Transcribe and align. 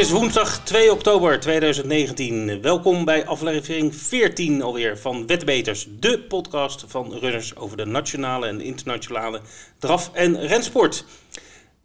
Is 0.00 0.10
woensdag 0.10 0.64
2 0.64 0.92
oktober 0.92 1.40
2019. 1.40 2.62
Welkom 2.62 3.04
bij 3.04 3.26
aflevering 3.26 3.94
14 3.94 4.62
alweer 4.62 4.98
van 4.98 5.26
Wetbeters, 5.26 5.86
de 5.98 6.20
podcast 6.20 6.84
van 6.86 7.18
runners 7.18 7.56
over 7.56 7.76
de 7.76 7.84
nationale 7.84 8.46
en 8.46 8.60
internationale 8.60 9.40
draf- 9.78 10.10
en 10.12 10.46
rensport. 10.46 11.04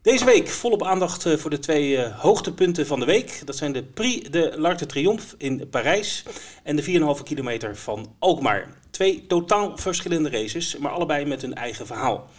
Deze 0.01 0.25
week 0.25 0.49
volop 0.49 0.83
aandacht 0.83 1.25
eh, 1.25 1.37
voor 1.37 1.49
de 1.49 1.59
twee 1.59 1.89
uh, 1.89 2.19
hoogtepunten 2.19 2.87
van 2.87 2.99
de 2.99 3.05
week. 3.05 3.41
Dat 3.45 3.55
zijn 3.55 3.71
de 3.71 3.83
Prix 3.83 4.29
de 4.29 4.53
l'Arc 4.57 4.77
de 4.77 4.85
Triomphe 4.85 5.35
in 5.37 5.69
Parijs 5.69 6.23
en 6.63 6.75
de 6.75 6.83
4,5 7.17 7.23
kilometer 7.23 7.77
van 7.77 8.15
Alkmaar. 8.19 8.73
Twee 8.91 9.25
totaal 9.27 9.77
verschillende 9.77 10.29
races, 10.29 10.77
maar 10.77 10.91
allebei 10.91 11.25
met 11.25 11.41
hun 11.41 11.55
eigen 11.55 11.85
verhaal. 11.85 12.29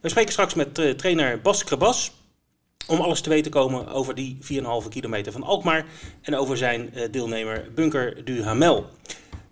We 0.00 0.08
spreken 0.08 0.32
straks 0.32 0.54
met 0.54 0.78
uh, 0.78 0.90
trainer 0.90 1.40
Bas 1.40 1.64
Krabas 1.64 2.12
om 2.86 3.00
alles 3.00 3.20
te 3.20 3.28
weten 3.28 3.50
te 3.52 3.58
komen 3.58 3.88
over 3.88 4.14
die 4.14 4.38
4,5 4.40 4.88
kilometer 4.88 5.32
van 5.32 5.42
Alkmaar 5.42 5.86
en 6.22 6.36
over 6.36 6.56
zijn 6.56 6.90
uh, 6.94 7.02
deelnemer 7.10 7.68
Bunker 7.74 8.24
du 8.24 8.42
Hamel, 8.42 8.86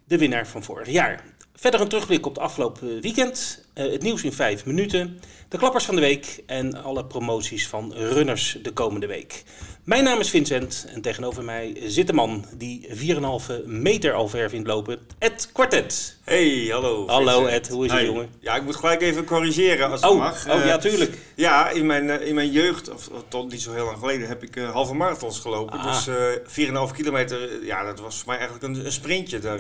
de 0.04 0.18
winnaar 0.18 0.46
van 0.46 0.62
vorig 0.62 0.88
jaar. 0.88 1.24
Verder 1.54 1.80
een 1.80 1.88
terugblik 1.88 2.26
op 2.26 2.34
het 2.34 2.42
afgelopen 2.42 3.00
weekend, 3.00 3.64
uh, 3.74 3.92
het 3.92 4.02
nieuws 4.02 4.22
in 4.22 4.32
5 4.32 4.64
minuten, 4.64 5.20
de 5.48 5.58
klappers 5.58 5.84
van 5.84 5.94
de 5.94 6.00
week 6.00 6.42
en 6.46 6.82
alle 6.82 7.04
promoties 7.04 7.68
van 7.68 7.92
runners 7.92 8.58
de 8.62 8.72
komende 8.72 9.06
week. 9.06 9.44
Mijn 9.90 10.04
naam 10.04 10.20
is 10.20 10.30
Vincent 10.30 10.86
en 10.88 11.00
tegenover 11.00 11.44
mij 11.44 11.76
zit 11.84 12.06
de 12.06 12.12
man 12.12 12.44
die 12.54 12.88
4,5 12.88 13.64
meter 13.64 14.12
al 14.12 14.28
ver 14.28 14.48
vindt 14.50 14.66
lopen, 14.68 14.98
Ed 15.18 15.50
Quartet. 15.52 16.18
Hey, 16.24 16.68
hallo. 16.70 17.06
Hallo 17.06 17.38
Vincent. 17.38 17.66
Ed, 17.66 17.68
hoe 17.68 17.84
is 17.84 17.92
het 17.92 18.00
jongen? 18.00 18.28
Ja, 18.40 18.56
ik 18.56 18.62
moet 18.62 18.76
gelijk 18.76 19.00
even 19.00 19.24
corrigeren 19.24 19.90
als 19.90 20.00
het 20.00 20.10
Oh, 20.10 20.18
mag. 20.18 20.48
oh 20.48 20.54
Eh, 20.54 20.66
ja, 20.66 20.78
tuurlijk. 20.78 21.18
Ja, 21.34 21.70
in 21.70 21.86
mijn, 21.86 22.10
eh, 22.10 22.28
in 22.28 22.34
mijn 22.34 22.50
jeugd, 22.50 22.92
of, 22.92 23.10
tot 23.28 23.50
niet 23.50 23.62
zo 23.62 23.72
heel 23.72 23.84
lang 23.84 23.98
geleden, 23.98 24.28
heb 24.28 24.42
ik 24.42 24.56
eh, 24.56 24.72
halve 24.72 24.94
marathons 24.94 25.38
gelopen. 25.38 25.78
Ah. 25.78 25.92
Dus 25.92 26.06
eh 26.06 26.86
4,5 26.88 26.92
kilometer, 26.92 27.42
eh, 27.42 27.66
ja, 27.66 27.84
dat 27.84 28.00
was 28.00 28.16
voor 28.16 28.26
mij 28.26 28.38
eigenlijk 28.38 28.66
een, 28.74 28.84
een 28.84 28.92
sprintje. 28.92 29.38
Daar 29.38 29.58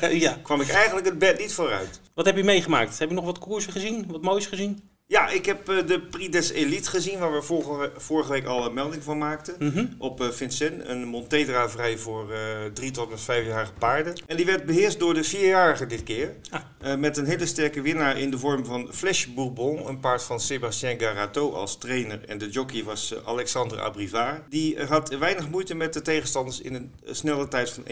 eh, 0.00 0.20
ja. 0.26 0.38
kwam 0.42 0.60
ik 0.60 0.68
eigenlijk 0.68 1.06
het 1.06 1.18
bed 1.18 1.38
niet 1.38 1.52
vooruit. 1.52 2.00
Wat 2.14 2.26
heb 2.26 2.36
je 2.36 2.44
meegemaakt? 2.44 2.98
Heb 2.98 3.08
je 3.08 3.14
nog 3.14 3.24
wat 3.24 3.38
koersen 3.38 3.72
gezien? 3.72 4.04
Wat 4.08 4.22
moois 4.22 4.46
gezien? 4.46 4.92
Ja, 5.06 5.28
ik 5.28 5.46
heb 5.46 5.68
eh, 5.68 5.86
de 5.86 6.00
Prix 6.00 6.30
des 6.30 6.50
Elite 6.50 6.88
gezien, 6.88 7.18
waar 7.18 7.32
we 7.32 7.42
vorige, 7.42 7.92
vorige 7.96 8.32
week 8.32 8.46
al 8.46 8.66
een 8.66 8.74
melding 8.74 9.02
van 9.02 9.18
maakten. 9.18 9.54
Mhm. 9.58 9.86
Op 9.98 10.20
eh 10.20 10.30
Vincent, 10.30 10.88
een 10.88 11.04
Montedraverij 11.04 11.98
voor 11.98 12.32
eh 12.32 12.64
drie 12.74 12.90
tot 12.90 13.10
met 13.10 13.20
vijfjarige 13.20 13.72
paarden. 13.72 14.14
En 14.26 14.36
die 14.36 14.46
werd 14.46 14.66
beheerst 14.66 14.98
door 14.98 15.14
de 15.14 15.24
vierjarige 15.24 15.86
dit 15.86 16.02
keer. 16.02 16.36
Ah. 16.50 16.98
Met 16.98 17.16
een 17.16 17.26
hele 17.26 17.46
sterke 17.46 17.80
winnaar 17.80 18.18
in 18.18 18.30
de 18.30 18.38
vorm 18.38 18.64
van 18.64 18.88
Flash 18.92 19.26
Bourbon. 19.26 19.88
Een 19.88 20.00
paard 20.00 20.22
van 20.22 20.40
Sébastien 20.40 21.00
Garato 21.00 21.52
als 21.52 21.78
trainer. 21.78 22.24
En 22.28 22.38
de 22.38 22.48
jockey 22.48 22.84
was 22.84 23.14
Alexandre 23.24 23.80
Abrivard. 23.80 24.50
Die 24.50 24.82
had 24.82 25.08
weinig 25.08 25.48
moeite 25.48 25.74
met 25.74 25.92
de 25.92 26.02
tegenstanders 26.02 26.60
in 26.60 26.74
een 26.74 26.92
snelle 27.04 27.48
tijd 27.48 27.70
van 27.70 27.84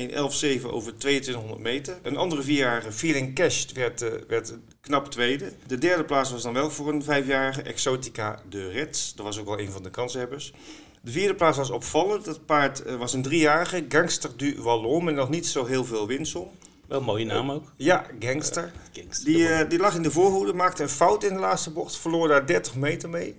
1.11.7 0.61 0.67
over 0.67 0.99
2200 0.99 1.61
meter. 1.61 1.99
Een 2.03 2.17
andere 2.17 2.43
vierjarige, 2.43 2.93
Feeling 2.93 3.35
Cash, 3.35 3.67
werd, 3.73 4.05
werd 4.29 4.55
knap 4.83 5.11
tweede. 5.11 5.53
De 5.67 5.79
derde 5.79 6.05
plaats 6.05 6.31
was 6.31 6.43
dan 6.43 6.53
wel 6.53 6.71
voor 6.71 6.89
een 6.89 7.03
vijfjarige 7.03 7.63
Exotica 7.63 8.43
de 8.49 8.69
Reds. 8.69 9.15
Dat 9.15 9.25
was 9.25 9.39
ook 9.39 9.47
wel 9.47 9.59
een 9.61 9.71
van 9.71 9.83
de 9.83 9.91
kanshebbers. 9.91 10.53
De 11.01 11.11
vierde 11.11 11.35
plaats 11.35 11.57
was 11.57 11.71
opvallend. 11.71 12.25
Dat 12.25 12.47
paard 12.47 12.83
eh, 12.83 12.97
was 12.97 13.13
een 13.13 13.23
driejarige, 13.23 13.85
Gangster 13.89 14.37
du 14.37 14.63
Wallon, 14.63 15.05
met 15.05 15.15
nog 15.15 15.29
niet 15.29 15.47
zo 15.47 15.65
heel 15.65 15.85
veel 15.85 16.07
winsel. 16.07 16.53
Wel 16.87 16.99
een 16.99 17.05
mooie 17.05 17.25
naam 17.25 17.51
ook. 17.51 17.73
Ja, 17.77 18.07
Gangster. 18.19 18.73
Gangster. 18.93 19.25
Die, 19.25 19.49
eh, 19.49 19.69
die 19.69 19.79
lag 19.79 19.95
in 19.95 20.03
de 20.03 20.11
voorhoede, 20.11 20.53
maakte 20.53 20.83
een 20.83 20.89
fout 20.89 21.25
in 21.25 21.35
de 21.35 21.41
laatste 21.41 21.71
bocht, 21.71 21.97
verloor 21.97 22.29
daar 22.29 22.47
30 22.47 22.75
meter 22.75 23.09
mee. 23.09 23.37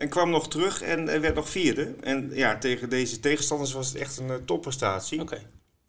En 0.00 0.08
kwam 0.08 0.30
nog 0.30 0.48
terug 0.48 0.82
en 0.82 1.08
eh, 1.08 1.20
werd 1.20 1.34
nog 1.34 1.48
vierde. 1.48 1.94
En 2.00 2.30
ja, 2.32 2.58
tegen 2.58 2.88
deze 2.90 3.20
tegenstanders 3.20 3.72
was 3.72 3.88
het 3.88 3.96
echt 3.96 4.18
een 4.18 4.30
eh, 4.30 4.36
topprestatie. 4.44 5.20
Oké. 5.20 5.42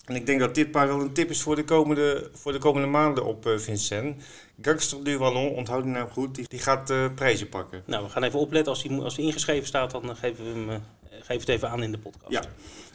En 0.05 0.15
ik 0.15 0.25
denk 0.25 0.39
dat 0.39 0.55
dit 0.55 0.71
paard 0.71 0.87
wel 0.87 1.01
een 1.01 1.13
tip 1.13 1.29
is 1.29 1.41
voor 1.41 1.55
de 1.55 1.63
komende, 1.63 2.29
voor 2.33 2.51
de 2.51 2.57
komende 2.57 2.87
maanden 2.87 3.25
op 3.25 3.45
eh, 3.45 3.57
Vincent. 3.57 4.23
Gangster 4.61 5.03
du 5.03 5.17
Wallon, 5.17 5.49
onthoud 5.49 5.83
die 5.83 5.91
naam 5.91 6.09
goed, 6.09 6.35
die, 6.35 6.45
die 6.47 6.59
gaat 6.59 6.89
eh, 6.89 7.05
prijzen 7.15 7.49
pakken. 7.49 7.83
Nou, 7.85 8.03
we 8.03 8.09
gaan 8.09 8.23
even 8.23 8.39
opletten. 8.39 8.71
Als 8.73 8.83
hij 8.83 8.99
als 8.99 9.17
ingeschreven 9.17 9.67
staat, 9.67 9.91
dan 9.91 10.09
eh, 10.09 10.15
geven 10.15 10.43
we 10.43 10.49
hem 10.49 10.81
geven 11.21 11.39
het 11.39 11.49
even 11.49 11.69
aan 11.69 11.83
in 11.83 11.91
de 11.91 11.97
podcast. 11.97 12.31
Ja. 12.31 12.41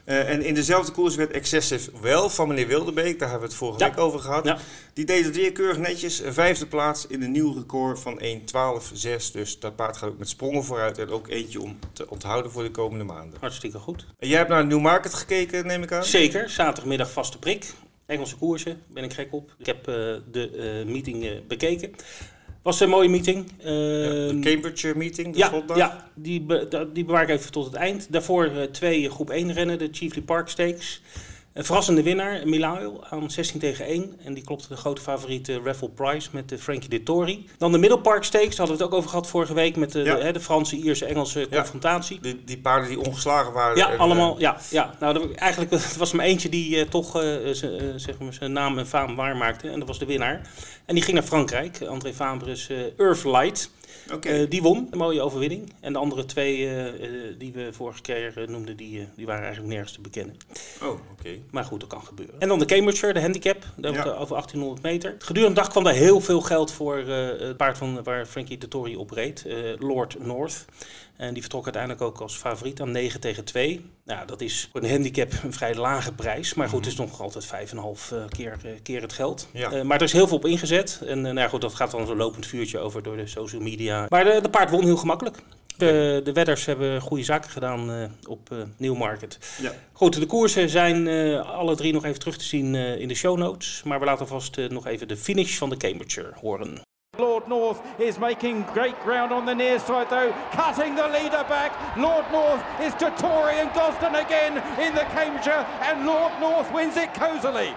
Eh, 0.04 0.30
en 0.30 0.42
in 0.42 0.54
dezelfde 0.54 0.92
koers 0.92 1.14
werd 1.14 1.30
Excessive 1.30 1.90
wel 2.00 2.28
van 2.30 2.48
meneer 2.48 2.66
Wildebeek, 2.66 3.18
daar 3.18 3.28
hebben 3.30 3.48
we 3.48 3.54
het 3.54 3.62
vorige 3.64 3.78
Ja. 3.84 3.88
week 3.90 3.98
over 3.98 4.20
gehad. 4.20 4.44
Ja. 4.44 4.58
Die 4.92 5.04
deed 5.04 5.24
het 5.24 5.36
weer 5.36 5.52
keurig 5.52 5.78
netjes, 5.78 6.22
vijfde 6.26 6.66
plaats 6.66 7.06
in 7.06 7.22
een 7.22 7.30
nieuw 7.32 7.54
record 7.54 8.00
van 8.00 8.20
1.12.6. 8.22 9.30
Dus 9.32 9.58
dat 9.58 9.76
paard 9.76 9.96
gaat 9.96 10.08
ook 10.08 10.18
met 10.18 10.28
sprongen 10.28 10.64
vooruit 10.64 10.98
en 10.98 11.08
ook 11.10 11.28
eentje 11.28 11.60
om 11.62 11.78
te 11.92 12.10
onthouden 12.10 12.50
voor 12.52 12.62
de 12.62 12.70
komende 12.70 13.04
maanden. 13.04 13.38
Hartstikke 13.40 13.78
goed. 13.78 14.06
En 14.18 14.28
jij 14.28 14.38
hebt 14.38 14.50
naar 14.50 14.66
Newmarket 14.66 15.14
gekeken, 15.14 15.66
neem 15.66 15.82
ik 15.82 15.92
aan? 15.92 16.04
Zeker, 16.04 16.50
zaterdagmiddag 16.50 17.10
vaste 17.10 17.38
prik. 17.38 17.72
Engelse 18.06 18.36
koersen, 18.36 18.82
ben 18.88 19.04
ik 19.04 19.12
gek 19.12 19.32
op. 19.32 19.54
Ik 19.58 19.66
heb 19.66 19.78
eh, 19.78 19.94
de 20.30 20.50
eh, 20.84 20.92
meeting 20.92 21.46
bekeken. 21.46 21.90
Was 22.66 22.80
een 22.80 22.88
mooie 22.88 23.08
meeting. 23.08 23.46
De 23.62 24.28
Ehm, 24.30 24.40
Cambridge 24.42 24.92
meeting, 24.96 25.32
de 25.32 25.38
ja, 25.38 25.48
slotdag. 25.48 25.76
ja 25.76 26.08
die, 26.14 26.40
be- 26.40 26.88
die 26.92 27.04
bewaar 27.04 27.22
ik 27.22 27.28
even 27.28 27.52
tot 27.52 27.64
het 27.64 27.74
eind. 27.74 28.12
Daarvoor 28.12 28.44
eh, 28.44 28.62
twee 28.62 29.10
groep 29.10 29.30
1 29.30 29.52
rennen, 29.52 29.78
de 29.78 29.88
Chiefly 29.92 30.22
Park 30.22 30.48
Stakes. 30.48 31.02
Een 31.56 31.64
verrassende 31.64 32.02
winnaar, 32.02 32.48
Milail, 32.48 33.04
aan 33.10 33.30
16 33.30 33.60
tegen 33.60 33.84
1. 33.84 34.16
En 34.24 34.34
die 34.34 34.44
klopte 34.44 34.68
de 34.68 34.76
grote 34.76 35.00
favoriet 35.02 35.48
eh, 35.48 35.56
Raffle 35.64 35.88
Price 35.88 36.28
met 36.32 36.48
de 36.48 36.58
Frankie 36.58 36.88
de 36.88 37.02
Tori. 37.02 37.48
Dan 37.58 37.72
de 37.72 37.78
Middle 37.78 37.98
Park 37.98 38.24
Stakes, 38.24 38.48
daar 38.56 38.66
hadden 38.66 38.76
we 38.76 38.82
het 38.82 38.92
ook 38.92 38.98
over 38.98 39.10
gehad 39.10 39.26
vorige 39.26 39.54
week... 39.54 39.76
met 39.76 39.92
de, 39.92 39.98
Ja. 40.02 40.14
de, 40.14 40.22
hè, 40.22 40.32
de 40.32 40.40
Franse, 40.40 40.76
Ierse, 40.76 41.04
Engelse 41.04 41.48
confrontatie. 41.52 42.20
Die, 42.20 42.42
die 42.44 42.58
paarden 42.58 42.88
die 42.88 43.00
ongeslagen 43.00 43.52
waren. 43.52 43.76
Ja, 43.76 43.90
en, 43.90 43.98
allemaal. 43.98 44.34
eh, 44.34 44.40
Ja, 44.40 44.56
ja. 44.70 44.94
Nou, 45.00 45.20
er- 45.30 45.34
eigenlijk 45.34 45.70
het 45.82 45.96
was 45.96 46.10
er 46.10 46.16
maar 46.16 46.26
eentje 46.26 46.48
die 46.48 46.80
eh, 46.80 46.88
toch 46.88 47.22
eh, 47.22 47.36
zijn, 47.52 47.72
eh, 47.72 47.86
zeg 47.96 48.18
maar 48.18 48.34
zijn 48.34 48.52
naam 48.52 48.78
en 48.78 48.86
faam 48.86 49.16
waarmaakte. 49.16 49.68
En 49.70 49.78
dat 49.78 49.88
was 49.88 49.98
de 49.98 50.06
winnaar. 50.06 50.40
En 50.84 50.94
die 50.94 51.04
ging 51.04 51.16
naar 51.16 51.26
Frankrijk. 51.26 51.82
André 51.82 52.12
Fabre's 52.12 52.68
eh 52.68 52.76
Earthlight. 52.96 53.70
Eh, 54.22 54.50
die 54.50 54.62
won. 54.62 54.88
Een 54.90 54.98
mooie 54.98 55.22
overwinning. 55.22 55.72
En 55.80 55.92
de 55.92 55.98
andere 55.98 56.24
twee 56.24 56.66
eh, 56.66 56.86
eh, 56.86 57.38
die 57.38 57.52
we 57.52 57.68
vorige 57.72 58.00
keer 58.00 58.44
noemden, 58.48 58.76
die, 58.76 59.08
die 59.16 59.26
waren 59.26 59.42
eigenlijk 59.42 59.72
nergens 59.72 59.92
te 59.92 60.00
bekennen. 60.00 60.36
oh, 60.82 60.88
oké. 60.88 61.30
Maar 61.50 61.64
goed, 61.64 61.80
dat 61.80 61.88
kan 61.88 62.02
gebeuren. 62.02 62.40
En 62.40 62.48
dan 62.48 62.58
de 62.58 62.64
Cambridgeshire, 62.64 63.14
de 63.14 63.20
handicap. 63.20 63.64
Daar 63.76 63.92
Ja. 63.92 64.02
over 64.02 64.34
1800 64.34 64.82
meter. 64.82 65.16
Gedurende 65.18 65.54
de 65.54 65.60
dag 65.60 65.70
kwam 65.70 65.84
daar 65.84 65.94
heel 65.94 66.20
veel 66.20 66.40
geld 66.40 66.72
voor 66.72 66.96
het 66.96 67.56
paard 67.56 67.78
van, 67.78 68.02
waar 68.02 68.26
Frankie 68.26 68.58
de 68.58 68.68
Tory 68.68 68.94
op 68.94 69.10
reed. 69.10 69.44
Lord 69.78 70.16
North. 70.18 70.64
En 71.16 71.32
die 71.32 71.42
vertrok 71.42 71.64
uiteindelijk 71.64 72.02
ook 72.02 72.20
als 72.20 72.36
favoriet 72.36 72.80
aan 72.80 72.90
9 72.90 73.20
tegen 73.20 73.44
2. 73.44 73.90
Nou, 74.04 74.26
dat 74.26 74.40
is 74.40 74.68
voor 74.72 74.82
een 74.82 74.90
handicap 74.90 75.32
een 75.42 75.52
vrij 75.52 75.74
lage 75.74 76.12
prijs. 76.12 76.54
Maar 76.54 76.68
goed, 76.68 76.84
het 76.84 76.92
is 76.92 76.98
nog 76.98 77.20
altijd 77.20 77.46
5,5 77.46 78.12
eh, 78.12 78.18
keer, 78.28 78.56
eh, 78.62 78.70
keer 78.82 79.02
het 79.02 79.12
geld. 79.12 79.48
Ja. 79.52 79.70
Eh, 79.70 79.82
maar 79.82 79.96
er 79.96 80.02
is 80.02 80.12
heel 80.12 80.28
veel 80.28 80.36
op 80.36 80.46
ingezet. 80.46 81.00
En 81.06 81.20
nou 81.20 81.38
ja, 81.38 81.48
goed, 81.48 81.60
dat 81.60 81.74
gaat 81.74 81.90
dan 81.90 82.06
zo'n 82.06 82.16
lopend 82.16 82.46
vuurtje 82.46 82.78
over 82.78 83.02
door 83.02 83.16
de 83.16 83.26
social 83.26 83.60
media. 83.62 84.06
Maar 84.08 84.24
de, 84.24 84.38
de 84.42 84.50
paard 84.50 84.70
won 84.70 84.84
heel 84.84 84.96
gemakkelijk. 84.96 85.36
De, 85.76 86.20
de 86.24 86.32
wedders 86.32 86.64
hebben 86.64 87.00
goede 87.00 87.24
zaken 87.24 87.50
gedaan 87.50 88.10
op 88.28 88.52
eh 88.52 88.58
Newmarket. 88.76 89.38
Ja. 89.60 89.72
Goed, 89.92 90.20
de 90.20 90.26
koersen 90.26 90.68
zijn 90.68 91.08
alle 91.38 91.76
drie 91.76 91.92
nog 91.92 92.04
even 92.04 92.18
terug 92.18 92.36
te 92.36 92.44
zien 92.44 92.74
in 92.74 93.08
de 93.08 93.14
show 93.14 93.38
notes. 93.38 93.82
Maar 93.84 93.98
we 93.98 94.04
laten 94.04 94.26
vast 94.26 94.56
nog 94.68 94.86
even 94.86 95.08
de 95.08 95.16
finish 95.16 95.56
van 95.56 95.70
de 95.70 95.76
Cambridgeshire 95.76 96.32
horen. 96.40 96.85
Lord 97.18 97.48
North 97.48 97.80
is 97.98 98.18
making 98.18 98.62
great 98.74 98.98
ground 99.02 99.32
on 99.32 99.46
the 99.46 99.54
near 99.54 99.78
side 99.78 100.08
though, 100.10 100.32
cutting 100.52 100.94
the 100.94 101.08
leader 101.08 101.44
back. 101.48 101.72
Lord 101.96 102.24
North 102.32 102.62
is 102.80 102.94
to 102.94 103.10
Tory 103.16 103.58
and 103.60 103.72
Gosden 103.72 104.14
again 104.14 104.56
in 104.78 104.94
the 104.94 105.04
Cambridgeshire, 105.14 105.66
and 105.82 106.06
Lord 106.06 106.32
North 106.40 106.72
wins 106.72 106.96
it 106.96 107.14
cosily. 107.14 107.74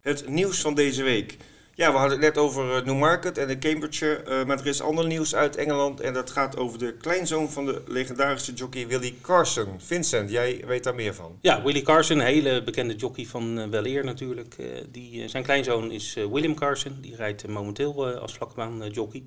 Het 0.00 0.28
nieuws 0.28 0.60
van 0.60 0.74
deze 0.74 1.02
week. 1.02 1.36
Ja, 1.76 1.92
we 1.92 1.98
hadden 1.98 2.20
het 2.22 2.34
net 2.34 2.44
over 2.44 2.76
eh, 2.76 2.84
Newmarket 2.84 3.38
en 3.38 3.46
de 3.48 3.58
Cambridgeshire. 3.58 4.22
eh, 4.22 4.44
maar 4.44 4.58
er 4.58 4.66
is 4.66 4.80
ander 4.82 5.06
nieuws 5.06 5.34
uit 5.34 5.56
Engeland. 5.56 6.00
En 6.00 6.12
dat 6.12 6.30
gaat 6.30 6.56
over 6.56 6.78
de 6.78 6.92
kleinzoon 6.92 7.50
van 7.50 7.66
de 7.66 7.82
legendarische 7.86 8.52
jockey 8.52 8.86
Willie 8.86 9.18
Carson. 9.20 9.66
Vincent, 9.78 10.30
jij 10.30 10.62
weet 10.66 10.84
daar 10.84 10.94
meer 10.94 11.14
van. 11.14 11.38
Ja, 11.40 11.62
Willie 11.62 11.82
Carson, 11.82 12.18
een 12.18 12.24
hele 12.24 12.62
bekende 12.62 12.94
jockey 12.94 13.24
van 13.24 13.58
eh 13.58 13.68
Weleer 13.68 14.04
natuurlijk. 14.04 14.56
Die, 14.90 15.28
zijn 15.28 15.42
kleinzoon 15.42 15.90
is 15.90 16.14
William 16.14 16.54
Carson. 16.54 16.98
Die 17.00 17.16
rijdt 17.16 17.46
momenteel 17.48 18.06
als 18.06 18.34
vlakbaan 18.34 18.88
jockey. 18.90 19.24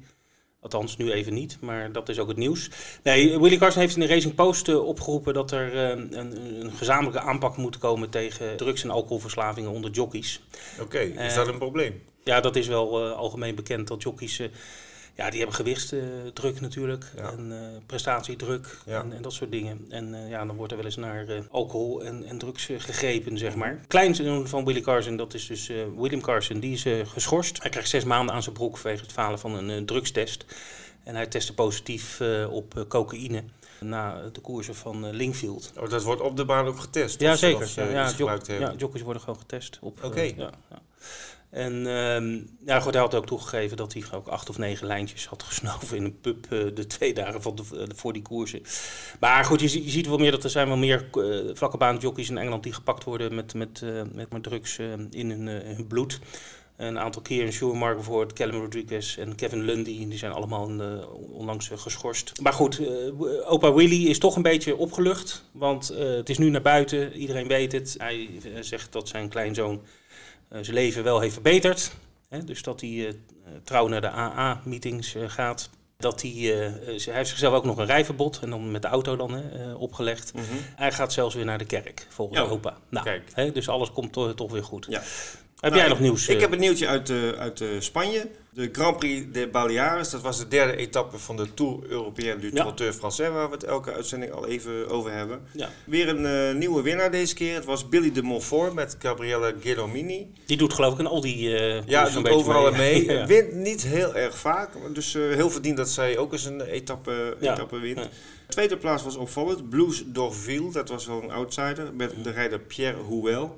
Althans, 0.62 0.98
nu 0.98 1.12
even 1.12 1.34
niet, 1.34 1.58
maar 1.62 1.92
dat 1.92 2.10
is 2.10 2.20
ook 2.20 2.28
het 2.28 2.38
nieuws. 2.38 2.70
Nee, 3.04 3.40
Willie 3.40 3.58
Carson 3.58 3.82
heeft 3.82 3.96
in 3.96 4.02
de 4.02 4.08
Racing 4.08 4.36
Post 4.36 4.76
opgeroepen 4.76 5.34
dat 5.34 5.52
er 5.52 5.76
een, 5.76 6.20
een 6.20 6.72
gezamenlijke 6.72 7.20
aanpak 7.20 7.58
moet 7.58 7.78
komen 7.78 8.10
tegen 8.10 8.58
drugs- 8.58 8.84
en 8.84 8.90
alcoholverslavingen 8.90 9.72
onder 9.72 9.92
jockeys. 9.92 10.42
Oké, 10.82 11.00
is 11.00 11.34
dat 11.34 11.48
een 11.48 11.58
probleem? 11.58 12.02
Ja, 12.24 12.40
dat 12.40 12.56
is 12.56 12.68
wel 12.68 13.06
eh, 13.06 13.18
algemeen 13.18 13.56
bekend 13.56 13.88
dat 13.88 14.02
jockeys. 14.04 14.40
eh, 14.40 14.48
ja, 15.16 15.30
die 15.30 15.38
hebben 15.38 15.56
gewichtsdruk 15.56 16.62
natuurlijk. 16.62 17.06
Ja. 17.16 17.32
En 17.32 17.52
eh, 17.52 17.78
prestatiedruk 17.86 18.78
Ja. 18.86 19.02
en, 19.02 19.14
en 19.14 19.22
dat 19.22 19.34
soort 19.34 19.52
dingen. 19.52 19.86
En 19.90 20.28
ja, 20.28 20.46
dan 20.46 20.56
wordt 20.56 20.72
er 20.72 20.78
wel 20.78 20.86
eens 20.88 20.96
naar 20.96 21.26
alcohol 21.52 22.04
en, 22.04 22.26
en 22.26 22.38
drugs 22.38 22.66
gegrepen, 22.66 23.38
zeg 23.38 23.56
maar. 23.56 23.80
Kleinzoon 23.88 24.48
van 24.48 24.66
Willie 24.66 24.82
Carson, 24.82 25.16
dat 25.18 25.34
is 25.34 25.48
dus 25.48 25.68
William 25.98 26.22
Carson, 26.22 26.60
die 26.60 26.74
is 26.74 26.86
geschorst. 27.10 27.62
Hij 27.62 27.70
krijgt 27.72 27.90
zes 27.90 28.04
maanden 28.04 28.36
aan 28.36 28.44
zijn 28.44 28.56
broek 28.56 28.78
vanwege 28.78 29.02
het 29.04 29.12
falen 29.12 29.40
van 29.40 29.54
een 29.70 29.86
drugstest. 29.86 30.46
En 31.04 31.16
hij 31.16 31.28
testte 31.28 31.54
positief 31.54 32.22
op 32.50 32.86
cocaïne 32.88 33.44
na 33.80 34.30
de 34.32 34.40
koersen 34.42 34.76
van 34.76 35.10
Lingfield. 35.10 35.72
Oh, 35.78 35.90
dat 35.90 36.04
wordt 36.04 36.22
op 36.22 36.38
de 36.38 36.46
baan 36.46 36.66
ook 36.68 36.80
getest? 36.80 37.20
Ja, 37.20 37.36
zeker. 37.36 37.92
Ja, 38.60 38.74
jockeys 38.78 39.02
worden 39.04 39.22
gewoon 39.22 39.40
getest. 39.40 39.80
Oké. 39.82 40.22
ja. 40.22 40.50
En 41.50 41.74
uh, 41.74 42.42
ja, 42.66 42.80
goed, 42.80 42.94
hij 42.94 43.02
had 43.02 43.16
ook 43.16 43.26
toegegeven 43.26 43.78
dat 43.78 43.94
hij 43.94 44.04
ook 44.14 44.28
acht 44.28 44.50
of 44.50 44.58
negen 44.58 44.88
lijntjes 44.88 45.26
had 45.26 45.44
gesnoven 45.44 45.98
in 45.98 46.04
een 46.04 46.20
pub 46.20 46.46
uh, 46.50 46.76
de 46.76 46.88
twee 46.88 47.14
dagen 47.14 47.42
van 47.42 47.56
de, 47.56 47.64
uh, 47.74 47.84
voor 47.96 48.14
die 48.14 48.22
koersen. 48.22 48.62
Maar 49.20 49.46
goed, 49.46 49.62
je, 49.62 49.68
ziet 49.68 50.08
wel 50.08 50.18
meer 50.18 50.32
dat 50.32 50.44
er 50.44 50.50
zijn 50.50 50.68
wel 50.68 50.78
meer 50.78 51.10
uh, 51.14 51.56
vlakke 51.56 51.98
in 52.16 52.38
Engeland 52.38 52.64
die 52.64 52.74
gepakt 52.74 53.04
worden 53.04 53.36
met, 53.36 53.54
met, 53.54 53.84
met, 54.14 54.32
met 54.32 54.44
drugs 54.44 54.78
in 55.10 55.30
hun, 55.30 55.48
hun, 55.48 55.88
bloed. 55.88 56.20
Een 56.76 57.00
aantal 57.00 57.22
keer 57.22 57.46
in 57.46 57.54
Schumacher 57.54 57.96
bijvoorbeeld, 57.96 58.34
Callum 58.34 58.62
Rodriguez 58.62 59.18
en 59.18 59.36
Kevin 59.36 59.62
Lundy, 59.64 60.08
die 60.08 60.18
zijn 60.18 60.32
allemaal 60.32 60.72
onlangs 61.32 61.70
geschorst. 61.76 62.42
Maar 62.42 62.54
goed, 62.54 62.82
opa 63.46 63.74
Willy 63.74 64.06
is 64.08 64.20
toch 64.20 64.36
een 64.36 64.42
beetje 64.42 64.76
opgelucht, 64.76 65.44
want 65.52 65.88
het 65.88 66.30
is 66.30 66.38
nu 66.38 66.50
naar 66.50 66.62
buiten, 66.62 67.14
iedereen 67.14 67.48
weet 67.48 67.72
het. 67.72 67.96
Hij 67.98 68.30
zegt 68.60 68.92
dat 68.92 69.08
zijn 69.08 69.30
kleinzoon 69.30 69.82
eh, 70.39 70.39
zijn 70.50 70.74
leven 70.74 71.04
wel 71.04 71.20
heeft 71.20 71.34
verbeterd. 71.34 71.92
Hè, 72.30 72.44
dus 72.44 72.62
dat 72.62 72.82
hij 72.82 73.08
eh, 73.08 73.14
trouw 73.64 73.88
naar 73.88 74.02
de 74.02 74.10
AA-meetings 74.10 75.16
eh, 75.16 75.30
gaat. 75.30 75.70
Dat 75.98 76.22
hij, 76.22 76.32
hij 76.32 77.14
heeft 77.14 77.30
zichzelf 77.30 77.54
ook 77.54 77.66
nog 77.66 77.78
een 77.78 77.86
rijverbod 77.86 78.40
en 78.42 78.50
dan 78.50 78.72
met 78.72 78.82
de 78.82 78.88
auto 78.88 79.16
dan 79.16 79.34
hè, 79.34 79.74
opgelegd. 79.74 80.34
Mhm. 80.34 80.44
Hij 80.76 80.92
gaat 80.92 81.14
zelfs 81.14 81.36
weer 81.36 81.46
naar 81.46 81.58
de 81.58 81.66
kerk, 81.66 82.08
volgens 82.10 82.40
ja, 82.40 82.46
opa. 82.46 82.78
Nou, 82.90 83.22
hè, 83.34 83.52
dus 83.52 83.70
alles 83.70 83.92
komt 83.92 84.14
toch, 84.14 84.34
toch 84.34 84.52
weer 84.52 84.64
goed. 84.64 84.86
Ja. 84.90 85.02
Heb 85.60 85.74
jij 85.74 85.82
nou, 85.82 85.90
nog 85.90 86.00
nieuws? 86.00 86.28
Ik 86.28 86.40
heb 86.40 86.52
een 86.52 86.60
nieuwtje 86.60 86.88
uit, 86.88 87.10
uh, 87.10 87.30
uit 87.30 87.64
Spanje. 87.80 88.28
De 88.54 88.70
Grand 88.72 88.98
Prix 88.98 89.26
de 89.32 89.48
Baleares, 89.48 90.10
dat 90.10 90.22
was 90.22 90.38
de 90.38 90.48
derde 90.48 90.76
etappe 90.76 91.18
van 91.18 91.38
de 91.38 91.54
Tour 91.54 91.80
Européen 91.90 92.40
du 92.40 92.52
Trotteur 92.52 92.94
Français, 92.94 93.30
waar 93.32 93.50
we 93.50 93.54
het 93.54 93.64
elke 93.64 93.94
uitzending 93.94 94.32
al 94.32 94.48
even 94.48 94.90
over 94.90 95.12
hebben. 95.12 95.42
Ja. 95.52 95.70
Weer 95.86 96.08
een 96.08 96.52
uh, 96.52 96.60
nieuwe 96.60 96.82
winnaar 96.82 97.12
deze 97.12 97.36
keer. 97.36 97.54
Het 97.54 97.66
was 97.66 97.90
Billy 97.90 98.12
de 98.12 98.22
Montfort 98.22 98.74
met 98.74 98.96
Gabriele 99.00 99.56
Gelomini. 99.62 100.32
Die 100.46 100.58
doet 100.58 100.74
geloof 100.74 100.94
ik 100.94 101.00
in 101.00 101.08
al 101.08 101.22
die 101.22 101.50
Ja, 101.86 102.10
doet 102.10 102.30
overal 102.30 102.72
mee. 102.72 103.06
mee. 103.06 103.26
Wint 103.28 103.54
niet 103.54 103.84
heel 103.84 104.16
erg 104.16 104.38
vaak, 104.38 104.70
dus 104.94 105.14
heel 105.14 105.50
verdiend 105.50 105.78
dat 105.78 105.90
zij 105.90 106.18
ook 106.18 106.32
eens 106.32 106.46
een 106.46 106.62
etappe, 106.62 107.38
etappe 107.40 107.80
wint. 107.80 108.10
Tweede 108.48 108.78
plaats 108.78 109.04
was 109.04 109.16
opvallend, 109.16 109.70
Blues 109.70 110.04
d'Orville, 110.06 110.72
dat 110.72 110.90
was 110.90 111.06
wel 111.06 111.24
een 111.24 111.32
outsider, 111.32 111.94
met 111.94 112.14
de 112.24 112.32
rijder 112.32 112.60
Pierre 112.60 113.04
Houel. 113.08 113.58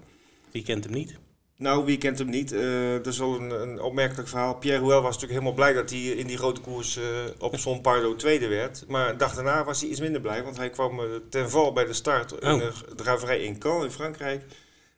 Wie 0.52 0.64
kent 0.64 0.84
hem 0.84 0.94
niet? 0.94 1.16
Nou, 1.62 1.86
wie 1.86 1.98
kent 1.98 2.18
hem 2.18 2.30
niet? 2.30 2.54
Uh, 2.54 2.94
dat 2.94 3.08
is 3.08 3.18
wel 3.18 3.40
een, 3.40 3.62
een, 3.62 3.82
opmerkelijk 3.82 4.28
verhaal. 4.28 4.56
Pierre 4.56 4.84
Huel 4.84 5.02
was 5.02 5.14
natuurlijk 5.14 5.32
helemaal 5.32 5.54
blij 5.54 5.74
dat 5.74 5.90
hij 5.90 6.00
in 6.00 6.28
die 6.28 6.38
grote 6.38 6.62
koers 6.62 6.98
uh, 6.98 7.04
op 7.40 7.58
Son 7.58 7.82
Pardo 7.82 8.16
tweede 8.16 8.48
werd. 8.48 8.84
Maar 8.88 9.10
een 9.10 9.18
dag 9.18 9.34
daarna 9.34 9.64
was 9.64 9.82
hij 9.82 9.90
iets 9.90 10.00
minder 10.00 10.22
blij, 10.22 10.44
want 10.44 10.58
hij 10.58 10.70
kwam 10.70 11.00
uh, 11.00 11.06
ten 11.30 11.50
val 11.50 11.74
bij 11.74 11.86
de 11.86 11.94
start 11.94 12.32
in 12.32 12.58
de 12.58 12.72
draverij 12.96 13.40
in 13.40 13.60
Caen 13.60 13.84
in 13.84 13.92
Frankrijk. 13.92 14.44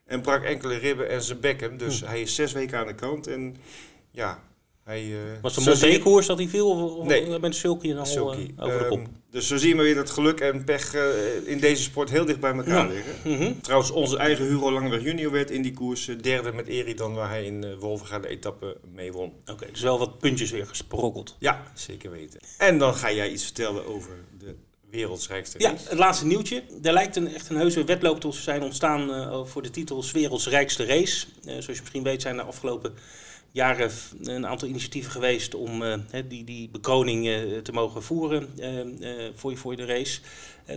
En 0.06 0.20
brak 0.20 0.42
enkele 0.42 0.76
ribben 0.76 1.08
en 1.08 1.22
zijn 1.22 1.40
bekken. 1.40 1.76
Dus 1.76 2.00
hm. 2.00 2.06
hij 2.06 2.20
is 2.20 2.34
zes 2.34 2.52
weken 2.52 2.78
aan 2.78 2.86
de 2.86 2.94
kant. 2.94 3.26
En 3.26 3.56
ja, 4.10 4.42
hij, 4.84 5.04
uh, 5.04 5.18
was 5.42 5.56
het 5.56 5.66
een 5.66 5.72
Monté-koers 5.72 6.26
dat 6.26 6.38
hij 6.38 6.48
viel? 6.48 6.70
Of, 6.70 6.92
of 6.92 7.06
nee. 7.06 7.38
met 7.38 7.56
Sulky 7.56 7.90
en 7.90 7.98
al. 7.98 8.34
Uh, 8.34 8.46
over 8.56 8.78
de 8.78 8.86
kop? 8.88 8.98
Um, 8.98 9.06
dus 9.30 9.46
zo 9.46 9.56
zien 9.56 9.76
we 9.76 9.82
weer 9.82 9.94
dat 9.94 10.10
geluk 10.10 10.40
en 10.40 10.64
pech 10.64 10.94
uh, 10.94 11.02
in 11.44 11.60
deze 11.60 11.82
sport 11.82 12.10
heel 12.10 12.24
dicht 12.24 12.40
bij 12.40 12.52
elkaar 12.52 12.86
ja. 12.86 12.92
liggen. 12.92 13.14
Mm 13.24 13.36
-hmm. 13.36 13.60
Trouwens, 13.60 13.90
onze 13.90 14.16
eigen 14.16 14.46
Hugo 14.46 14.72
Langweg 14.72 15.02
junior 15.02 15.32
werd 15.32 15.50
in 15.50 15.62
die 15.62 15.72
koers 15.72 16.10
derde 16.20 16.52
met 16.52 16.66
Eridan, 16.66 17.14
waar 17.14 17.28
hij 17.28 17.44
in 17.44 17.78
Wolvenga 17.78 18.18
de 18.18 18.28
etappe 18.28 18.76
mee 18.92 19.12
won. 19.12 19.32
Oké, 19.40 19.52
okay, 19.52 19.68
dus 19.70 19.80
wel 19.80 19.98
wat 19.98 20.18
puntjes 20.18 20.50
weer 20.50 20.66
gesprokkeld. 20.66 21.36
Ja, 21.38 21.62
zeker 21.74 22.10
weten. 22.10 22.40
En 22.58 22.78
dan 22.78 22.94
ga 22.94 23.12
jij 23.12 23.30
iets 23.30 23.44
vertellen 23.44 23.86
over 23.86 24.12
de 24.38 24.54
wereldrijkste 24.90 25.58
race. 25.58 25.74
Ja, 25.74 25.90
het 25.90 25.98
laatste 25.98 26.26
nieuwtje. 26.26 26.62
Er 26.82 26.92
lijkt 26.92 27.16
een, 27.16 27.34
echt 27.34 27.48
een 27.48 27.56
heuse 27.56 27.84
wedloop 27.84 28.20
te 28.20 28.32
zijn 28.32 28.62
ontstaan 28.62 29.10
uh, 29.10 29.44
voor 29.44 29.62
de 29.62 29.70
titel 29.70 30.04
Wereldrijkste 30.12 30.84
race. 30.84 31.26
Uh, 31.26 31.50
zoals 31.50 31.66
je 31.66 31.72
misschien 31.72 32.02
weet 32.02 32.22
zijn 32.22 32.36
de 32.36 32.42
afgelopen 32.42 32.94
jaren 33.54 33.90
een 34.22 34.46
aantal 34.46 34.68
initiatieven 34.68 35.12
geweest 35.12 35.54
om 35.54 35.82
uh, 35.82 35.94
die, 36.28 36.44
die 36.44 36.68
bekroning 36.68 37.26
uh, 37.26 37.58
te 37.58 37.72
mogen 37.72 38.02
voeren 38.02 38.48
uh, 38.58 39.28
voor, 39.34 39.56
voor 39.56 39.76
de 39.76 39.84
race. 39.84 40.20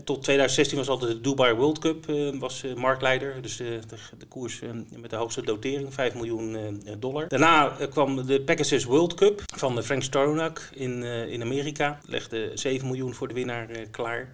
tot 0.04 0.24
2016 0.24 0.78
was 0.78 0.90
altijd 0.90 1.12
de 1.12 1.22
Dubai 1.22 1.54
World 1.54 1.80
Cup, 1.80 2.06
was 2.40 2.64
marktleider. 2.76 3.42
Dus 3.42 3.58
de, 3.58 3.80
de, 3.88 3.96
de 4.18 4.26
koers 4.26 4.60
met 4.96 5.10
de 5.10 5.16
hoogste 5.16 5.42
dotering, 5.42 5.94
5 5.94 6.14
miljoen 6.14 6.82
dollar. 7.00 7.28
Daarna 7.28 7.78
kwam 7.90 8.26
de 8.26 8.42
Pegasus 8.42 8.84
World 8.84 9.14
Cup 9.14 9.42
van 9.56 9.84
Frank 9.84 10.04
Stronach 10.04 10.72
in, 10.74 11.04
in 11.04 11.42
Amerika. 11.42 12.00
Legde 12.06 12.52
7 12.54 12.88
miljoen 12.88 13.14
voor 13.14 13.28
de 13.28 13.34
winnaar 13.34 13.68
klaar. 13.92 14.34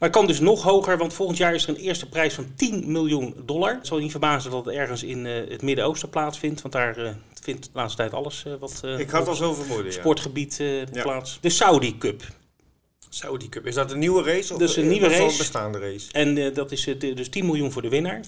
Maar 0.00 0.08
het 0.08 0.18
kan 0.18 0.26
dus 0.26 0.40
nog 0.40 0.62
hoger, 0.62 0.98
want 0.98 1.14
volgend 1.14 1.38
jaar 1.38 1.54
is 1.54 1.62
er 1.62 1.68
een 1.68 1.76
eerste 1.76 2.08
prijs 2.08 2.34
van 2.34 2.46
10 2.56 2.92
miljoen 2.92 3.34
dollar. 3.44 3.74
Het 3.74 3.86
zal 3.86 3.98
niet 3.98 4.10
verbazen 4.10 4.50
dat 4.50 4.64
het 4.64 4.74
ergens 4.74 5.02
in 5.02 5.24
het 5.24 5.62
Midden-Oosten 5.62 6.08
plaatsvindt, 6.08 6.62
want 6.62 6.74
daar 6.74 7.16
vindt 7.40 7.64
de 7.64 7.70
laatste 7.72 7.96
tijd 7.96 8.14
alles 8.14 8.44
uh, 8.46 8.54
wat 8.60 8.82
Ik 8.98 9.10
had 9.10 9.28
al 9.28 9.34
zo 9.34 9.54
vermoeden, 9.54 9.92
sportgebied 9.92 10.56
ja. 10.56 11.02
plaats. 11.02 11.38
De 11.40 11.50
Saudi 11.50 11.98
Cup. 11.98 12.22
Saudi 13.08 13.48
Cup. 13.48 13.66
Is 13.66 13.74
dat 13.74 13.90
een 13.90 13.98
nieuwe 13.98 14.22
race? 14.22 14.52
Of 14.52 14.58
dus 14.58 14.76
een 14.76 14.88
nieuwe 14.88 15.08
race. 15.08 15.22
een 15.22 15.36
bestaande 15.36 15.78
race. 15.78 16.12
En 16.12 16.54
dat 16.54 16.72
is 16.72 16.84
dus 16.98 17.28
10 17.28 17.46
miljoen 17.46 17.72
voor 17.72 17.82
de 17.82 17.88
winnaar. 17.88 18.20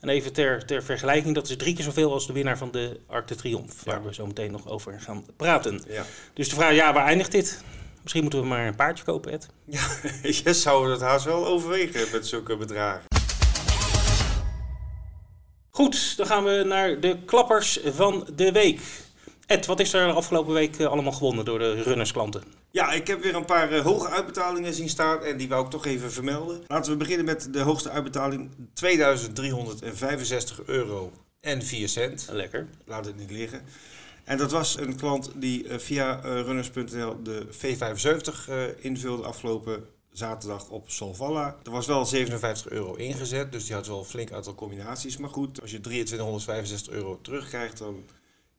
En 0.00 0.08
even 0.08 0.32
ter, 0.32 0.66
ter 0.66 0.82
vergelijking, 0.82 1.34
dat 1.34 1.48
is 1.48 1.56
drie 1.56 1.74
keer 1.74 1.84
zoveel 1.84 2.12
als 2.12 2.26
de 2.26 2.32
winnaar 2.32 2.58
van 2.58 2.70
de 2.70 3.00
Arc 3.06 3.28
de 3.28 3.34
Triomphe. 3.34 3.74
Ja. 3.84 3.92
Waar 3.92 4.04
we 4.04 4.14
zo 4.14 4.26
meteen 4.26 4.50
nog 4.50 4.68
over 4.68 5.00
gaan 5.00 5.24
praten. 5.36 5.82
Ja. 5.88 6.04
Dus 6.32 6.48
de 6.48 6.54
vraag, 6.54 6.74
ja, 6.74 6.92
waar 6.92 7.06
eindigt 7.06 7.32
dit? 7.32 7.62
Misschien 8.06 8.24
moeten 8.24 8.42
we 8.42 8.46
maar 8.46 8.66
een 8.66 8.74
paardje 8.74 9.04
kopen, 9.04 9.32
Ed. 9.32 9.48
Ja, 9.64 9.86
je 10.44 10.52
zou 10.52 10.88
dat 10.88 11.00
haast 11.00 11.24
wel 11.24 11.46
overwegen 11.46 12.10
met 12.12 12.26
zulke 12.26 12.56
bedragen. 12.56 13.04
Goed, 15.70 16.16
dan 16.16 16.26
gaan 16.26 16.44
we 16.44 16.64
naar 16.66 17.00
de 17.00 17.18
klappers 17.24 17.80
van 17.84 18.28
de 18.36 18.52
week. 18.52 18.80
Ed, 19.46 19.66
wat 19.66 19.80
is 19.80 19.92
er 19.92 20.06
de 20.06 20.12
afgelopen 20.12 20.54
week 20.54 20.76
eh, 20.78 20.86
allemaal 20.86 21.12
gewonnen 21.12 21.44
door 21.44 21.58
de 21.58 21.82
runnersklanten? 21.82 22.42
Ja, 22.70 22.92
ik 22.92 23.06
heb 23.06 23.22
weer 23.22 23.34
een 23.34 23.44
paar 23.44 23.72
uh, 23.72 23.80
hoge 23.80 24.08
uitbetalingen 24.08 24.74
zien 24.74 24.88
staan 24.88 25.22
en 25.22 25.36
die 25.36 25.48
wou 25.48 25.64
ik 25.64 25.70
toch 25.70 25.86
even 25.86 26.12
vermelden. 26.12 26.64
Laten 26.66 26.92
we 26.92 26.98
beginnen 26.98 27.26
met 27.26 27.48
de 27.52 27.60
hoogste 27.60 27.90
uitbetaling, 27.90 28.50
2365 28.74 30.62
euro 30.66 31.12
en 31.40 31.62
4 31.62 31.88
cent. 31.88 32.28
Lekker. 32.32 32.66
Laat 32.84 33.04
het 33.04 33.16
niet 33.16 33.30
liggen. 33.30 33.64
En 34.26 34.38
dat 34.38 34.50
was 34.50 34.78
een 34.78 34.96
klant 34.96 35.30
die 35.34 35.64
uh, 35.64 35.78
via 35.78 36.20
runners.nl 36.20 37.22
de 37.22 37.46
V75 37.52 38.50
invulde 38.80 39.22
afgelopen 39.22 39.84
zaterdag 40.12 40.68
op 40.68 40.90
Solvalla. 40.90 41.56
Er 41.64 41.70
was 41.70 41.86
wel 41.86 42.06
57 42.06 42.68
euro 42.68 42.94
ingezet, 42.94 43.52
dus 43.52 43.64
die 43.64 43.74
had 43.74 43.86
wel 43.86 43.98
een 43.98 44.04
flink 44.04 44.32
aantal 44.32 44.54
combinaties. 44.54 45.16
Maar 45.16 45.30
goed, 45.30 45.60
als 45.60 45.70
je 45.70 45.80
2365 45.80 46.92
euro 46.92 47.18
terugkrijgt, 47.22 47.78
dan 47.78 48.04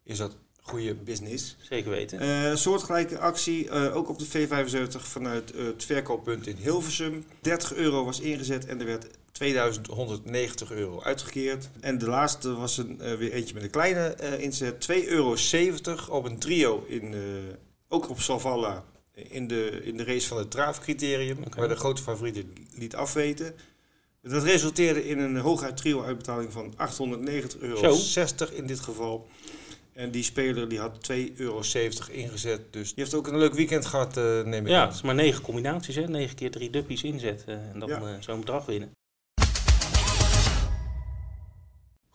is 0.04 0.18
dat 0.18 0.38
goede 0.62 0.96
business. 0.96 1.56
Zeker 1.70 1.92
weten. 1.92 2.24
Uh, 2.24 2.56
soortgelijke 2.56 3.20
actie, 3.20 3.66
uh, 3.66 3.96
ook 3.96 4.10
op 4.10 4.20
de 4.20 4.26
V75 4.28 5.02
vanuit 5.02 5.56
uh, 5.56 5.66
het 5.66 5.86
verkooppunt 5.86 6.48
in 6.48 6.56
Hilversum. 6.56 7.26
30 7.42 7.74
euro 7.74 8.06
was 8.06 8.20
ingezet 8.20 8.66
en 8.66 8.80
er 8.80 8.86
werd 8.86 9.08
2190 9.38 10.72
euro 10.72 11.02
uitgekeerd. 11.02 11.70
En 11.80 11.98
de 11.98 12.08
laatste 12.08 12.54
was 12.54 12.78
een, 12.78 12.98
weer 13.18 13.32
eentje 13.32 13.54
met 13.54 13.64
een 13.64 13.70
kleine 13.70 14.16
inzet. 14.40 14.88
2,70 14.92 14.96
euro 15.08 15.36
op 16.10 16.26
een 16.26 16.40
trio, 16.40 16.84
in, 16.88 17.16
ook 17.88 18.10
op 18.10 18.20
Salvalla 18.20 18.84
in 19.14 19.48
de, 19.48 19.80
in 19.84 19.98
de 19.98 20.04
race 20.04 20.28
van 20.28 20.38
het 20.38 20.52
draafcriterium, 20.52 21.38
okay. 21.38 21.60
waar 21.60 21.68
de 21.68 21.76
grote 21.76 22.02
favoriet 22.02 22.46
liet 22.76 22.96
afweten. 22.96 23.56
Dat 24.22 24.44
resulteerde 24.44 25.08
in 25.08 25.20
een 25.20 25.38
hooguit 25.38 25.78
trio 25.78 26.04
uitbetaling 26.04 26.52
van 26.52 26.74
890,60 26.74 27.60
euro 27.60 27.98
in 28.52 28.66
dit 28.66 28.80
geval. 28.80 29.28
En 29.94 30.12
die 30.12 30.24
speler 30.24 30.70
die 30.70 30.80
had 30.80 31.12
2,70 31.12 31.18
euro 31.36 31.62
ingezet. 32.12 32.62
Dus 32.74 32.94
die 32.94 33.04
heeft 33.04 33.14
ook 33.14 33.28
een 33.28 33.38
leuk 33.38 33.54
weekend 33.54 33.86
gehad, 33.86 34.18
uh, 34.18 34.44
neem 34.44 34.66
ik 34.66 34.72
Ja, 34.72 34.86
het 34.86 34.96
is 34.96 35.02
maar 35.02 35.16
negen 35.16 35.42
combinaties, 35.42 35.96
hè? 35.96 36.08
9 36.08 36.36
keer 36.36 36.52
drie 36.52 36.70
duppies 36.70 37.04
inzet 37.04 37.44
uh, 37.48 37.56
en 37.56 37.80
dan 37.80 37.90
ja. 37.90 38.02
uh, 38.02 38.10
zo'n 38.20 38.40
bedrag 38.40 38.66
winnen. 38.66 38.97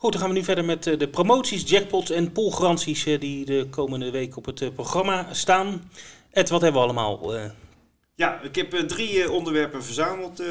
Goed, 0.02 0.12
dan 0.12 0.20
gaan 0.20 0.30
we 0.30 0.36
nu 0.36 0.44
verder 0.44 0.64
met 0.64 0.82
de 0.82 1.08
promoties, 1.08 1.70
jackpots 1.70 2.10
en 2.10 2.32
poolgaranties 2.32 3.04
die 3.04 3.44
de 3.44 3.66
komende 3.70 4.10
week 4.10 4.36
op 4.36 4.44
het 4.44 4.74
programma 4.74 5.34
staan. 5.34 5.90
Ed, 6.30 6.48
wat 6.48 6.60
hebben 6.60 6.80
we 6.80 6.86
allemaal? 6.86 7.32
Ja, 8.14 8.40
ik 8.40 8.54
heb 8.54 8.70
drie 8.70 9.30
onderwerpen 9.30 9.84
verzameld 9.84 10.42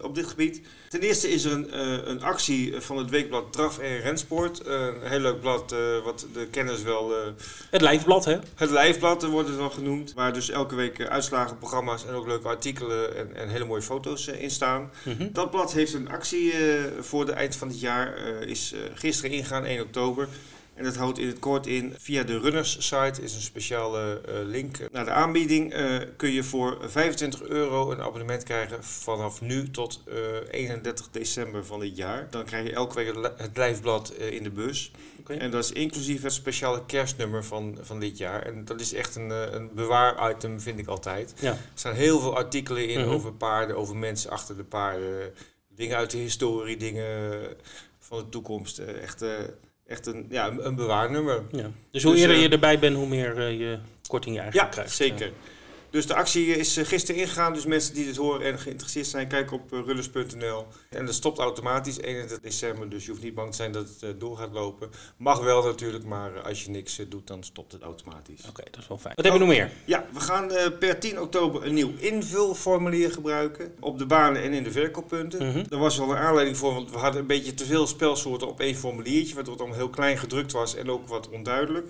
op 0.00 0.14
dit 0.14 0.26
gebied. 0.26 0.60
Ten 0.88 1.00
eerste 1.00 1.30
is 1.30 1.44
er 1.44 1.52
een, 1.52 1.78
een 2.10 2.22
actie 2.22 2.80
van 2.80 2.96
het 2.96 3.10
weekblad 3.10 3.52
Draf 3.52 3.78
en 3.78 4.00
Rensport. 4.00 4.66
een 4.66 4.94
heel 5.02 5.20
leuk 5.20 5.40
blad, 5.40 5.74
wat 6.04 6.26
de 6.32 6.46
kenners 6.46 6.82
wel... 6.82 7.12
het 7.70 7.80
lijfblad, 7.80 8.24
hè? 8.24 8.38
Het 8.54 8.70
lijfblad 8.70 9.22
wordt 9.22 9.48
het 9.48 9.56
wel 9.56 9.70
genoemd. 9.70 10.12
Waar 10.12 10.32
dus 10.32 10.50
elke 10.50 10.74
week 10.74 11.06
uitslagen, 11.06 11.58
programma's 11.58 12.06
en 12.06 12.14
ook 12.14 12.26
leuke 12.26 12.48
artikelen 12.48 13.16
en, 13.16 13.36
en 13.36 13.48
hele 13.48 13.64
mooie 13.64 13.82
foto's 13.82 14.26
in 14.26 14.50
staan. 14.50 14.90
Mm 15.04 15.16
-hmm. 15.16 15.28
Dat 15.32 15.50
blad 15.50 15.72
heeft 15.72 15.92
een 15.92 16.10
actie 16.10 16.54
voor 17.00 17.26
de 17.26 17.32
eind 17.32 17.56
van 17.56 17.68
het 17.68 17.80
jaar. 17.80 18.18
is 18.42 18.74
gisteren 18.94 19.30
ingegaan, 19.30 19.64
1 19.64 19.80
oktober. 19.80 20.28
En 20.74 20.84
dat 20.84 20.96
houdt 20.96 21.18
in 21.18 21.26
het 21.26 21.38
kort 21.38 21.66
in, 21.66 21.94
via 21.98 22.22
de 22.22 22.38
runners 22.38 22.86
site 22.86 23.22
is 23.22 23.34
een 23.34 23.40
speciale 23.40 24.22
uh, 24.28 24.34
link 24.44 24.90
naar 24.92 25.04
de 25.04 25.10
aanbieding. 25.10 25.74
Uh, 25.74 25.98
kun 26.16 26.30
je 26.30 26.42
voor 26.42 26.78
25 26.80 27.42
euro 27.42 27.90
een 27.90 28.00
abonnement 28.00 28.42
krijgen 28.42 28.84
vanaf 28.84 29.40
nu 29.40 29.70
tot 29.70 30.02
uh, 30.08 30.14
31 30.50 31.10
december 31.10 31.66
van 31.66 31.80
dit 31.80 31.96
jaar. 31.96 32.26
Dan 32.30 32.44
krijg 32.44 32.66
je 32.66 32.72
elke 32.72 32.94
week 32.94 33.14
het 33.36 33.56
lijfblad 33.56 34.12
in 34.12 34.42
de 34.42 34.50
bus. 34.50 34.90
Okay. 35.20 35.36
En 35.36 35.50
dat 35.50 35.64
is 35.64 35.72
inclusief 35.72 36.22
het 36.22 36.32
speciale 36.32 36.86
kerstnummer 36.86 37.44
van, 37.44 37.78
van 37.80 38.00
dit 38.00 38.18
jaar. 38.18 38.42
En 38.42 38.64
dat 38.64 38.80
is 38.80 38.92
echt 38.92 39.16
een, 39.16 39.30
een 39.30 39.70
bewaar-item, 39.74 40.60
vind 40.60 40.78
ik 40.78 40.86
altijd. 40.86 41.34
Ja. 41.40 41.50
Er 41.50 41.58
staan 41.74 41.94
heel 41.94 42.20
veel 42.20 42.36
artikelen 42.36 42.88
in 42.88 42.98
mm-hmm. 42.98 43.14
over 43.14 43.32
paarden, 43.32 43.76
over 43.76 43.96
mensen 43.96 44.30
achter 44.30 44.56
de 44.56 44.64
paarden. 44.64 45.32
Dingen 45.68 45.96
uit 45.96 46.10
de 46.10 46.18
historie, 46.18 46.76
dingen 46.76 47.40
van 47.98 48.18
de 48.18 48.28
toekomst. 48.28 48.78
echt 48.78 49.24
echt 49.90 50.06
een, 50.06 50.26
ja, 50.28 50.50
een, 50.58 50.74
bewaarnummer. 50.74 51.42
Ja. 51.50 51.70
Dus 51.90 52.02
hoe 52.02 52.12
dus, 52.12 52.20
eerder 52.20 52.36
je 52.36 52.48
erbij 52.48 52.78
bent, 52.78 52.96
hoe 52.96 53.06
meer 53.06 53.38
uh, 53.38 53.58
je 53.58 53.78
korting 54.08 54.34
je 54.34 54.40
eigenlijk 54.40 54.70
ja, 54.70 54.74
krijgt. 54.74 54.96
Zeker. 54.96 55.32
Dus 55.90 56.06
de 56.06 56.14
actie 56.14 56.46
is 56.46 56.76
eh, 56.76 56.86
gisteren 56.86 57.20
ingegaan. 57.20 57.52
Dus 57.52 57.66
mensen 57.66 57.94
die 57.94 58.04
dit 58.04 58.16
horen 58.16 58.46
en 58.46 58.58
geïnteresseerd 58.58 59.06
zijn, 59.06 59.28
kijk 59.28 59.52
op 59.52 59.72
uh, 59.72 59.80
rullers.nl. 59.84 60.66
En 60.88 61.06
dat 61.06 61.14
stopt 61.14 61.38
automatisch 61.38 61.98
31 61.98 62.40
december. 62.40 62.88
Dus 62.88 63.04
je 63.04 63.10
hoeft 63.10 63.22
niet 63.22 63.34
bang 63.34 63.50
te 63.50 63.56
zijn 63.56 63.72
dat 63.72 63.88
het 63.88 64.02
uh, 64.02 64.10
door 64.18 64.36
gaat 64.36 64.52
lopen. 64.52 64.90
Mag 65.16 65.40
wel 65.40 65.62
natuurlijk, 65.64 66.04
maar 66.04 66.40
als 66.40 66.64
je 66.64 66.70
niks 66.70 67.00
doet, 67.08 67.26
dan 67.26 67.42
stopt 67.42 67.72
het 67.72 67.82
automatisch. 67.82 68.48
Oké, 68.48 68.62
dat 68.70 68.80
is 68.80 68.88
wel 68.88 68.98
fijn. 68.98 69.14
Wat 69.14 69.24
hebben 69.24 69.42
we 69.42 69.46
nog 69.46 69.56
meer? 69.56 69.70
Ja, 69.84 70.06
we 70.12 70.20
gaan 70.20 70.50
per 70.78 70.98
10 70.98 71.20
oktober 71.20 71.66
een 71.66 71.74
nieuw 71.74 71.92
invulformulier 71.96 73.12
gebruiken. 73.12 73.72
Op 73.80 73.98
de 73.98 74.06
banen 74.06 74.42
en 74.42 74.52
in 74.52 74.62
de 74.62 74.70
verkooppunten. 74.70 75.46
Mm 75.46 75.68
Daar 75.68 75.80
was 75.80 75.98
wel 75.98 76.10
een 76.10 76.16
aanleiding 76.16 76.56
voor, 76.56 76.74
want 76.74 76.90
we 76.90 76.98
hadden 76.98 77.20
een 77.20 77.26
beetje 77.26 77.54
te 77.54 77.64
veel 77.64 77.86
spelsoorten 77.86 78.48
op 78.48 78.60
één 78.60 78.74
formuliertje. 78.74 79.34
Waardoor 79.34 79.52
het 79.52 79.62
allemaal 79.62 79.80
heel 79.80 79.90
klein 79.90 80.18
gedrukt 80.18 80.52
was 80.52 80.74
en 80.74 80.90
ook 80.90 81.08
wat 81.08 81.28
onduidelijk. 81.28 81.88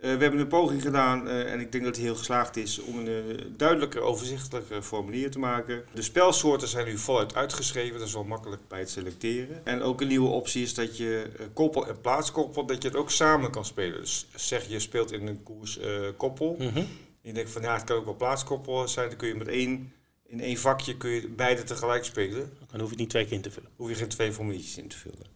Uh, 0.00 0.16
we 0.16 0.22
hebben 0.22 0.40
een 0.40 0.48
poging 0.48 0.82
gedaan, 0.82 1.26
uh, 1.26 1.52
en 1.52 1.60
ik 1.60 1.72
denk 1.72 1.84
dat 1.84 1.96
het 1.96 2.04
heel 2.04 2.14
geslaagd 2.14 2.56
is, 2.56 2.78
om 2.78 2.98
een 2.98 3.06
uh, 3.06 3.44
duidelijker, 3.56 4.00
overzichtelijker 4.00 4.82
formulier 4.82 5.30
te 5.30 5.38
maken. 5.38 5.84
De 5.94 6.02
spelsoorten 6.02 6.68
zijn 6.68 6.86
nu 6.86 6.98
voluit 6.98 7.34
uitgeschreven, 7.34 7.98
dat 7.98 8.08
is 8.08 8.14
wel 8.14 8.24
makkelijk 8.24 8.62
bij 8.68 8.78
het 8.78 8.90
selecteren. 8.90 9.66
En 9.66 9.82
ook 9.82 10.00
een 10.00 10.08
nieuwe 10.08 10.28
optie 10.28 10.62
is 10.62 10.74
dat 10.74 10.96
je 10.96 11.30
koppel 11.52 11.88
en 11.88 12.00
plaatskoppel, 12.00 12.66
dat 12.66 12.82
je 12.82 12.88
het 12.88 12.96
ook 12.96 13.10
samen 13.10 13.50
kan 13.50 13.64
spelen. 13.64 14.00
Dus 14.00 14.26
zeg 14.34 14.68
je 14.68 14.78
speelt 14.78 15.12
in 15.12 15.26
een 15.26 15.42
koers 15.42 15.78
koppel. 16.16 16.56
Mm 16.58 16.68
-hmm. 16.68 16.86
Je 17.20 17.32
denkt 17.32 17.50
van 17.50 17.62
ja, 17.62 17.74
het 17.74 17.84
kan 17.84 17.96
ook 17.96 18.04
wel 18.04 18.16
plaatskoppel 18.16 18.88
zijn, 18.88 19.08
dan 19.08 19.18
kun 19.18 19.28
je 19.28 19.34
met 19.34 19.48
één, 19.48 19.92
in 20.26 20.40
één 20.40 20.56
vakje 20.56 20.96
kun 20.96 21.10
je 21.10 21.28
beide 21.28 21.62
tegelijk 21.62 22.04
spelen. 22.04 22.52
Dan 22.70 22.80
hoef 22.80 22.90
je 22.90 22.96
niet 22.96 23.10
twee 23.10 23.24
keer 23.24 23.32
in 23.32 23.40
te 23.40 23.50
vullen. 23.50 23.70
Hoef 23.76 23.88
je 23.88 23.94
geen 23.94 24.08
twee 24.08 24.32
formuliertjes 24.32 24.78
in 24.78 24.88
te 24.88 24.96
vullen. 24.96 25.29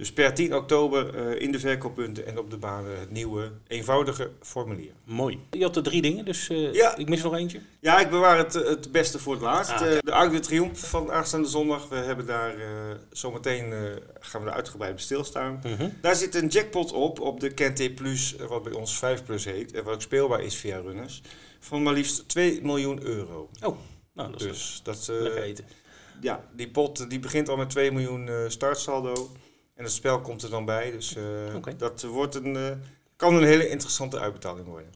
Dus 0.00 0.12
per 0.12 0.34
10 0.34 0.54
oktober 0.54 1.14
uh, 1.14 1.40
in 1.40 1.52
de 1.52 1.58
verkooppunten 1.58 2.26
en 2.26 2.38
op 2.38 2.50
de 2.50 2.56
banen 2.56 2.98
het 3.00 3.10
nieuwe, 3.10 3.52
eenvoudige 3.66 4.30
formulier. 4.42 4.92
Mooi. 5.04 5.38
Je 5.50 5.62
had 5.62 5.76
er 5.76 5.82
drie 5.82 6.02
dingen, 6.02 6.24
dus 6.24 6.48
uh, 6.48 6.72
ja. 6.72 6.96
ik 6.96 7.08
mis 7.08 7.22
nog 7.22 7.34
eentje. 7.34 7.60
Ja, 7.80 8.00
ik 8.00 8.10
bewaar 8.10 8.38
het, 8.38 8.54
eh, 8.54 8.68
het 8.68 8.92
beste 8.92 9.18
voor 9.18 9.32
het 9.32 9.42
laatst. 9.42 9.72
Ah, 9.72 9.78
de 9.78 10.12
Arc 10.12 10.32
de 10.32 10.40
Triomphe 10.40 10.86
van 10.86 11.10
aanstaande 11.10 11.48
zondag. 11.48 11.88
We 11.88 11.96
hebben 11.96 12.26
daar 12.26 12.54
zometeen 13.12 13.72
gaan 14.20 14.42
we 14.42 14.48
er 14.48 14.54
uitgebreid 14.54 14.94
bij 14.94 15.02
stilstaan. 15.02 15.60
-hmm. 15.62 15.92
Daar 16.00 16.16
zit 16.16 16.34
een 16.34 16.48
jackpot 16.48 16.92
op, 16.92 17.20
op 17.20 17.40
de 17.40 17.50
Kente 17.50 17.90
Plus, 17.90 18.36
wat 18.48 18.62
bij 18.62 18.72
ons 18.72 18.98
5 18.98 19.24
Plus 19.24 19.44
heet. 19.44 19.72
En 19.72 19.84
wat 19.84 19.94
ook 19.94 20.02
speelbaar 20.02 20.42
is 20.42 20.56
via 20.56 20.78
runners. 20.78 21.22
Van 21.58 21.82
maar 21.82 21.94
liefst 21.94 22.28
2 22.28 22.62
miljoen 22.62 23.02
euro. 23.02 23.48
Oh, 23.62 23.76
nou 24.12 24.30
dat 24.30 24.40
is 24.40 24.46
dus, 24.46 24.80
dat, 24.82 25.08
lekker 25.08 25.42
eten. 25.42 25.64
Ja, 26.20 26.44
die 26.56 26.68
pot 26.68 27.10
die 27.10 27.18
begint 27.18 27.48
al 27.48 27.56
met 27.56 27.70
2 27.70 27.92
miljoen 27.92 28.30
startsaldo. 28.48 29.30
En 29.80 29.86
het 29.86 29.94
spel 29.94 30.20
komt 30.20 30.42
er 30.42 30.50
dan 30.50 30.64
bij. 30.64 30.90
Dus 30.90 31.16
uh, 31.16 31.24
dat 31.76 32.02
wordt 32.02 32.34
een, 32.34 32.54
uh, 32.54 32.70
kan 33.16 33.34
een 33.34 33.44
hele 33.44 33.68
interessante 33.68 34.18
uitbetaling 34.18 34.66
worden. 34.66 34.90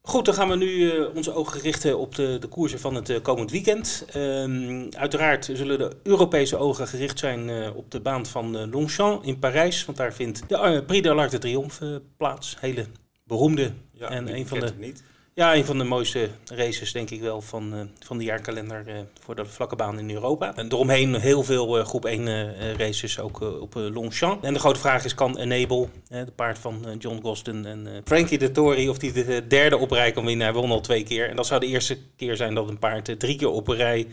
Goed, 0.00 0.24
dan 0.24 0.34
gaan 0.34 0.48
we 0.48 0.56
nu 0.56 0.66
uh, 0.66 1.14
onze 1.14 1.34
ogen 1.34 1.60
richten 1.60 1.98
op 1.98 2.14
de, 2.14 2.36
de 2.40 2.46
koersen 2.46 2.80
van 2.80 2.94
het 2.94 3.22
komend 3.22 3.50
weekend. 3.50 4.06
Um, 4.16 4.88
uiteraard 4.90 5.44
zullen 5.52 5.78
de 5.78 5.96
Europese 6.02 6.56
ogen 6.56 6.88
gericht 6.88 7.18
zijn 7.18 7.72
op 7.74 7.90
de 7.90 8.00
baan 8.00 8.26
van 8.26 8.70
Longchamp 8.70 9.24
in 9.24 9.38
Parijs. 9.38 9.84
Want 9.84 9.98
daar 9.98 10.12
vindt 10.12 10.48
de 10.48 10.82
Prix 10.86 11.02
de 11.02 11.14
l'Arc 11.14 11.30
de 11.30 11.38
Triomphe 11.38 12.02
plaats. 12.16 12.56
Hele 12.60 12.86
beroemde 13.24 13.72
ja, 13.92 14.08
en 14.08 14.34
een 14.34 14.46
van 14.46 14.60
de. 14.60 14.72
Niet. 14.78 15.02
Ja, 15.34 15.54
een 15.54 15.64
van 15.64 15.78
de 15.78 15.84
mooiste 15.84 16.28
races 16.44 16.92
denk 16.92 17.10
ik 17.10 17.20
wel 17.20 17.40
van, 17.40 17.74
uh, 17.74 17.80
van 17.98 18.18
de 18.18 18.24
jaarkalender 18.24 18.84
uh, 18.88 18.94
voor 19.20 19.34
de 19.34 19.44
vlakke 19.44 19.76
baan 19.76 19.98
in 19.98 20.10
Europa. 20.10 20.56
En 20.56 20.66
eromheen 20.72 21.14
heel 21.14 21.42
veel 21.42 21.78
uh, 21.78 21.84
groep 21.84 22.04
1 22.04 22.76
races 22.76 23.20
ook 23.20 23.40
op 23.40 23.74
Longchamp. 23.74 24.44
En 24.44 24.52
de 24.52 24.58
grote 24.58 24.80
vraag 24.80 25.04
is, 25.04 25.14
kan 25.14 25.38
Enable, 25.38 25.88
de 26.08 26.32
paard 26.36 26.58
van 26.58 26.96
John 26.98 27.20
Gosden 27.22 27.66
en 27.66 28.02
Frankie 28.04 28.38
de 28.38 28.50
Tory, 28.50 28.88
of 28.88 28.98
die 28.98 29.12
de 29.12 29.46
derde 29.46 29.76
op 29.76 29.90
rij 29.90 30.12
kan 30.12 30.24
winnen? 30.24 30.46
Hij 30.46 30.54
won 30.54 30.70
al 30.70 30.80
twee 30.80 31.02
keer. 31.02 31.28
En 31.28 31.36
dat 31.36 31.46
zou 31.46 31.60
de 31.60 31.66
eerste 31.66 31.98
keer 32.16 32.36
zijn 32.36 32.54
dat 32.54 32.68
een 32.68 32.78
paard 32.78 33.20
drie 33.20 33.36
keer 33.36 33.50
op 33.50 33.68
rij 33.68 34.06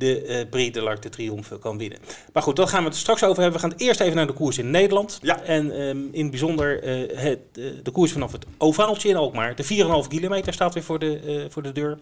de 0.00 0.26
uh, 0.26 0.50
Prix 0.50 0.72
de 0.72 0.82
l'Arc 0.82 1.02
de 1.02 1.08
Triomphe 1.08 1.58
kan 1.58 1.78
winnen. 1.78 1.98
Maar 2.32 2.42
goed, 2.42 2.56
daar 2.56 2.68
gaan 2.68 2.82
we 2.82 2.88
het 2.88 2.98
straks 2.98 3.24
over 3.24 3.42
hebben. 3.42 3.60
We 3.60 3.66
gaan 3.66 3.76
het 3.76 3.80
eerst 3.80 4.00
even 4.00 4.16
naar 4.16 4.26
de 4.26 4.32
koers 4.32 4.58
in 4.58 4.70
Nederland. 4.70 5.18
Ja. 5.22 5.42
En 5.42 5.80
um, 5.80 6.08
in 6.12 6.22
het 6.22 6.30
bijzonder 6.30 6.84
uh, 6.84 7.18
het, 7.18 7.38
uh, 7.54 7.70
de 7.82 7.90
koers 7.90 8.12
vanaf 8.12 8.32
het 8.32 8.44
ovaaltje 8.58 9.08
in 9.08 9.16
Alkmaar. 9.16 9.54
De 9.56 9.64
4,5 10.04 10.08
kilometer 10.08 10.52
staat 10.52 10.74
weer 10.74 10.82
voor 10.82 10.98
de, 10.98 11.46
voor 11.50 11.62
de 11.62 11.72
deur. 11.72 11.98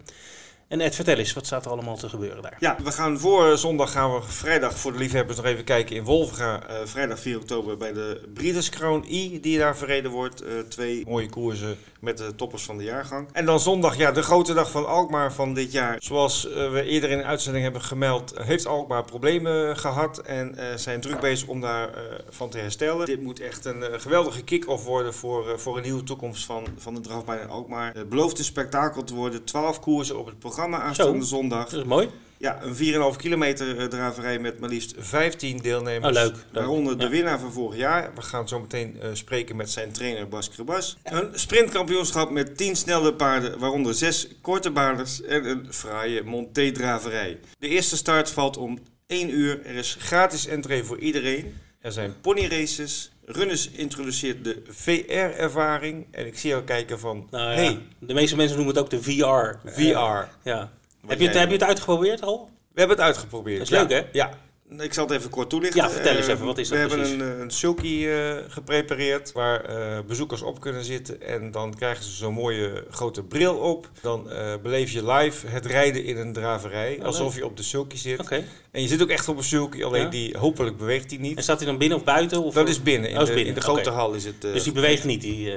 En 0.68 0.80
Ed, 0.80 0.94
vertel 0.94 1.16
eens, 1.16 1.32
wat 1.32 1.46
staat 1.46 1.64
er 1.64 1.70
allemaal 1.70 1.96
te 1.96 2.08
gebeuren 2.08 2.42
daar? 2.42 2.56
Ja, 2.58 2.76
we 2.82 2.92
gaan 2.92 3.18
voor 3.18 3.58
zondag, 3.58 3.92
gaan 3.92 4.14
we 4.14 4.22
vrijdag 4.22 4.78
voor 4.78 4.92
de 4.92 4.98
liefhebbers 4.98 5.36
nog 5.36 5.46
even 5.46 5.64
kijken 5.64 5.96
in 5.96 6.04
Wolvenga. 6.04 6.62
Uh, 6.70 6.76
vrijdag 6.84 7.18
4 7.18 7.36
oktober 7.36 7.76
bij 7.76 7.92
de 7.92 8.28
Breeders 8.34 8.70
I, 9.08 9.40
die 9.40 9.58
daar 9.58 9.76
verreden 9.76 10.10
wordt. 10.10 10.42
Uh, 10.42 10.48
twee 10.68 11.04
mooie 11.06 11.28
koersen 11.28 11.76
met 12.00 12.18
de 12.18 12.34
toppers 12.34 12.62
van 12.62 12.78
de 12.78 12.84
jaargang. 12.84 13.28
En 13.32 13.44
dan 13.44 13.60
zondag, 13.60 13.96
ja, 13.96 14.12
de 14.12 14.22
grote 14.22 14.54
dag 14.54 14.70
van 14.70 14.86
Alkmaar 14.86 15.32
van 15.32 15.54
dit 15.54 15.72
jaar. 15.72 15.96
Zoals 15.98 16.46
uh, 16.46 16.70
we 16.70 16.82
eerder 16.82 17.10
in 17.10 17.18
de 17.18 17.24
uitzending 17.24 17.64
hebben 17.64 17.82
gemeld, 17.82 18.34
heeft 18.42 18.66
Alkmaar 18.66 19.04
problemen 19.04 19.76
gehad. 19.76 20.18
En 20.18 20.56
zijn 20.76 21.00
druk 21.00 21.20
bezig 21.20 21.48
om 21.48 21.60
daarvan 21.60 21.96
van 22.28 22.48
te 22.48 22.58
herstellen. 22.58 23.06
Dit 23.06 23.22
moet 23.22 23.40
echt 23.40 23.64
een 23.64 24.00
geweldige 24.00 24.42
kick-off 24.42 24.84
worden 24.84 25.14
voor, 25.14 25.60
voor 25.60 25.76
een 25.76 25.82
nieuwe 25.82 26.02
toekomst 26.02 26.44
van, 26.44 26.66
van 26.76 26.94
de 26.94 27.00
drafbaan 27.00 27.38
in 27.38 27.48
Alkmaar. 27.48 27.94
Het 27.94 28.08
belooft 28.08 28.38
een 28.38 28.44
spektakel 28.44 29.04
te 29.04 29.14
worden. 29.14 29.44
12 29.44 29.80
koersen 29.80 30.18
op 30.18 30.26
het 30.26 30.38
programma 30.38 30.56
programma 30.58 30.86
aanstaande 30.86 31.24
zondag. 31.24 31.68
Dat 31.68 31.80
is 31.80 31.86
mooi. 31.86 32.08
Ja, 32.36 32.62
een 32.62 33.12
4,5 33.12 33.16
kilometer 33.16 33.78
eh, 33.78 33.84
draverij 33.84 34.38
met 34.38 34.60
maar 34.60 34.68
liefst 34.68 34.94
15 34.98 35.58
deelnemers. 35.58 36.16
Oh, 36.16 36.22
leuk, 36.22 36.36
Waaronder 36.52 36.98
de 36.98 37.08
winnaar 37.08 37.38
van 37.38 37.52
vorig 37.52 37.78
jaar. 37.78 38.10
We 38.14 38.22
gaan 38.22 38.48
zo 38.48 38.60
meteen 38.60 38.96
uh, 38.96 39.08
spreken 39.12 39.56
met 39.56 39.70
zijn 39.70 39.92
trainer 39.92 40.28
Bas 40.28 40.48
Krabas. 40.48 40.96
Een 41.02 41.28
sprintkampioenschap 41.32 42.30
met 42.30 42.56
10 42.56 42.76
snelle 42.76 43.14
paarden, 43.14 43.58
waaronder 43.58 43.94
6 43.94 44.28
korte 44.40 44.70
baarders 44.70 45.22
en 45.22 45.44
een 45.48 45.66
fraaie 45.70 46.22
monté-draverij. 46.22 47.38
De 47.58 47.68
eerste 47.68 47.96
start 47.96 48.30
valt 48.30 48.56
om 48.56 48.78
1 49.06 49.30
uur. 49.30 49.66
Er 49.66 49.74
is 49.74 49.96
gratis 49.98 50.46
entree 50.46 50.84
voor 50.84 50.98
iedereen. 50.98 51.54
Er 51.80 51.92
zijn 51.92 52.14
ponyraces. 52.20 53.12
Runners 53.30 53.70
introduceert 53.70 54.44
de 54.44 54.62
VR-ervaring. 54.68 56.06
En 56.10 56.26
ik 56.26 56.38
zie 56.38 56.50
jou 56.50 56.62
kijken 56.62 56.98
van... 56.98 57.26
Nou, 57.30 57.50
ja. 57.50 57.56
hey. 57.56 57.78
De 57.98 58.14
meeste 58.14 58.36
mensen 58.36 58.56
noemen 58.56 58.74
het 58.74 58.84
ook 58.84 58.90
de 58.90 59.02
VR. 59.02 59.70
VR. 59.70 60.48
Ja. 60.48 60.70
Heb 61.06 61.18
je, 61.18 61.26
het, 61.26 61.38
heb 61.38 61.48
je 61.48 61.54
het 61.54 61.62
uitgeprobeerd 61.62 62.22
al? 62.22 62.50
We 62.72 62.78
hebben 62.78 62.96
het 62.96 63.06
uitgeprobeerd. 63.06 63.58
Dat 63.58 63.70
is 63.70 63.88
leuk, 63.88 63.90
hè? 63.90 64.08
Ja. 64.12 64.30
Ik 64.76 64.92
zal 64.92 65.06
het 65.06 65.16
even 65.16 65.30
kort 65.30 65.50
toelichten. 65.50 65.82
Ja, 65.82 65.90
vertel 65.90 66.16
eens 66.16 66.26
even, 66.26 66.46
wat 66.46 66.58
is 66.58 66.68
dat 66.68 66.78
We 66.78 66.86
precies? 66.86 67.08
hebben 67.08 67.30
een, 67.30 67.40
een 67.40 67.50
sulky 67.50 68.04
uh, 68.04 68.36
geprepareerd 68.48 69.32
waar 69.32 69.70
uh, 69.70 69.98
bezoekers 70.06 70.42
op 70.42 70.60
kunnen 70.60 70.84
zitten. 70.84 71.22
En 71.22 71.50
dan 71.50 71.74
krijgen 71.74 72.04
ze 72.04 72.10
zo'n 72.10 72.34
mooie 72.34 72.84
grote 72.90 73.22
bril 73.22 73.56
op. 73.56 73.90
Dan 74.00 74.26
uh, 74.32 74.54
beleef 74.62 74.90
je 74.90 75.12
live 75.12 75.46
het 75.46 75.66
rijden 75.66 76.04
in 76.04 76.16
een 76.16 76.32
draverij. 76.32 76.96
Oh, 76.98 77.04
alsof 77.04 77.36
je 77.36 77.44
op 77.44 77.56
de 77.56 77.62
sulky 77.62 77.96
zit. 77.96 78.20
Okay. 78.20 78.44
En 78.70 78.82
je 78.82 78.88
zit 78.88 79.02
ook 79.02 79.08
echt 79.08 79.28
op 79.28 79.36
een 79.36 79.44
sulky, 79.44 79.84
alleen 79.84 80.02
ja. 80.02 80.08
die 80.08 80.38
hopelijk 80.38 80.76
beweegt 80.76 81.08
die 81.08 81.20
niet. 81.20 81.36
En 81.36 81.42
staat 81.42 81.58
hij 81.58 81.66
dan 81.66 81.78
binnen 81.78 81.98
of 81.98 82.04
buiten? 82.04 82.42
Of 82.42 82.54
dat 82.54 82.68
is 82.68 82.82
binnen. 82.82 83.10
In, 83.10 83.16
oh, 83.16 83.22
is 83.22 83.28
binnen. 83.28 83.44
De, 83.44 83.50
in 83.50 83.54
de 83.54 83.60
grote 83.60 83.80
okay. 83.80 83.94
hal 83.94 84.12
is 84.12 84.24
het. 84.24 84.40
dus 84.40 84.62
die 84.62 84.72
beweegt 84.72 85.04
niet? 85.04 85.20
Die, 85.20 85.54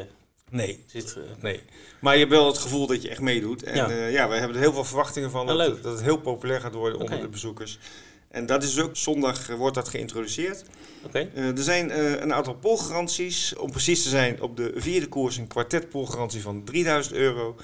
Nee. 0.50 0.84
Zit, 0.88 1.18
nee. 1.42 1.60
Maar 2.00 2.14
je 2.14 2.20
hebt 2.20 2.32
wel 2.32 2.48
het 2.48 2.58
gevoel 2.58 2.88
dat 2.88 3.02
je 3.02 3.10
echt 3.10 3.22
meedoet. 3.22 3.64
En 3.64 3.76
ja, 3.76 4.06
ja 4.08 4.30
we 4.30 4.36
hebben 4.36 4.56
er 4.56 4.64
heel 4.64 4.74
veel 4.74 4.84
verwachtingen 4.84 5.32
van. 5.32 5.50
Oh, 5.50 5.58
dat, 5.58 5.84
dat, 5.84 5.94
het 5.94 6.04
heel 6.04 6.18
populair 6.18 6.62
gaat 6.62 6.74
worden 6.74 6.96
okay. 7.00 7.08
onder 7.08 7.26
de 7.26 7.32
bezoekers. 7.32 7.80
En 8.32 8.46
dat 8.46 8.64
is 8.64 8.80
ook 8.80 8.96
zondag 8.98 9.48
wordt 9.48 9.76
dat 9.76 9.90
geïntroduceerd. 9.90 10.64
Okay. 11.06 11.30
Uh, 11.36 11.58
er 11.58 11.64
zijn 11.64 11.90
uh, 11.90 12.20
een 12.20 12.34
aantal 12.34 12.56
polgaranties. 12.56 13.56
Om 13.56 13.72
precies 13.72 14.04
te 14.04 14.10
zijn, 14.10 14.42
op 14.42 14.58
de 14.58 14.72
vierde 14.76 15.08
koers 15.08 15.38
een 15.38 15.48
kwartetpolgarantie 15.48 16.42
van 16.42 16.64
3000 16.64 17.16
euro. 17.16 17.56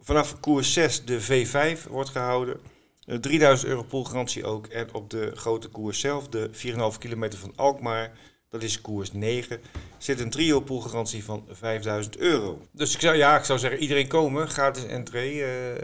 Vanaf 0.00 0.40
koers 0.40 0.72
6 0.72 1.04
de 1.04 1.22
V5 1.22 1.88
wordt 1.90 2.10
gehouden. 2.10 2.60
Uh, 3.06 3.18
3000 3.18 3.68
euro 3.68 3.82
polgarantie 3.82 4.44
ook. 4.44 4.66
En 4.66 4.94
op 4.94 5.10
de 5.10 5.32
grote 5.34 5.68
koers 5.68 6.00
zelf, 6.00 6.28
de 6.28 6.50
4,5 6.52 6.98
kilometer 6.98 7.38
van 7.38 7.52
Alkmaar, 7.56 8.12
dat 8.48 8.62
is 8.62 8.80
koers 8.80 9.12
9, 9.12 9.60
zit 9.98 10.20
een 10.20 10.30
trio 10.30 10.60
poolgarantie 10.60 11.24
van 11.24 11.44
5000 11.50 12.16
euro. 12.16 12.60
Dus 12.72 12.94
ik 12.94 13.00
zou, 13.00 13.16
ja, 13.16 13.38
ik 13.38 13.44
zou 13.44 13.58
zeggen, 13.58 13.80
iedereen 13.80 14.08
komen, 14.08 14.48
gratis 14.48 14.86
entree. 14.86 15.34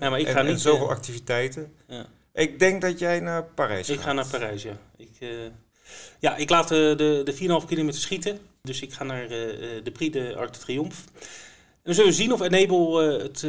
ja, 0.01 0.11
maar 0.11 0.21
ik 0.21 0.27
en, 0.27 0.33
ga 0.33 0.43
niet, 0.43 0.53
en 0.53 0.59
zoveel 0.59 0.91
activiteiten. 0.91 1.73
Ja. 1.87 2.07
Ik 2.35 2.59
denk 2.59 2.81
dat 2.81 2.99
jij 2.99 3.21
naar 3.21 3.45
Parijs 3.45 3.87
gaat. 3.87 3.97
Ik 3.97 4.03
ga 4.03 4.13
naar 4.13 4.27
Parijs, 4.27 4.63
ja. 4.63 4.77
Ik, 4.97 5.11
uh, 5.21 5.29
Ja, 6.19 6.37
ik 6.37 6.51
laat 6.51 6.69
de, 6.69 6.95
de, 6.97 7.21
de 7.25 7.61
4,5 7.63 7.69
kilometer 7.69 8.01
schieten. 8.01 8.39
Dus 8.63 8.83
ik 8.83 8.93
ga 8.93 9.05
naar 9.05 9.23
uh, 9.23 9.29
de 9.83 9.91
Prix 9.93 10.13
de 10.13 10.35
Arc 10.37 10.53
de 10.53 10.59
Triomphe. 10.59 10.97
Zullen 11.83 12.11
we 12.11 12.17
zien 12.17 12.33
of 12.33 12.41
Enable 12.41 13.23
het 13.23 13.47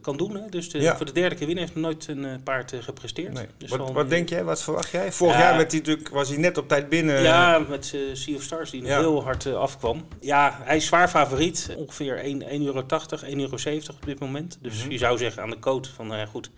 kan 0.00 0.16
doen. 0.16 0.34
Hè? 0.36 0.48
Dus 0.48 0.70
de, 0.70 0.80
ja. 0.80 0.96
voor 0.96 1.06
de 1.06 1.12
derde 1.12 1.34
keer 1.34 1.46
winnen 1.46 1.64
heeft 1.64 1.76
nog 1.76 1.84
nooit 1.84 2.08
een 2.08 2.42
paard 2.42 2.74
gepresteerd. 2.80 3.32
Nee. 3.32 3.46
Dus 3.58 3.70
wat, 3.70 3.92
wat 3.92 4.08
denk 4.08 4.28
jij? 4.28 4.44
Wat 4.44 4.62
verwacht 4.62 4.90
jij? 4.90 5.12
Vorig 5.12 5.36
jaar 5.36 5.56
werd 5.56 5.70
hij 5.70 5.80
natuurlijk, 5.80 6.08
was 6.08 6.28
hij 6.28 6.38
net 6.38 6.58
op 6.58 6.68
tijd 6.68 6.88
binnen. 6.88 7.22
Ja, 7.22 7.58
met 7.58 7.96
Sea 8.12 8.36
of 8.36 8.42
Stars 8.42 8.70
die 8.70 8.84
ja. 8.84 8.98
heel 8.98 9.22
hard 9.22 9.46
afkwam. 9.46 10.06
Ja, 10.20 10.58
hij 10.62 10.76
is 10.76 10.86
zwaar 10.86 11.08
favoriet. 11.08 11.74
Ongeveer 11.76 12.16
1,80 12.16 12.22
euro, 12.48 12.84
1,70 12.84 13.36
euro 13.36 13.56
op 13.90 14.04
dit 14.04 14.18
moment. 14.18 14.58
Dus 14.60 14.74
mm 14.74 14.80
-hmm. 14.82 14.90
je 14.90 14.98
zou 14.98 15.18
zeggen 15.18 15.42
aan 15.42 15.50
de 15.50 15.58
coat 15.58 15.88
van, 15.88 16.06
nou 16.06 16.26
goed, 16.26 16.50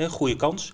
een 0.00 0.10
goede 0.10 0.36
kans. 0.36 0.72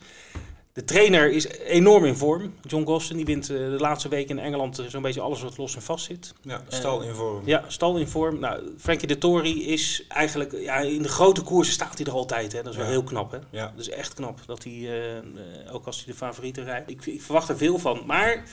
De 0.77 0.85
trainer 0.85 1.31
is 1.31 1.49
enorm 1.49 2.05
in 2.05 2.17
vorm. 2.17 2.55
John 2.63 2.85
Gosden 2.87 3.17
die 3.17 3.27
wint 3.27 3.51
uh, 3.51 3.59
de 3.59 3.79
laatste 3.79 4.09
week 4.09 4.29
in 4.29 4.39
Engeland 4.39 4.83
zo'n 4.89 5.03
beetje 5.03 5.21
alles 5.21 5.43
wat 5.43 5.57
los 5.57 5.75
en 5.75 5.83
vast 5.83 6.05
zit. 6.05 6.35
Ja, 6.43 6.63
stal 6.69 7.03
in 7.03 7.15
vorm. 7.15 7.41
Uh, 7.41 7.47
ja, 7.47 7.65
stal 7.67 7.97
in 7.97 8.09
vorm. 8.09 8.39
Nou, 8.39 8.63
Frankie 8.79 9.09
de 9.09 9.19
Tori 9.19 9.67
is 9.67 10.05
eigenlijk... 10.09 10.53
Ja, 10.53 10.77
in 10.77 11.03
de 11.03 11.09
grote 11.09 11.43
koersen 11.43 11.75
staat 11.75 11.99
hij 11.99 12.07
er 12.07 12.13
altijd. 12.13 12.53
Hè. 12.53 12.63
Dat 12.63 12.73
is 12.73 12.79
wel 12.79 12.89
heel 12.89 13.03
knap. 13.03 13.31
Hè. 13.31 13.39
Ja. 13.51 13.73
Dat 13.77 13.81
is 13.81 13.91
echt 13.91 14.15
knap. 14.15 14.41
Dat 14.47 14.65
hij, 14.65 14.73
uh, 14.73 15.75
ook 15.75 15.87
als 15.87 15.97
hij 15.97 16.07
de 16.07 16.19
favorieten 16.19 16.65
rijdt. 16.65 16.91
Ik, 16.91 17.07
ik, 17.07 17.23
verwacht 17.23 17.49
er 17.49 17.57
veel 17.57 17.79
van. 17.79 18.03
Maar 18.07 18.45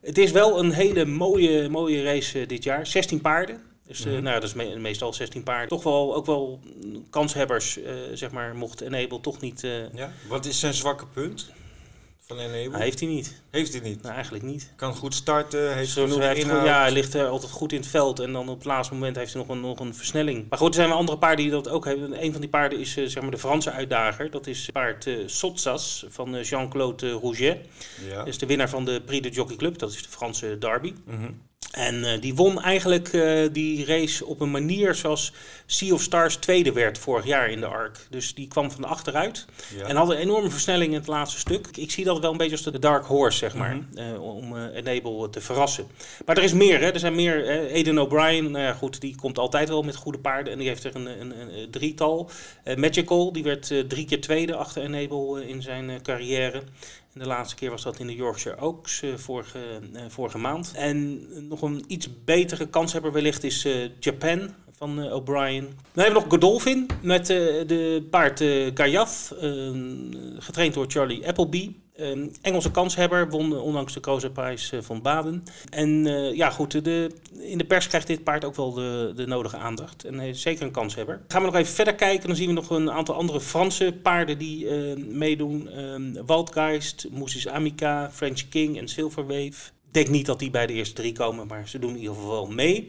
het 0.00 0.18
is 0.18 0.30
wel 0.30 0.58
een 0.58 0.72
hele 0.72 1.04
mooie, 1.04 1.68
mooie 1.68 2.02
race 2.02 2.46
dit 2.46 2.64
jaar. 2.64 2.86
16 2.86 3.20
paarden. 3.20 3.69
Dus 3.90 4.04
mm 4.04 4.12
-hmm. 4.12 4.22
nou, 4.22 4.40
dat 4.40 4.48
is 4.48 4.54
me 4.54 4.78
meestal 4.78 5.12
16 5.12 5.42
paarden. 5.42 5.68
Toch 5.68 5.82
wel 5.82 6.14
ook 6.14 6.26
wel 6.26 6.60
kanshebbers, 7.10 7.78
uh, 7.78 7.92
zeg 8.12 8.30
maar, 8.30 8.56
mocht 8.56 8.80
Enable 8.80 9.20
toch 9.20 9.40
niet... 9.40 9.62
Uh... 9.62 9.92
Ja, 9.94 10.12
wat 10.28 10.46
is 10.46 10.60
zijn 10.60 10.74
zwakke 10.74 11.06
punt 11.06 11.50
van 12.20 12.38
Enable? 12.38 12.68
Nou, 12.68 12.82
heeft 12.82 13.00
hij 13.00 13.08
niet. 13.08 13.42
Heeft 13.50 13.72
hij 13.72 13.80
niet? 13.82 14.02
Nou, 14.02 14.14
eigenlijk 14.14 14.44
niet. 14.44 14.72
Kan 14.76 14.94
goed 14.94 15.14
starten, 15.14 15.74
heeft 15.74 15.94
hij 15.94 16.34
inhoud. 16.34 16.66
Ja, 16.66 16.80
hij 16.80 16.90
ligt 16.90 17.14
er 17.14 17.26
altijd 17.26 17.52
goed 17.52 17.72
in 17.72 17.78
het 17.78 17.88
veld 17.88 18.20
en 18.20 18.32
dan 18.32 18.48
op 18.48 18.56
het 18.56 18.64
laatste 18.64 18.94
moment 18.94 19.16
heeft 19.16 19.32
hij 19.32 19.42
nog 19.42 19.50
een, 19.50 19.60
nog 19.60 19.80
een 19.80 19.94
versnelling. 19.94 20.46
Maar 20.48 20.58
goed, 20.58 20.68
er 20.68 20.74
zijn 20.74 20.88
wel 20.88 20.98
andere 20.98 21.18
paarden 21.18 21.44
die 21.44 21.50
dat 21.50 21.68
ook 21.68 21.84
hebben. 21.84 22.24
Een 22.24 22.32
van 22.32 22.40
die 22.40 22.50
paarden 22.50 22.78
is 22.78 22.96
uh, 22.96 23.08
zeg 23.08 23.22
maar 23.22 23.30
de 23.30 23.38
Franse 23.38 23.70
uitdager. 23.70 24.30
Dat 24.30 24.46
is 24.46 24.68
paard 24.72 25.06
uh, 25.06 25.22
Sotsas 25.26 26.06
van 26.08 26.34
uh, 26.34 26.42
Jean-Claude 26.42 27.10
Rouget. 27.10 27.58
Ja. 28.08 28.16
Dat 28.16 28.26
is 28.26 28.38
de 28.38 28.46
winnaar 28.46 28.68
van 28.68 28.84
de 28.84 29.02
Prix 29.04 29.28
de 29.28 29.34
Jockey 29.34 29.56
Club. 29.56 29.78
Dat 29.78 29.92
is 29.92 30.02
de 30.02 30.08
Franse 30.08 30.58
derby. 30.58 30.94
Mm 31.06 31.16
-hmm. 31.16 31.48
En 31.70 31.94
uh, 31.94 32.20
die 32.20 32.34
won 32.34 32.62
eigenlijk 32.62 33.12
uh, 33.12 33.48
die 33.52 33.84
race 33.84 34.26
op 34.26 34.40
een 34.40 34.50
manier 34.50 34.94
zoals 34.94 35.32
Sea 35.66 35.92
of 35.92 36.02
Stars 36.02 36.36
tweede 36.36 36.72
werd 36.72 36.98
vorig 36.98 37.24
jaar 37.24 37.50
in 37.50 37.60
de 37.60 37.66
ARC. 37.66 38.06
Dus 38.10 38.34
die 38.34 38.48
kwam 38.48 38.70
van 38.70 38.84
achteruit 38.84 39.46
ja. 39.76 39.86
en 39.86 39.96
had 39.96 40.10
een 40.10 40.16
enorme 40.16 40.50
versnelling 40.50 40.92
in 40.92 40.98
het 40.98 41.06
laatste 41.06 41.38
stuk. 41.38 41.66
Ik, 41.76 41.90
zie 41.90 42.04
dat 42.04 42.20
wel 42.20 42.30
een 42.30 42.36
beetje 42.36 42.52
als 42.52 42.62
de 42.62 42.78
dark 42.78 43.06
horse, 43.06 43.38
zeg 43.38 43.54
maar, 43.54 43.74
mm 43.74 43.88
-hmm. 43.94 44.14
uh, 44.14 44.22
om 44.22 44.56
Enable 44.56 45.30
te 45.30 45.40
verrassen. 45.40 45.86
Maar 46.26 46.36
er 46.36 46.42
is 46.42 46.52
meer, 46.52 46.80
hè. 46.80 46.90
er 46.90 46.98
zijn 46.98 47.14
meer. 47.14 47.48
Eden 47.66 47.98
O'Brien, 47.98 48.50
nou 48.50 48.64
ja, 48.64 48.72
goed, 48.72 49.00
die 49.00 49.16
komt 49.16 49.38
altijd 49.38 49.68
wel 49.68 49.82
met 49.82 49.96
goede 49.96 50.18
paarden 50.18 50.52
en 50.52 50.58
die 50.58 50.68
heeft 50.68 50.84
er 50.84 50.94
een, 50.94 51.06
een, 51.06 51.40
een, 51.40 51.58
een 51.58 51.70
drietal. 51.70 52.30
Magical, 52.76 53.32
die 53.32 53.42
werd 53.42 53.72
drie 53.88 54.04
keer 54.04 54.20
tweede 54.20 54.54
achter 54.54 54.82
Enable 54.82 55.48
in 55.48 55.62
zijn 55.62 56.02
carrière. 56.02 56.62
De 57.20 57.26
laatste 57.26 57.54
keer 57.54 57.70
was 57.70 57.82
dat 57.82 57.98
in 57.98 58.06
de 58.06 58.14
Yorkshire 58.14 58.60
Oaks 58.60 59.02
uh, 59.02 59.14
vorige, 59.16 59.58
uh, 59.92 60.00
vorige 60.08 60.38
maand. 60.38 60.72
En 60.74 61.26
nog 61.48 61.62
een 61.62 61.84
iets 61.86 62.08
betere 62.24 62.66
kanshebber 62.66 63.12
wellicht 63.12 63.44
is 63.44 63.64
uh, 63.64 63.88
Japan 63.98 64.54
van 64.76 65.12
O'Brien. 65.12 65.64
Dan 65.64 66.04
hebben 66.04 66.12
we 66.14 66.20
nog 66.20 66.28
Godolphin 66.28 66.86
met 67.02 67.26
de 67.26 68.06
paard 68.10 68.38
Gayath, 68.74 69.34
getraind 70.38 70.74
door 70.74 70.84
Charlie 70.88 71.28
Appleby. 71.28 71.74
Um, 72.00 72.30
Engelse 72.42 72.70
kanshebber, 72.70 73.30
won 73.30 73.60
ondanks 73.60 73.92
de 73.92 74.00
Kozaprijs 74.00 74.72
uh, 74.72 74.80
van 74.82 75.02
Baden. 75.02 75.44
En 75.70 76.06
uh, 76.06 76.34
ja, 76.34 76.50
goed, 76.50 76.84
de, 76.84 77.10
in 77.38 77.58
de 77.58 77.64
pers 77.64 77.86
krijgt 77.86 78.06
dit 78.06 78.24
paard 78.24 78.44
ook 78.44 78.56
wel 78.56 78.72
de, 78.72 79.12
de 79.16 79.26
nodige 79.26 79.56
aandacht. 79.56 80.04
En 80.04 80.18
hij 80.18 80.28
is 80.28 80.42
zeker 80.42 80.62
een 80.62 80.70
kanshebber. 80.70 81.20
Gaan 81.28 81.40
we 81.40 81.46
nog 81.46 81.56
even 81.56 81.74
verder 81.74 81.94
kijken, 81.94 82.26
dan 82.26 82.36
zien 82.36 82.46
we 82.46 82.52
nog 82.52 82.70
een 82.70 82.90
aantal 82.90 83.14
andere 83.14 83.40
Franse 83.40 83.98
paarden 84.02 84.38
die 84.38 84.66
meedoen. 84.96 85.78
Um, 85.78 86.26
Waldgeist, 86.26 87.06
Moussis 87.10 87.48
Amica, 87.48 88.10
French 88.12 88.48
King 88.48 88.78
en 88.78 88.88
Silverwave. 88.88 89.70
Ik 89.86 89.96
denk 89.96 90.08
niet 90.08 90.26
dat 90.26 90.38
die 90.38 90.50
bij 90.50 90.66
de 90.66 90.72
eerste 90.72 90.94
drie 90.94 91.12
komen, 91.12 91.46
maar 91.46 91.68
ze 91.68 91.78
doen 91.78 91.90
in 91.90 91.98
ieder 91.98 92.14
geval 92.14 92.46
mee. 92.46 92.88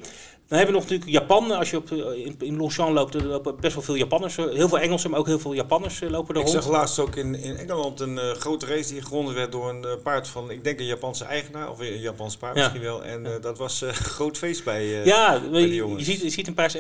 Dan 0.52 0.60
hebben 0.60 0.76
we 0.76 0.82
nog 0.82 0.92
natuurlijk 0.92 1.20
Japan. 1.20 1.52
Als 1.52 1.70
je 1.70 1.78
op, 1.78 1.92
in, 1.92 2.36
in 2.40 2.58
Longchamp 2.58 2.94
loopt, 2.94 3.14
er 3.14 3.24
lopen 3.24 3.56
best 3.60 3.74
wel 3.74 3.84
veel 3.84 3.96
Japanners. 3.96 4.36
Heel 4.36 4.70
veel 4.70 4.80
Engelsen, 4.80 5.10
maar 5.10 5.20
ook 5.20 5.26
heel 5.26 5.40
veel 5.40 5.54
Japanners 5.54 6.00
lopen 6.00 6.36
er 6.36 6.42
Ik 6.42 6.48
rond. 6.48 6.64
zag 6.64 6.72
laatst 6.72 7.00
ook 7.00 7.16
in, 7.16 7.36
in 7.36 7.58
Engeland 7.58 8.00
een 8.00 8.16
uh, 8.16 8.32
grote 8.32 8.66
race 8.66 8.94
die 8.94 9.02
gewonnen 9.02 9.34
werd 9.34 9.52
door 9.52 9.70
een 9.70 9.84
uh, 9.86 9.92
paard 10.04 10.28
van, 10.28 10.52
ik 10.52 10.64
denk 10.64 10.80
een 10.80 10.86
Japanse 10.86 11.26
eigenaar, 11.26 11.70
of 11.70 11.80
een 11.80 12.00
Japans 12.00 12.38
paard 12.38 12.56
ja. 12.56 12.62
misschien 12.62 12.82
wel. 12.82 13.04
En 13.04 13.26
uh, 13.26 13.32
dat 13.42 13.58
was 13.58 13.82
een 13.82 13.94
groot 14.16 14.38
feest 14.38 14.64
bij, 14.64 14.86
ja, 14.86 15.42
bij 15.52 15.62
je, 15.62 15.88
je, 15.98 16.04
ziet, 16.04 16.22
je 16.22 16.30
ziet 16.30 16.48
een 16.48 16.54
paar, 16.54 16.78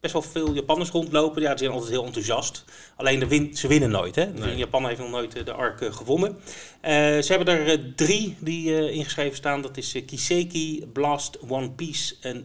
best 0.00 0.12
wel 0.12 0.22
veel 0.22 0.52
Japanners 0.52 0.90
rondlopen. 0.90 1.42
Ja, 1.42 1.48
die 1.48 1.58
zijn 1.58 1.70
altijd 1.70 1.90
heel 1.90 2.04
enthousiast. 2.04 2.64
Alleen 2.96 3.18
de 3.18 3.26
win, 3.28 3.56
ze 3.56 3.68
winnen 3.68 3.90
nooit. 3.90 4.14
Hè? 4.14 4.26
Nee. 4.26 4.56
Japan 4.56 4.86
heeft 4.86 5.00
nog 5.00 5.10
nooit 5.10 5.46
de 5.46 5.52
ARC 5.52 5.94
gewonnen. 5.94 6.36
ze 6.82 7.26
hebben 7.28 7.66
er 7.66 7.94
drie 7.94 8.36
die 8.38 8.92
ingeschreven 8.92 9.36
staan. 9.36 9.62
Dat 9.62 9.76
is 9.76 10.02
Kiseki, 10.06 10.86
Blast, 10.92 11.38
One 11.48 11.70
Piece 11.70 12.14
en 12.20 12.44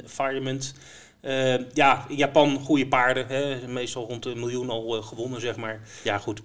Uh, 1.21 1.55
ja, 1.73 2.05
in 2.09 2.15
Japan 2.15 2.59
goede 2.59 2.87
paarden. 2.87 3.27
Hè? 3.27 3.67
Meestal 3.67 4.07
rond 4.07 4.25
een 4.25 4.39
miljoen 4.39 4.69
al 4.69 4.97
uh, 4.97 5.03
gewonnen, 5.03 5.41
zeg 5.41 5.55
maar. 5.55 5.81
Ja, 6.03 6.17
goed. 6.17 6.41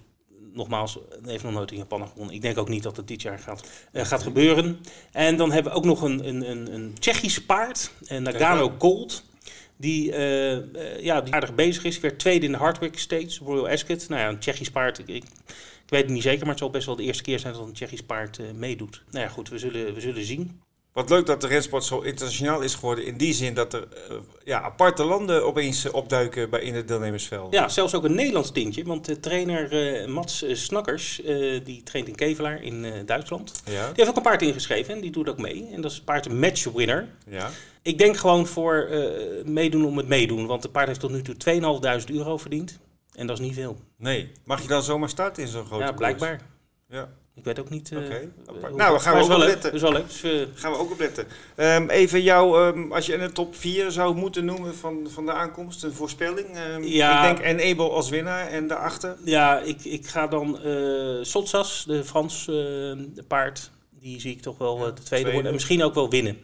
Nogmaals, 0.53 0.99
heeft 1.25 1.43
nog 1.43 1.53
nooit 1.53 1.71
in 1.71 1.77
Japan 1.77 2.07
gewonnen. 2.07 2.35
Ik 2.35 2.41
denk 2.41 2.57
ook 2.57 2.69
niet 2.69 2.83
dat 2.83 2.97
het 2.97 3.07
dit 3.07 3.21
jaar 3.21 3.39
gaat, 3.39 3.67
uh, 3.93 4.05
gaat 4.05 4.23
gebeuren. 4.23 4.79
En 5.11 5.37
dan 5.37 5.51
hebben 5.51 5.71
we 5.71 5.77
ook 5.77 5.85
nog 5.85 6.01
een, 6.01 6.27
een, 6.27 6.49
een, 6.49 6.73
een 6.73 6.93
Tsjechisch 6.99 7.45
paard. 7.45 7.91
Nagano 8.19 8.75
Gold. 8.77 9.23
Die, 9.77 10.11
ja, 11.01 11.21
die 11.21 11.33
aardig 11.33 11.55
bezig 11.55 11.83
is. 11.83 11.99
Werd 11.99 12.19
tweede 12.19 12.45
in 12.45 12.51
de 12.51 12.57
Hardwick 12.57 12.99
States, 12.99 13.39
Royal 13.39 13.69
Ascot. 13.69 14.09
Nou 14.09 14.21
ja, 14.21 14.27
een 14.29 14.39
Tsjechisch 14.39 14.71
paard. 14.71 14.99
Ik, 14.99 15.07
ik, 15.07 15.23
ik 15.83 15.89
weet 15.89 16.03
het 16.03 16.11
niet 16.11 16.23
zeker, 16.23 16.39
maar 16.39 16.49
het 16.49 16.59
zal 16.59 16.69
best 16.69 16.85
wel 16.85 16.95
de 16.95 17.03
eerste 17.03 17.23
keer 17.23 17.39
zijn 17.39 17.53
dat 17.53 17.65
een 17.65 17.73
Tsjechisch 17.73 18.03
paard 18.03 18.39
meedoet. 18.53 19.03
Nou 19.11 19.25
ja, 19.25 19.31
goed, 19.31 19.49
we 19.49 19.57
zullen, 19.57 19.93
we 19.93 20.01
zullen 20.01 20.25
zien. 20.25 20.61
Wat 20.93 21.09
leuk 21.09 21.25
dat 21.25 21.41
de 21.41 21.47
rensport 21.47 21.83
zo 21.83 21.99
internationaal 21.99 22.61
is 22.61 22.75
geworden. 22.75 23.05
In 23.05 23.17
die 23.17 23.33
zin 23.33 23.53
dat 23.53 23.73
er 23.73 23.87
uh, 24.11 24.17
ja, 24.43 24.61
aparte 24.61 25.03
landen 25.03 25.45
opeens 25.45 25.85
uh, 25.85 25.93
opduiken 25.93 26.49
bij 26.49 26.61
in 26.61 26.75
het 26.75 26.87
deelnemersveld. 26.87 27.53
Ja, 27.53 27.69
zelfs 27.69 27.95
ook 27.95 28.03
een 28.03 28.15
Nederlands 28.15 28.51
tintje. 28.51 28.83
Want 28.83 29.05
de 29.05 29.19
trainer 29.19 29.73
uh, 30.01 30.07
Mats 30.07 30.45
Snakkers, 30.51 31.21
die 31.63 31.83
traint 31.83 32.07
in 32.07 32.15
Kevelaar 32.15 32.61
in 32.61 33.05
Duitsland. 33.05 33.61
Ja. 33.65 33.85
Die 33.85 33.93
heeft 33.95 34.09
ook 34.09 34.15
een 34.15 34.21
paard 34.21 34.41
ingeschreven 34.41 34.93
en 34.93 35.01
die 35.01 35.11
doet 35.11 35.29
ook 35.29 35.37
mee. 35.37 35.69
En 35.71 35.81
dat 35.81 35.91
is 35.91 35.97
het 35.97 36.05
paard 36.05 36.33
matchwinner. 36.33 37.07
Ja. 37.27 37.49
Ik 37.81 37.97
denk 37.97 38.17
gewoon 38.17 38.47
voor 38.47 38.89
meedoen 39.45 39.85
om 39.85 39.97
het 39.97 40.07
meedoen. 40.07 40.45
Want 40.45 40.61
de 40.61 40.69
paard 40.69 40.87
heeft 40.87 40.99
tot 40.99 41.11
nu 41.11 41.21
toe 41.21 41.35
2.500 42.05 42.15
euro 42.15 42.37
verdiend. 42.37 42.79
En 43.13 43.27
dat 43.27 43.39
is 43.39 43.45
niet 43.45 43.53
veel. 43.53 43.79
Nee. 43.97 44.31
Mag 44.43 44.61
je 44.61 44.67
dan 44.67 44.83
zomaar 44.83 45.09
starten 45.09 45.43
in 45.43 45.49
zo'n 45.49 45.65
grote 45.65 45.83
Ja, 45.83 45.91
blijkbaar. 45.91 46.37
Koers? 46.37 46.49
Ja. 46.87 47.09
Ik 47.39 47.45
weet 47.45 47.59
ook 47.59 47.69
niet. 47.69 47.91
Uh, 47.91 47.99
okay. 47.99 48.29
uh, 48.63 48.75
nou, 48.75 48.93
we 48.93 48.99
gaan 48.99 49.17
we 49.17 49.23
ook 49.23 49.31
op 49.31 49.37
letten. 49.37 49.71
Dus 49.71 49.81
wel 49.81 49.91
leuk. 49.91 50.07
Dus, 50.07 50.23
uh, 50.23 50.45
gaan 50.53 50.71
we 50.71 50.77
ook 50.77 50.91
op 50.91 50.99
letten. 50.99 51.25
Um, 51.55 51.89
even 51.89 52.21
jou, 52.21 52.65
um, 52.65 52.91
als 52.91 53.05
je 53.05 53.15
een 53.15 53.33
top 53.33 53.55
4 53.55 53.91
zou 53.91 54.15
moeten 54.15 54.45
noemen 54.45 54.75
van, 54.75 55.07
van 55.09 55.25
de 55.25 55.31
aankomst, 55.31 55.83
een 55.83 55.93
voorspelling. 55.93 56.47
Um, 56.73 56.83
ja, 56.83 57.29
ik 57.29 57.37
denk 57.37 57.59
Enable 57.59 57.89
als 57.89 58.09
winnaar 58.09 58.47
en 58.47 58.67
daarachter. 58.67 59.17
Ja, 59.23 59.59
ik, 59.59 59.85
ik 59.85 60.07
ga 60.07 60.27
dan 60.27 60.59
Sotsas, 61.21 61.83
de 61.87 62.03
Frans 62.03 62.49
paard. 63.27 63.71
Die 63.99 64.19
zie 64.19 64.31
ik 64.31 64.41
toch 64.41 64.57
wel 64.57 64.77
de 64.77 64.81
tweede, 64.83 65.01
tweede 65.01 65.31
worden. 65.31 65.47
En 65.47 65.53
misschien 65.53 65.83
ook 65.83 65.93
wel 65.93 66.09
winnen. 66.09 66.37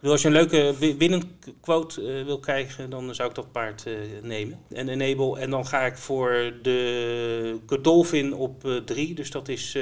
Dus 0.00 0.10
als 0.10 0.22
je 0.22 0.28
een 0.28 0.34
leuke 0.34 0.74
winnenquote 0.98 2.02
uh, 2.02 2.24
wil 2.24 2.38
krijgen, 2.38 2.90
dan 2.90 3.14
zou 3.14 3.28
ik 3.28 3.34
dat 3.34 3.52
paard 3.52 3.86
uh, 3.86 3.98
nemen. 4.22 4.58
En 4.68 4.88
Enable. 4.88 5.38
En 5.38 5.50
dan 5.50 5.66
ga 5.66 5.80
ik 5.80 5.96
voor 5.96 6.52
de 6.62 7.58
Godolphin 7.66 8.34
op 8.34 8.82
3. 8.84 9.08
Uh, 9.08 9.16
dus 9.16 9.30
dat 9.30 9.48
is... 9.48 9.78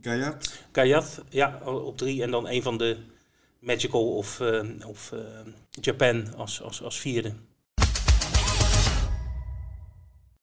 Gayat. 0.00 0.64
Gayat, 0.72 1.24
ja, 1.28 1.60
op 1.64 1.96
3. 1.98 2.22
En 2.22 2.30
dan 2.30 2.48
een 2.48 2.62
van 2.62 2.78
de 2.78 2.96
Magical 3.58 4.16
of, 4.16 4.40
of 4.86 5.12
Japan 5.70 6.34
als, 6.36 6.62
als, 6.62 6.82
als 6.82 7.00
vierde. 7.00 7.32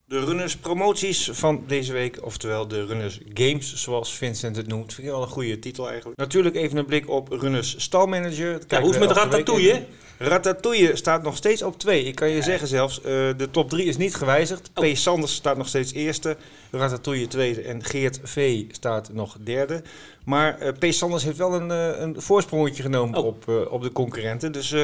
De 0.10 0.20
runners 0.20 0.58
promoties 0.58 1.30
van 1.34 1.64
deze 1.68 1.94
week, 1.94 2.18
oftewel 2.22 2.68
de 2.68 2.86
runners 2.86 3.20
games, 3.34 3.76
zoals 3.76 4.14
Vincent 4.14 4.56
het 4.56 4.68
noemt. 4.68 4.94
Vind 4.94 5.08
ik 5.08 5.14
wel 5.14 5.22
een 5.22 5.28
goede 5.28 5.60
titel 5.60 5.90
eigenlijk. 5.90 6.20
Natuurlijk 6.20 6.56
even 6.56 6.78
een 6.78 6.86
blik 6.86 7.10
op 7.10 7.32
runners 7.32 7.76
stalmanager. 7.78 8.62
Ja, 8.68 8.80
hoe 8.82 8.90
is 8.90 8.96
het 8.96 9.08
met 9.08 9.18
Ratatouille? 9.18 9.86
Ratatouille 10.18 10.96
staat 10.96 11.24
nog 11.24 11.36
steeds 11.36 11.62
op 11.62 11.80
2. 11.80 12.04
Ik 12.04 12.16
kan 12.16 12.30
je 12.30 12.36
ja. 12.36 12.42
zeggen 12.42 12.68
zelfs, 12.68 13.00
uh, 13.00 13.04
de 13.38 13.48
top 13.52 13.70
3 13.70 13.86
is 13.86 13.98
niet 13.98 14.16
gewijzigd. 14.16 14.72
Oh. 14.74 14.92
P. 14.92 14.96
Sanders 14.96 15.34
staat 15.34 15.58
nog 15.58 15.68
steeds 15.68 15.94
eerste, 15.94 16.38
Ratatouille 16.72 17.28
tweede 17.28 17.62
en 17.62 17.84
Geert 17.84 18.20
V. 18.24 18.64
staat 18.72 19.14
nog 19.14 19.38
derde. 19.44 19.82
Maar 20.26 20.62
uh, 20.62 20.70
P. 20.90 20.94
Sanders 20.94 21.24
heeft 21.24 21.38
wel 21.38 21.54
een, 21.54 21.70
uh, 21.70 22.00
een 22.00 22.22
voorsprongetje 22.22 22.84
genomen 22.84 23.20
oh. 23.20 23.26
op, 23.26 23.68
op 23.70 23.82
de 23.82 23.92
concurrenten. 23.92 24.52
Dus 24.52 24.76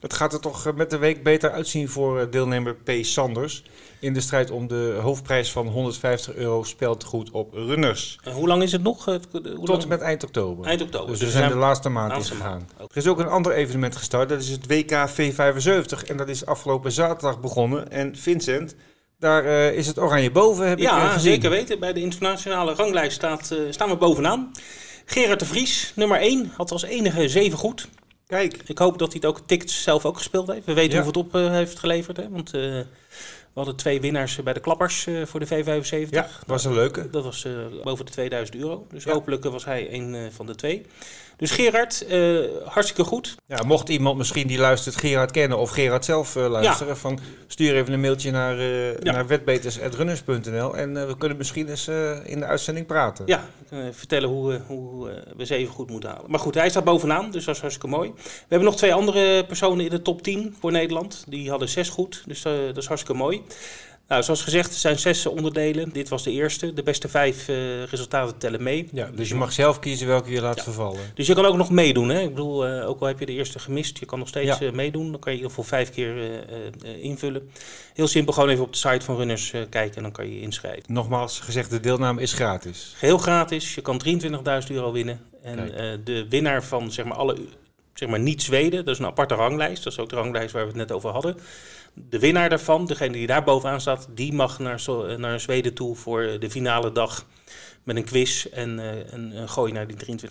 het 0.00 0.14
gaat 0.14 0.32
er 0.32 0.40
toch 0.40 0.74
met 0.74 0.90
de 0.90 0.98
week 0.98 1.22
beter 1.22 1.50
uitzien 1.50 1.88
voor 1.88 2.30
deelnemer 2.30 2.74
P. 2.74 2.90
Sanders. 3.00 3.62
in 4.00 4.14
de 4.14 4.20
strijd 4.20 4.50
om 4.50 4.66
de 4.66 4.98
hoofdprijs 5.00 5.52
van 5.52 5.66
150 5.66 6.34
euro 6.34 6.62
speeltegoed 6.62 7.30
op 7.30 7.52
runners. 7.52 8.18
En 8.22 8.32
hoe 8.32 8.46
lang 8.48 8.62
is 8.62 8.72
het 8.72 8.82
nog? 8.82 9.08
Eh, 9.08 9.14
Hoe 9.56 9.64
Tot 9.64 9.82
en 9.82 9.88
met 9.88 10.00
eind 10.00 10.24
oktober. 10.24 10.66
Eind 10.66 10.82
oktober. 10.82 11.08
Dus 11.08 11.18
Dus 11.18 11.28
we 11.28 11.34
zijn 11.34 11.44
zijn 11.44 11.58
de 11.58 11.64
laatste 11.66 11.88
maand 11.88 12.12
ingegaan. 12.12 12.68
Er 12.78 12.96
is 12.96 13.06
ook 13.06 13.18
een 13.18 13.28
ander 13.28 13.52
evenement 13.52 13.96
gestart. 13.96 14.28
Dat 14.28 14.40
is 14.40 14.48
het 14.48 14.66
WK 14.76 15.10
V75. 15.10 16.06
En 16.08 16.16
dat 16.16 16.28
is 16.28 16.46
afgelopen 16.46 16.92
zaterdag 16.92 17.40
begonnen. 17.40 17.90
En 17.90 18.16
Vincent, 18.16 18.74
daar 19.18 19.44
eh, 19.44 19.72
is 19.72 19.86
het 19.86 19.98
oranje 19.98 20.30
boven, 20.30 20.68
heb 20.68 20.78
ik 20.78 20.84
eh, 20.84 20.90
Ja, 20.90 21.06
gezien. 21.08 21.32
zeker 21.32 21.50
weten. 21.50 21.78
Bij 21.80 21.92
de 21.92 22.00
internationale 22.00 22.74
ranglijst 22.74 23.16
staat, 23.16 23.50
eh, 23.50 23.58
staan 23.70 23.88
we 23.88 23.96
bovenaan. 23.96 24.50
Gerard 25.04 25.38
de 25.40 25.46
Vries, 25.46 25.92
nummer 25.96 26.20
1, 26.20 26.52
had 26.56 26.70
als 26.70 26.82
enige 26.82 27.28
7 27.28 27.58
goed. 27.58 27.88
Kijk, 28.26 28.62
Ik 28.66 28.78
hoop 28.78 28.98
dat 28.98 29.12
hij 29.12 29.20
het 29.22 29.30
ook 29.30 29.46
tikt 29.46 29.70
zelf 29.70 30.04
ook 30.04 30.16
gespeeld 30.16 30.46
heeft. 30.52 30.66
We 30.66 30.72
weten 30.72 30.96
Ja. 30.98 31.02
hoeveel 31.04 31.22
het 31.22 31.34
op 31.34 31.40
heeft 31.50 31.78
geleverd. 31.78 32.16
Hè? 32.16 32.28
Want 32.30 32.50
we 32.50 32.84
hadden 33.54 33.76
twee 33.76 34.00
winnaars 34.00 34.42
bij 34.42 34.52
de 34.52 34.60
klappers 34.60 35.06
voor 35.24 35.40
de 35.40 35.46
V75. 35.46 36.10
ja, 36.10 36.28
was 36.46 36.64
een 36.64 36.74
leuke. 36.74 37.10
Dat 37.10 37.24
was 37.24 37.46
boven 37.84 38.04
de 38.04 38.10
2000 38.12 38.56
euro. 38.56 38.86
Dus 38.90 39.04
Ja. 39.04 39.12
hopelijk 39.12 39.44
was 39.44 39.64
hij 39.64 39.92
een 39.92 40.32
van 40.32 40.46
de 40.46 40.54
twee. 40.54 40.86
Dus 41.36 41.50
Gerard, 41.50 42.06
eh, 42.06 42.38
hartstikke 42.64 43.04
goed. 43.04 43.34
Ja, 43.46 43.62
mocht 43.66 43.88
iemand 43.88 44.16
misschien 44.16 44.46
die 44.46 44.58
luistert 44.58 44.96
Gerard 44.96 45.30
kennen 45.30 45.58
of 45.58 45.70
Gerard 45.70 46.04
zelf 46.04 46.36
eh, 46.36 46.48
luisteren, 46.48 46.96
van, 46.96 47.18
stuur 47.46 47.74
even 47.76 47.92
een 47.92 48.00
mailtje 48.00 48.30
naar, 48.30 48.58
eh 48.58 48.98
Ja. 48.98 49.12
naar 49.12 49.26
wetbeters.runners.nl 49.26 50.76
en 50.76 51.06
we 51.06 51.16
kunnen 51.16 51.36
misschien 51.36 51.68
eens 51.68 51.88
in 52.24 52.38
de 52.40 52.44
uitzending 52.44 52.86
praten. 52.86 53.26
Ja, 53.26 53.48
vertellen 53.90 54.28
hoe, 54.28 54.60
hoe 54.66 55.10
we 55.36 55.44
ze 55.46 55.54
even 55.54 55.74
goed 55.74 55.90
moeten 55.90 56.10
halen. 56.10 56.30
Maar 56.30 56.40
goed, 56.40 56.54
hij 56.54 56.70
staat 56.70 56.84
bovenaan, 56.84 57.30
dus 57.30 57.44
dat 57.44 57.54
is 57.54 57.60
hartstikke 57.60 57.96
mooi. 57.96 58.12
We 58.14 58.22
hebben 58.48 58.68
nog 58.68 58.76
twee 58.76 58.94
andere 58.94 59.44
personen 59.46 59.84
in 59.84 59.90
de 59.90 60.02
top 60.02 60.22
10 60.22 60.56
voor 60.60 60.72
Nederland. 60.72 61.24
Die 61.28 61.50
hadden 61.50 61.68
zes 61.68 61.88
goed, 61.88 62.22
dus 62.26 62.42
dat 62.42 62.76
is 62.76 62.86
hartstikke 62.86 63.18
mooi. 63.22 63.42
Nou, 64.08 64.22
zoals 64.22 64.42
gezegd, 64.42 64.72
er 64.72 64.78
zijn 64.78 64.98
zes 64.98 65.26
onderdelen. 65.26 65.90
Dit 65.92 66.08
was 66.08 66.22
de 66.22 66.30
eerste. 66.30 66.72
De 66.72 66.82
beste 66.82 67.08
vijf 67.08 67.48
eh, 67.48 67.82
resultaten 67.82 68.38
tellen 68.38 68.62
mee. 68.62 68.88
Ja, 68.92 69.10
dus 69.14 69.28
je 69.28 69.34
mag 69.34 69.52
zelf 69.52 69.78
kiezen 69.78 70.06
welke 70.06 70.30
je 70.30 70.40
laat 70.40 70.56
Ja. 70.56 70.62
vervallen. 70.62 71.00
Dus 71.14 71.26
je 71.26 71.34
kan 71.34 71.44
ook 71.44 71.56
nog 71.56 71.70
meedoen. 71.70 72.08
Hè? 72.08 72.20
Ik 72.20 72.28
bedoel, 72.28 72.66
eh, 72.66 72.88
ook 72.88 73.00
al 73.00 73.06
heb 73.06 73.18
je 73.18 73.26
de 73.26 73.32
eerste 73.32 73.58
gemist, 73.58 73.98
je 73.98 74.06
kan 74.06 74.18
nog 74.18 74.28
steeds 74.28 74.58
Ja. 74.58 74.66
eh, 74.66 74.72
meedoen. 74.72 75.10
Dan 75.10 75.20
kan 75.20 75.32
je 75.32 75.38
in 75.38 75.44
ieder 75.44 75.48
geval 75.48 75.64
vijf 75.64 75.90
keer 75.90 76.14
invullen. 77.02 77.50
Heel 77.94 78.06
simpel, 78.08 78.32
gewoon 78.32 78.48
even 78.48 78.64
op 78.64 78.72
de 78.72 78.78
site 78.78 79.04
van 79.04 79.16
Runners 79.16 79.50
kijken 79.70 79.96
en 79.96 80.02
dan 80.02 80.12
kan 80.12 80.26
je 80.28 80.34
je 80.34 80.40
inschrijven. 80.40 80.82
Nogmaals 80.86 81.40
gezegd, 81.40 81.70
de 81.70 81.80
deelname 81.80 82.20
is 82.22 82.32
gratis. 82.32 82.94
Geheel 82.96 83.18
gratis, 83.18 83.74
je 83.74 83.80
kan 83.80 83.98
23.000 84.04 84.72
euro 84.76 84.92
winnen. 84.92 85.20
En 85.42 85.70
de 86.04 86.26
winnaar 86.28 86.62
van 86.64 86.92
zeg 86.92 87.04
maar, 87.04 87.16
alle 87.16 87.36
zeg 87.94 88.08
maar, 88.08 88.20
niet-Zweden, 88.20 88.84
dat 88.84 88.94
is 88.94 89.00
een 89.00 89.06
aparte 89.06 89.34
ranglijst. 89.34 89.84
Dat 89.84 89.92
is 89.92 89.98
ook 89.98 90.08
de 90.08 90.16
ranglijst 90.16 90.52
waar 90.52 90.62
we 90.62 90.68
het 90.68 90.76
net 90.76 90.92
over 90.92 91.10
hadden. 91.10 91.36
De 91.98 92.18
winnaar 92.18 92.48
daarvan, 92.48 92.86
degene 92.86 93.12
die 93.12 93.26
daar 93.26 93.44
bovenaan 93.44 93.80
staat, 93.80 94.08
die 94.10 94.32
mag 94.32 94.58
naar, 94.58 94.82
naar 95.18 95.40
Zweden 95.40 95.74
toe 95.74 95.96
voor 95.96 96.22
eh, 96.22 96.40
de 96.40 96.50
finale 96.50 96.92
dag. 96.92 97.26
Met 97.84 97.96
een 97.96 98.04
quiz 98.04 98.46
en 98.46 98.78
eh, 98.78 99.12
een, 99.12 99.36
een 99.36 99.48
gooi 99.48 99.72
naar 99.72 99.86
die 99.86 99.96
23.000 99.96 100.28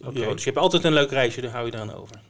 euro. 0.00 0.32
Dus 0.32 0.44
je 0.44 0.50
hebt 0.50 0.58
altijd 0.62 0.84
een 0.84 0.92
leuk 0.92 1.10
reisje, 1.10 1.40
daar 1.40 1.50
hou 1.50 1.66
je 1.66 1.74
eraan 1.74 1.94
over. 1.94 2.20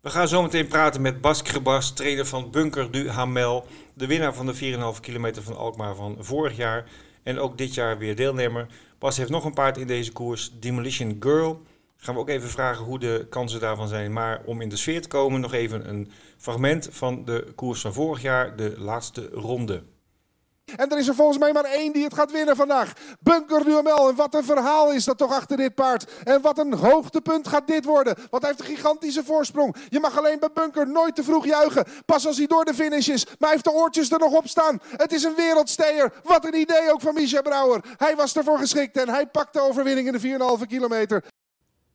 We 0.00 0.10
gaan 0.10 0.28
zo 0.28 0.42
meteen 0.42 0.66
praten 0.66 1.00
met 1.00 1.20
Bas 1.20 1.42
Krebas, 1.42 1.92
trainer 1.92 2.26
van 2.26 2.50
Bunker 2.50 2.90
du 2.90 3.08
Hamel. 3.08 3.66
De 3.94 4.06
winnaar 4.06 4.34
van 4.34 4.46
de 4.46 4.54
4,5 4.94 5.00
kilometer 5.00 5.42
van 5.42 5.56
Alkmaar 5.56 5.94
van 5.94 6.16
vorig 6.18 6.56
jaar. 6.56 6.88
En 7.22 7.38
ook 7.38 7.58
dit 7.58 7.74
jaar 7.74 7.98
weer 7.98 8.16
deelnemer. 8.16 8.66
Bas 8.98 9.16
heeft 9.16 9.30
nog 9.30 9.44
een 9.44 9.54
paard 9.54 9.78
in 9.78 9.86
deze 9.86 10.12
koers, 10.12 10.50
Demolition 10.60 11.16
Girl. 11.20 11.62
Gaan 12.02 12.14
we 12.14 12.20
ook 12.20 12.28
even 12.28 12.48
vragen 12.48 12.84
hoe 12.84 12.98
de 12.98 13.26
kansen 13.30 13.60
daarvan 13.60 13.88
zijn. 13.88 14.12
Maar 14.12 14.42
om 14.44 14.60
in 14.60 14.68
de 14.68 14.76
sfeer 14.76 15.02
te 15.02 15.08
komen, 15.08 15.40
nog 15.40 15.52
even 15.52 15.88
een 15.88 16.12
fragment 16.36 16.88
van 16.90 17.24
de 17.24 17.52
koers 17.54 17.80
van 17.80 17.92
vorig 17.92 18.22
jaar, 18.22 18.56
de 18.56 18.74
laatste 18.78 19.28
ronde. 19.32 19.82
En 20.76 20.90
er 20.90 20.98
is 20.98 21.08
er 21.08 21.14
volgens 21.14 21.38
mij 21.38 21.52
maar 21.52 21.64
één 21.64 21.92
die 21.92 22.04
het 22.04 22.14
gaat 22.14 22.32
winnen 22.32 22.56
vandaag. 22.56 22.92
Bunker 23.20 23.64
Duhamel. 23.64 24.08
En 24.08 24.14
wat 24.14 24.34
een 24.34 24.44
verhaal 24.44 24.92
is 24.92 25.04
dat 25.04 25.18
toch 25.18 25.32
achter 25.32 25.56
dit 25.56 25.74
paard. 25.74 26.22
En 26.24 26.40
wat 26.40 26.58
een 26.58 26.74
hoogtepunt 26.74 27.48
gaat 27.48 27.66
dit 27.66 27.84
worden. 27.84 28.14
Want 28.30 28.42
hij 28.42 28.52
heeft 28.52 28.68
een 28.68 28.76
gigantische 28.76 29.24
voorsprong. 29.24 29.76
Je 29.88 30.00
mag 30.00 30.18
alleen 30.18 30.38
bij 30.38 30.52
Bunker 30.54 30.88
nooit 30.88 31.14
te 31.14 31.24
vroeg 31.24 31.46
juichen. 31.46 31.86
Pas 32.06 32.26
als 32.26 32.36
hij 32.36 32.46
door 32.46 32.64
de 32.64 32.74
finish 32.74 33.08
is. 33.08 33.24
Maar 33.24 33.36
hij 33.38 33.50
heeft 33.50 33.64
de 33.64 33.72
oortjes 33.72 34.10
er 34.10 34.18
nog 34.18 34.32
op 34.32 34.48
staan. 34.48 34.80
Het 34.96 35.12
is 35.12 35.22
een 35.22 35.34
wereldsteer. 35.34 36.12
Wat 36.22 36.44
een 36.44 36.58
idee 36.60 36.92
ook 36.92 37.00
van 37.00 37.14
Misha 37.14 37.42
Brouwer. 37.42 37.84
Hij 37.96 38.16
was 38.16 38.36
ervoor 38.36 38.58
geschikt 38.58 38.96
en 38.96 39.08
hij 39.08 39.26
pakt 39.26 39.52
de 39.52 39.60
overwinning 39.60 40.06
in 40.06 40.38
de 40.38 40.58
4,5 40.60 40.66
kilometer. 40.66 41.24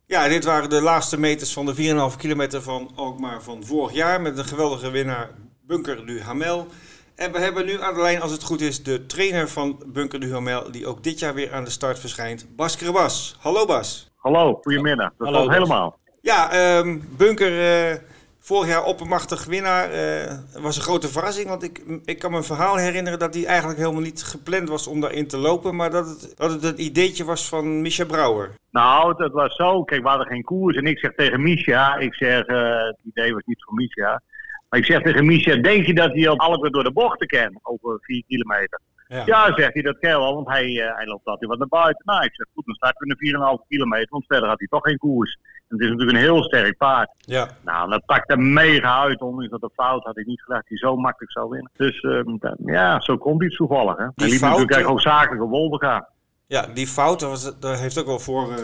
Ja, 0.08 0.28
dit 0.28 0.44
waren 0.44 0.70
de 0.70 0.82
laatste 0.82 1.20
meters 1.20 1.54
van 1.54 1.66
de 1.66 2.12
4,5 2.12 2.18
kilometer 2.18 2.62
van 2.62 2.92
Alkmaar 2.96 3.42
van 3.42 3.64
vorig 3.64 3.94
jaar. 3.94 4.22
Met 4.22 4.38
een 4.38 4.46
geweldige 4.46 4.92
winnaar 4.92 5.30
Bunker 5.62 6.06
du 6.06 6.22
Hamel. 6.22 6.68
En 7.16 7.32
we 7.32 7.40
hebben 7.40 7.66
nu 7.66 7.82
aan 7.82 7.94
de 7.94 8.02
lijn, 8.02 8.22
als 8.22 8.32
het 8.32 8.44
goed 8.44 8.62
is, 8.62 8.84
de 8.84 9.06
trainer 9.06 9.50
van 9.50 9.84
Bunker 9.86 10.20
du 10.20 10.34
Hamel. 10.34 10.72
Die 10.72 10.88
ook 10.88 11.04
dit 11.04 11.20
jaar 11.20 11.34
weer 11.34 11.54
aan 11.54 11.64
de 11.64 11.70
start 11.70 12.00
verschijnt. 12.00 12.56
Bas 12.56 12.78
Krebas. 12.78 13.38
Hallo 13.40 13.66
Bas. 13.66 14.12
Hallo, 14.16 14.60
goedemiddag. 14.62 15.12
Dat 15.18 15.28
Hallo, 15.28 15.50
helemaal. 15.50 16.00
Ja, 16.22 16.52
ehm, 16.52 17.00
Bunker, 17.18 17.90
eh, 17.92 18.00
vorig 18.46 18.70
jaar 18.70 18.84
oppermachtig 18.84 19.46
winnaar. 19.46 19.92
eh, 19.92 20.38
was 20.62 20.76
een 20.76 20.82
grote 20.82 21.08
verrassing. 21.08 21.48
Want 21.48 21.64
ik, 21.64 21.84
ik 22.06 22.20
kan 22.20 22.32
me 22.32 22.38
een 22.38 22.44
verhaal 22.44 22.76
herinneren 22.76 23.20
dat 23.20 23.34
hij 23.34 23.46
eigenlijk 23.46 23.80
helemaal 23.80 24.02
niet 24.02 24.24
gepland 24.24 24.70
was 24.70 24.88
om 24.88 25.02
daarin 25.02 25.28
te 25.28 25.38
lopen. 25.38 25.76
Maar 25.76 25.92
dat 25.92 26.08
het, 26.08 26.34
dat 26.38 26.52
het 26.52 26.64
een 26.64 26.82
ideetje 26.82 27.24
was 27.24 27.50
van 27.50 27.82
Misha 27.82 28.06
Brouwer. 28.06 28.52
Nou, 28.72 29.24
het 29.24 29.32
was 29.32 29.56
zo. 29.56 29.84
Kijk, 29.84 30.02
we 30.02 30.08
hadden 30.10 30.28
geen 30.28 30.44
koers. 30.44 30.78
En 30.78 30.86
ik 30.86 31.00
zeg 31.00 31.12
tegen 31.16 31.42
Misha, 31.42 31.96
ik 31.98 32.14
zeg, 32.14 32.46
eh, 32.46 32.84
het 32.84 32.98
idee 33.04 33.34
was 33.34 33.44
niet 33.46 33.64
van 33.64 33.76
Misha. 33.76 34.22
Maar 34.70 34.80
ik 34.80 34.86
zeg 34.86 35.02
tegen 35.02 35.26
Misha, 35.26 35.56
denk 35.56 35.86
je 35.86 35.94
dat 35.94 36.12
hij 36.14 36.28
op 36.30 36.62
weer 36.62 36.72
door 36.72 36.84
de 36.84 36.92
bochten 36.92 37.28
kan? 37.28 37.60
Over 37.62 37.98
4 38.02 38.24
kilometer. 38.28 38.80
Ja, 39.08 39.54
zegt 39.56 39.74
hij, 39.74 39.82
dat 39.82 40.00
kan 40.00 40.20
wel, 40.20 40.34
want 40.36 40.48
hij, 40.48 40.82
eh, 40.82 40.96
hij 40.96 41.06
loopt 41.06 41.26
altijd 41.26 41.50
wat 41.50 41.60
naar 41.60 41.68
buiten. 41.68 42.02
Nou, 42.06 42.24
ik 42.24 42.36
zeg, 42.36 42.46
goed, 42.54 42.66
dan 42.66 42.76
starten 42.76 43.08
we 43.08 43.14
de 43.14 43.20
4,5 43.62 43.68
kilometer, 43.68 44.08
want 44.10 44.26
verder 44.28 44.50
had 44.50 44.58
hij 44.60 44.68
toch 44.68 44.84
geen 44.84 44.98
koers. 44.98 45.38
En 45.68 45.78
het 45.78 45.80
is 45.82 45.90
natuurlijk 45.90 46.18
een 46.18 46.24
heel 46.24 46.44
sterk 46.44 46.78
paard. 46.78 47.10
ja. 47.20 47.48
Nou, 47.62 47.90
dat 47.90 48.06
pakt 48.06 48.28
hem 48.30 48.54
mega 48.54 49.02
uit, 49.02 49.22
ondanks 49.22 49.52
dat 49.52 49.62
de 49.62 49.70
fout 49.76 50.04
had 50.04 50.18
ik 50.18 50.26
niet 50.26 50.42
gedacht 50.42 50.62
dat 50.62 50.70
hij 50.70 50.90
zo 50.90 50.96
makkelijk 50.96 51.32
zou 51.32 51.50
winnen. 51.50 51.72
Dus 51.76 52.00
ehm, 52.02 52.38
dan- 52.40 52.56
ja, 52.66 53.00
zo 53.02 53.18
komt 53.18 53.44
iets 53.44 53.56
toevallig. 53.56 53.98
Hè. 53.98 54.04
Hij 54.04 54.12
liep 54.16 54.42
natuurlijk 54.42 54.72
eigenlijk 54.72 54.86
hoofdzakelijk 54.88 55.44
op 55.44 55.50
Wolverga. 55.50 56.10
Ja, 56.48 56.68
die 56.74 56.88
fout 56.88 57.20
dat 57.20 57.30
was, 57.30 57.60
dat 57.60 57.80
heeft 57.80 58.00
ook 58.00 58.06
wel 58.06 58.20
voor, 58.20 58.52
eh, 58.52 58.58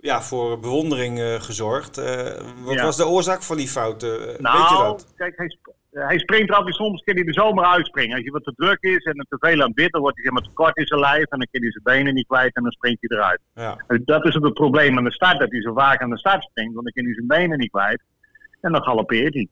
ja, 0.00 0.22
voor 0.22 0.60
bewondering 0.60 1.18
eh, 1.18 1.34
gezorgd. 1.40 1.96
Wat 2.64 2.74
Ja. 2.74 2.84
was 2.84 2.96
de 2.96 3.06
oorzaak 3.06 3.42
van 3.42 3.56
die 3.56 3.68
fout? 3.68 4.02
weet 4.02 4.12
je 4.36 4.36
Nou, 4.42 4.78
dat? 4.84 5.12
kijk, 5.16 5.36
hij, 5.36 5.58
hij 6.04 6.18
springt 6.18 6.50
er 6.50 6.56
altijd 6.56 6.74
soms, 6.74 7.02
kan 7.02 7.14
hij 7.14 7.24
de 7.24 7.32
zomer 7.32 7.64
uitspringen. 7.64 8.16
Als 8.16 8.24
je 8.24 8.30
wat 8.30 8.44
te 8.44 8.52
druk 8.56 8.82
is 8.82 9.04
en 9.04 9.18
het 9.18 9.26
te 9.30 9.36
veel 9.38 9.62
aan 9.62 9.72
bit, 9.74 9.92
dan 9.92 10.00
wordt 10.00 10.22
hij 10.22 10.42
te 10.42 10.50
kort 10.54 10.76
in 10.76 10.86
zijn 10.86 11.00
lijf 11.00 11.28
en 11.28 11.38
dan 11.38 11.48
kan 11.50 11.62
hij 11.62 11.70
zijn 11.70 11.96
benen 11.96 12.14
niet 12.14 12.26
kwijt 12.26 12.54
en 12.54 12.62
dan 12.62 12.72
springt 12.72 12.98
hij 13.00 13.18
eruit. 13.18 13.40
Ja. 13.54 13.84
Dus 13.86 14.00
dat 14.04 14.24
is 14.24 14.34
het 14.34 14.54
probleem 14.54 14.98
aan 14.98 15.04
de 15.04 15.12
start, 15.12 15.38
dat 15.38 15.50
hij 15.50 15.60
zo 15.60 15.72
vaak 15.72 16.02
aan 16.02 16.10
de 16.10 16.18
start 16.18 16.42
springt, 16.42 16.74
want 16.74 16.84
dan 16.84 16.92
kan 16.92 17.04
hij 17.04 17.14
zijn 17.14 17.26
benen 17.26 17.58
niet 17.58 17.70
kwijt 17.70 18.02
en 18.60 18.72
dan 18.72 18.82
galoppeert 18.82 19.34
hij. 19.34 19.48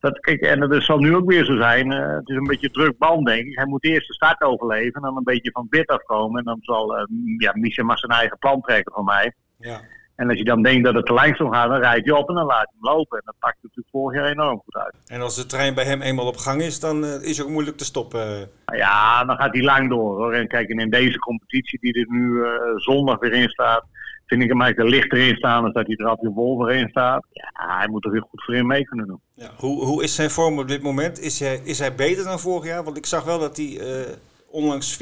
Dat, 0.00 0.20
kijk, 0.20 0.40
en 0.40 0.60
dat 0.60 0.82
zal 0.82 0.98
nu 0.98 1.16
ook 1.16 1.30
weer 1.30 1.44
zo 1.44 1.56
zijn. 1.56 1.92
eh, 1.92 2.14
het 2.14 2.28
is 2.28 2.36
een 2.36 2.46
beetje 2.46 2.70
druk 2.70 2.98
band, 2.98 3.26
denk 3.26 3.46
ik. 3.46 3.56
Hij 3.56 3.66
moet 3.66 3.84
eerst 3.84 4.06
de 4.06 4.14
start 4.14 4.42
overleven 4.42 4.92
en 4.94 5.02
dan 5.02 5.16
een 5.16 5.24
beetje 5.24 5.50
van 5.50 5.66
bit 5.70 5.86
afkomen. 5.86 6.38
En 6.38 6.44
dan 6.44 6.58
zal 6.60 6.96
eh, 6.96 7.04
ja, 7.38 7.52
Misha 7.54 7.82
maar 7.82 7.98
zijn 7.98 8.12
eigen 8.12 8.38
plan 8.38 8.60
trekken 8.60 8.92
van 8.92 9.04
mij. 9.04 9.32
Ja. 9.58 9.80
En 10.20 10.28
als 10.28 10.38
je 10.38 10.44
dan 10.44 10.62
denkt 10.62 10.84
dat 10.84 10.94
het 10.94 11.06
te 11.06 11.12
langzaam 11.12 11.52
gaat, 11.52 11.68
dan 11.68 11.80
rijdt 11.80 12.08
hij 12.08 12.18
op 12.18 12.28
en 12.28 12.34
dan 12.34 12.46
laat 12.46 12.68
hij 12.70 12.74
hem 12.80 12.92
lopen. 12.94 13.18
En 13.18 13.22
dat 13.24 13.34
pakt 13.38 13.56
natuurlijk 13.62 13.88
vorig 13.90 14.20
jaar 14.20 14.30
enorm 14.30 14.60
goed 14.64 14.76
uit. 14.76 14.94
En 15.06 15.20
als 15.20 15.36
de 15.36 15.46
trein 15.46 15.74
bij 15.74 15.84
hem 15.84 16.02
eenmaal 16.02 16.26
op 16.26 16.36
gang 16.36 16.62
is, 16.62 16.80
dan 16.80 17.04
eh, 17.04 17.22
is 17.22 17.36
het 17.36 17.46
ook 17.46 17.52
moeilijk 17.52 17.76
te 17.76 17.84
stoppen. 17.84 18.26
Nou 18.66 18.78
Ja, 18.78 19.24
dan 19.24 19.36
gaat 19.36 19.52
hij 19.52 19.62
lang 19.62 19.88
door 19.88 20.16
hoor. 20.16 20.32
En 20.32 20.48
kijk, 20.48 20.68
en 20.68 20.78
in 20.78 20.90
deze 20.90 21.18
competitie 21.18 21.78
die 21.80 21.94
er 21.94 22.06
nu 22.08 22.44
eh, 22.44 22.50
zondag 22.76 23.18
weer 23.18 23.32
in 23.32 23.48
staat, 23.48 23.84
vind 24.26 24.42
ik 24.42 24.48
hem 24.48 24.60
eigenlijk 24.60 24.92
er 24.92 24.98
lichter 24.98 25.28
in 25.28 25.36
staan 25.36 25.62
dan 25.62 25.72
dat 25.72 25.86
hij 25.86 25.96
er 25.96 26.06
altijd 26.06 26.34
Wolver 26.34 26.70
in 26.70 26.88
staat. 26.88 27.26
Ja, 27.30 27.76
hij 27.78 27.88
moet 27.88 28.04
er 28.04 28.10
weer 28.10 28.26
goed 28.28 28.44
voor 28.44 28.54
in 28.54 28.66
mee 28.66 28.84
kunnen 28.84 29.06
doen. 29.06 29.20
Ja. 29.34 29.50
Hoe, 29.56 29.84
hoe 29.84 30.02
is 30.02 30.14
zijn 30.14 30.30
vorm 30.30 30.58
op 30.58 30.68
dit 30.68 30.82
moment? 30.82 31.20
Is 31.20 31.40
hij, 31.40 31.60
is 31.64 31.78
hij 31.78 31.94
beter 31.94 32.24
dan 32.24 32.40
vorig 32.40 32.64
jaar? 32.64 32.84
Want 32.84 32.96
ik 32.96 33.06
zag 33.06 33.24
wel 33.24 33.38
dat 33.38 33.56
hij 33.56 33.78
eh, 33.78 34.12
onlangs 34.50 34.94
14-5 34.94 34.98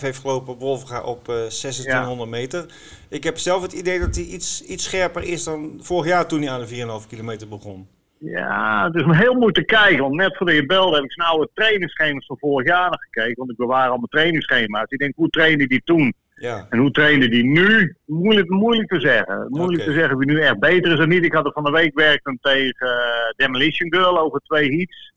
heeft 0.00 0.18
gelopen 0.18 0.52
op 0.52 0.60
Wolfga 0.60 1.02
op 1.02 1.24
2600 1.24 2.30
meter. 2.30 2.66
Ik 3.08 3.24
heb 3.24 3.38
zelf 3.38 3.62
het 3.62 3.72
idee 3.72 3.98
dat 3.98 4.14
hij 4.14 4.24
iets, 4.24 4.64
iets 4.64 4.84
scherper 4.84 5.22
is 5.22 5.44
dan 5.44 5.78
vorig 5.80 6.06
jaar 6.06 6.26
toen 6.26 6.42
hij 6.42 6.50
aan 6.50 6.60
de 6.60 7.00
4,5 7.02 7.08
kilometer 7.08 7.48
begon. 7.48 7.88
Ja, 8.18 8.84
het 8.84 8.94
is 8.94 9.04
me 9.04 9.16
heel 9.16 9.32
moeilijk 9.32 9.56
te 9.56 9.64
kijken. 9.64 10.02
Want 10.02 10.14
net 10.14 10.36
voordat 10.36 10.56
je 10.56 10.66
belde 10.66 10.94
heb 10.94 11.04
ik 11.04 11.12
zijn 11.12 11.28
oude 11.28 11.48
trainingsschema's 11.54 12.26
van 12.26 12.38
vorig 12.38 12.66
jaar 12.66 12.90
nog 12.90 13.00
gekeken. 13.00 13.36
Want 13.36 13.50
ik 13.50 13.56
bewaar 13.56 13.88
al 13.88 13.96
mijn 13.96 14.08
trainingsschema's. 14.08 14.84
Ik 14.88 14.98
denk, 14.98 15.14
hoe 15.16 15.28
trainde 15.28 15.66
die 15.66 15.82
toen? 15.84 16.14
Ja, 16.34 16.66
En 16.70 16.78
hoe 16.78 16.90
trainde 16.90 17.28
die 17.28 17.44
nu? 17.44 17.96
Moeilijk, 18.06 18.48
moeilijk 18.48 18.88
te 18.88 19.00
zeggen. 19.00 19.46
Moeilijk 19.48 19.82
te 19.82 19.92
zeggen 19.92 20.18
wie 20.18 20.26
nu 20.26 20.40
echt 20.40 20.58
beter 20.58 20.92
is 20.92 20.98
of 20.98 21.06
niet. 21.06 21.24
Ik 21.24 21.32
had 21.32 21.44
er 21.44 21.52
van 21.52 21.64
de 21.64 21.70
week 21.70 21.94
werkend 21.94 22.42
tegen 22.42 22.88
eh, 22.88 23.30
Demolition 23.36 23.94
Girl 23.94 24.18
over 24.18 24.40
twee 24.40 24.76
heats. 24.76 25.12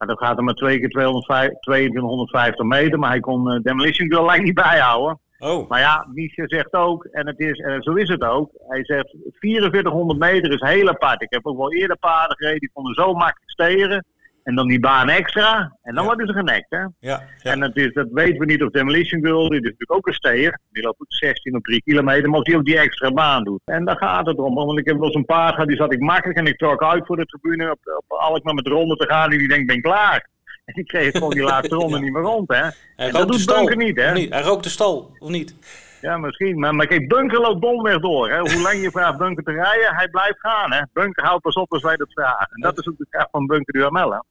Nou, 0.00 0.12
dat 0.12 0.26
gaat 0.26 0.36
er 0.36 0.44
maar 0.44 0.54
twee 0.54 0.78
keer 0.78 0.88
205 0.88 1.50
2250 1.60 2.64
meter. 2.64 2.98
Maar 2.98 3.10
hij 3.10 3.20
kon 3.20 3.50
eh, 3.50 3.62
Demolition 3.62 4.12
Girl 4.12 4.24
lang 4.24 4.42
niet 4.42 4.54
bijhouden. 4.54 5.20
oh, 5.38 5.68
Maar 5.68 5.80
ja, 5.80 6.06
Miesje 6.14 6.42
zegt 6.46 6.72
ook, 6.72 7.04
en, 7.04 7.26
het 7.26 7.38
is, 7.38 7.58
en 7.58 7.82
zo 7.82 7.92
is 7.92 8.08
het 8.08 8.22
ook. 8.22 8.50
Hij 8.68 8.84
zegt 8.84 9.16
4400 9.32 10.18
meter 10.18 10.52
is 10.52 10.60
heel 10.60 10.88
apart. 10.88 11.22
Ik 11.22 11.32
heb 11.32 11.46
ook 11.46 11.56
wel 11.56 11.72
eerder 11.72 11.98
paarden 11.98 12.36
gereden 12.36 12.60
die 12.60 12.70
konden 12.72 12.94
zo 12.94 13.12
makkelijk 13.12 13.50
steren. 13.50 14.04
En 14.42 14.54
dan 14.54 14.68
die 14.68 14.80
baan 14.80 15.08
extra. 15.08 15.76
En 15.82 15.94
dan 15.94 16.04
worden 16.04 16.26
ze 16.26 16.32
genekt. 16.32 16.66
Hè? 16.68 16.78
Ja, 16.78 16.92
ja. 16.98 17.22
En 17.42 17.60
dat, 17.60 17.76
is, 17.76 17.92
dat 17.92 18.08
weten 18.10 18.38
we 18.38 18.44
niet 18.44 18.62
of 18.62 18.70
Demolition 18.70 19.24
Girl. 19.24 19.48
Die 19.48 19.58
is 19.58 19.62
natuurlijk 19.62 19.92
ook 19.92 20.06
een 20.06 20.12
steer. 20.12 20.60
Die 20.70 20.82
loopt 20.82 21.00
ook 21.00 21.12
16 21.12 21.56
of 21.56 21.62
3 21.62 21.82
kilometer. 21.82 22.30
Maar 22.30 22.40
die 22.40 22.56
ook 22.56 22.64
die 22.64 22.78
extra 22.78 23.12
baan 23.12 23.44
doet. 23.44 23.60
En 23.64 23.84
daar 23.84 23.96
gaat 23.96 24.26
het 24.26 24.38
om. 24.38 24.54
Want 24.54 24.78
ik 24.78 24.86
heb 24.86 24.96
wel 24.96 25.06
eens 25.06 25.14
een 25.14 25.24
paard 25.24 25.52
gehad. 25.52 25.68
Die 25.68 25.76
zat 25.76 25.92
ik 25.92 26.00
makkelijk. 26.00 26.38
En 26.38 26.46
ik 26.46 26.58
trok 26.58 26.82
uit 26.82 27.06
voor 27.06 27.16
de 27.16 27.24
tribune. 27.24 27.70
Op, 27.70 27.78
op 28.06 28.18
Alkmaar 28.18 28.54
met 28.54 28.64
de 28.64 28.70
ronde 28.70 28.96
te 28.96 29.06
gaan. 29.06 29.30
En 29.30 29.38
die 29.38 29.48
denkt, 29.48 29.66
ben 29.66 29.80
klaar. 29.80 30.28
En 30.64 30.74
die 30.74 30.84
kreeg 30.84 31.12
gewoon 31.12 31.30
die 31.30 31.42
laatste 31.42 31.74
ronde 31.82 31.98
niet 31.98 32.12
meer 32.12 32.22
rond. 32.22 32.48
Hè? 32.48 32.68
En 32.96 33.12
dat 33.12 33.28
doet 33.28 33.46
Bunker 33.46 33.76
niet. 33.76 33.96
Hè? 33.96 34.12
niet? 34.12 34.32
Hij 34.32 34.42
rookt 34.42 34.64
de 34.64 34.70
stal, 34.70 35.16
of 35.18 35.28
niet? 35.28 35.54
Ja, 36.00 36.16
misschien. 36.16 36.58
Maar, 36.58 36.74
maar 36.74 36.86
kijk, 36.86 37.08
Bunker 37.08 37.40
loopt 37.40 37.62
domweg 37.62 38.00
door. 38.00 38.30
Hè. 38.30 38.38
Hoe 38.38 38.60
lang 38.60 38.82
je 38.82 38.90
vraagt 38.96 39.18
Bunker 39.18 39.44
te 39.44 39.52
rijden, 39.52 39.94
hij 39.94 40.08
blijft 40.08 40.40
gaan. 40.40 40.72
Hè. 40.72 40.82
Bunker 40.92 41.24
houdt 41.24 41.42
pas 41.42 41.54
op 41.54 41.72
als 41.72 41.82
wij 41.82 41.96
dat 41.96 42.12
vragen. 42.12 42.48
En 42.50 42.60
dat 42.60 42.78
is 42.78 42.88
ook 42.88 42.98
de 42.98 43.06
kracht 43.10 43.30
van 43.30 43.46
Bunker 43.46 43.72
Duhamel. 43.72 44.24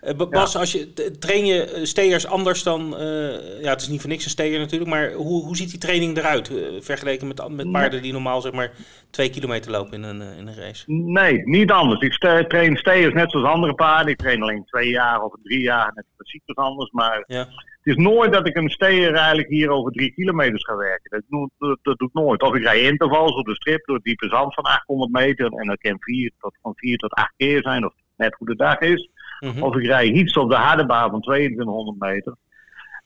Eh, 0.00 0.14
Ba- 0.16 0.26
Bas, 0.28 0.56
als 0.56 0.72
je, 0.72 0.92
train 1.18 1.46
je 1.46 1.64
eh, 1.64 1.84
steers 1.84 2.26
anders 2.26 2.62
dan... 2.62 2.96
eh, 2.96 3.62
ja, 3.62 3.70
het 3.70 3.80
is 3.80 3.88
niet 3.88 4.00
voor 4.00 4.10
niks 4.10 4.24
een 4.24 4.30
steer 4.30 4.58
natuurlijk, 4.58 4.90
maar 4.90 5.12
hoe, 5.12 5.44
hoe 5.44 5.56
ziet 5.56 5.70
die 5.70 5.78
training 5.78 6.16
eruit? 6.16 6.52
vergeleken 6.80 7.26
met, 7.26 7.48
met 7.48 7.72
paarden 7.72 8.02
die 8.02 8.12
normaal 8.12 8.40
zeg 8.40 8.52
maar 8.52 8.70
twee 9.10 9.30
kilometer 9.30 9.70
lopen 9.70 9.92
in 9.92 10.02
een, 10.02 10.20
in 10.36 10.46
een 10.46 10.54
race. 10.56 10.84
Nee, 10.86 11.42
niet 11.44 11.70
anders. 11.70 12.00
Ik 12.00 12.12
train 12.48 12.76
steers 12.76 13.14
net 13.14 13.30
zoals 13.30 13.46
andere 13.46 13.74
paarden. 13.74 14.12
Ik 14.12 14.18
train 14.18 14.42
alleen 14.42 14.64
twee 14.64 14.88
jaar 14.90 15.22
of 15.22 15.32
drie 15.42 15.60
jaar. 15.60 15.92
Net 15.94 16.04
precies 16.16 16.40
anders. 16.54 16.90
Maar 16.90 17.24
Ja. 17.26 17.38
het 17.38 17.48
is 17.82 17.96
nooit 17.96 18.32
dat 18.32 18.46
ik 18.46 18.56
een 18.56 18.70
steer 18.70 19.14
eigenlijk 19.14 19.48
hier 19.48 19.70
over 19.70 19.92
drie 19.92 20.12
kilometers 20.12 20.64
ga 20.64 20.76
werken. 20.76 21.10
Dat, 21.10 21.22
doe- 21.28 21.50
dat, 21.58 21.78
dat 21.82 21.98
doe 21.98 22.08
ik 22.08 22.14
nooit. 22.14 22.42
Of 22.42 22.54
ik 22.54 22.62
rij 22.62 22.80
intervals 22.80 23.32
op 23.34 23.46
de 23.46 23.54
strip 23.54 23.84
door 23.86 23.94
het 23.96 24.04
diepe 24.04 24.28
zand 24.28 24.54
van 24.54 24.64
800 24.64 25.10
meter. 25.12 25.46
En 25.52 25.66
dat 25.66 25.78
kan 25.78 25.96
vier 26.00 26.32
tot, 26.40 26.56
van 26.62 26.72
vier 26.76 26.96
tot 26.98 27.12
acht 27.12 27.32
keer 27.36 27.62
zijn. 27.62 27.84
Of 27.84 27.92
net 28.16 28.34
hoe 28.38 28.46
de 28.48 28.56
dag 28.56 28.78
is. 28.78 29.08
Mhm. 29.40 29.62
Of 29.62 29.76
ik 29.76 29.86
rij 29.86 30.06
iets 30.06 30.36
op 30.36 30.50
de 30.50 30.56
harde 30.56 30.86
baan 30.86 31.10
van 31.10 31.20
2200 31.20 31.98
meter. 31.98 32.34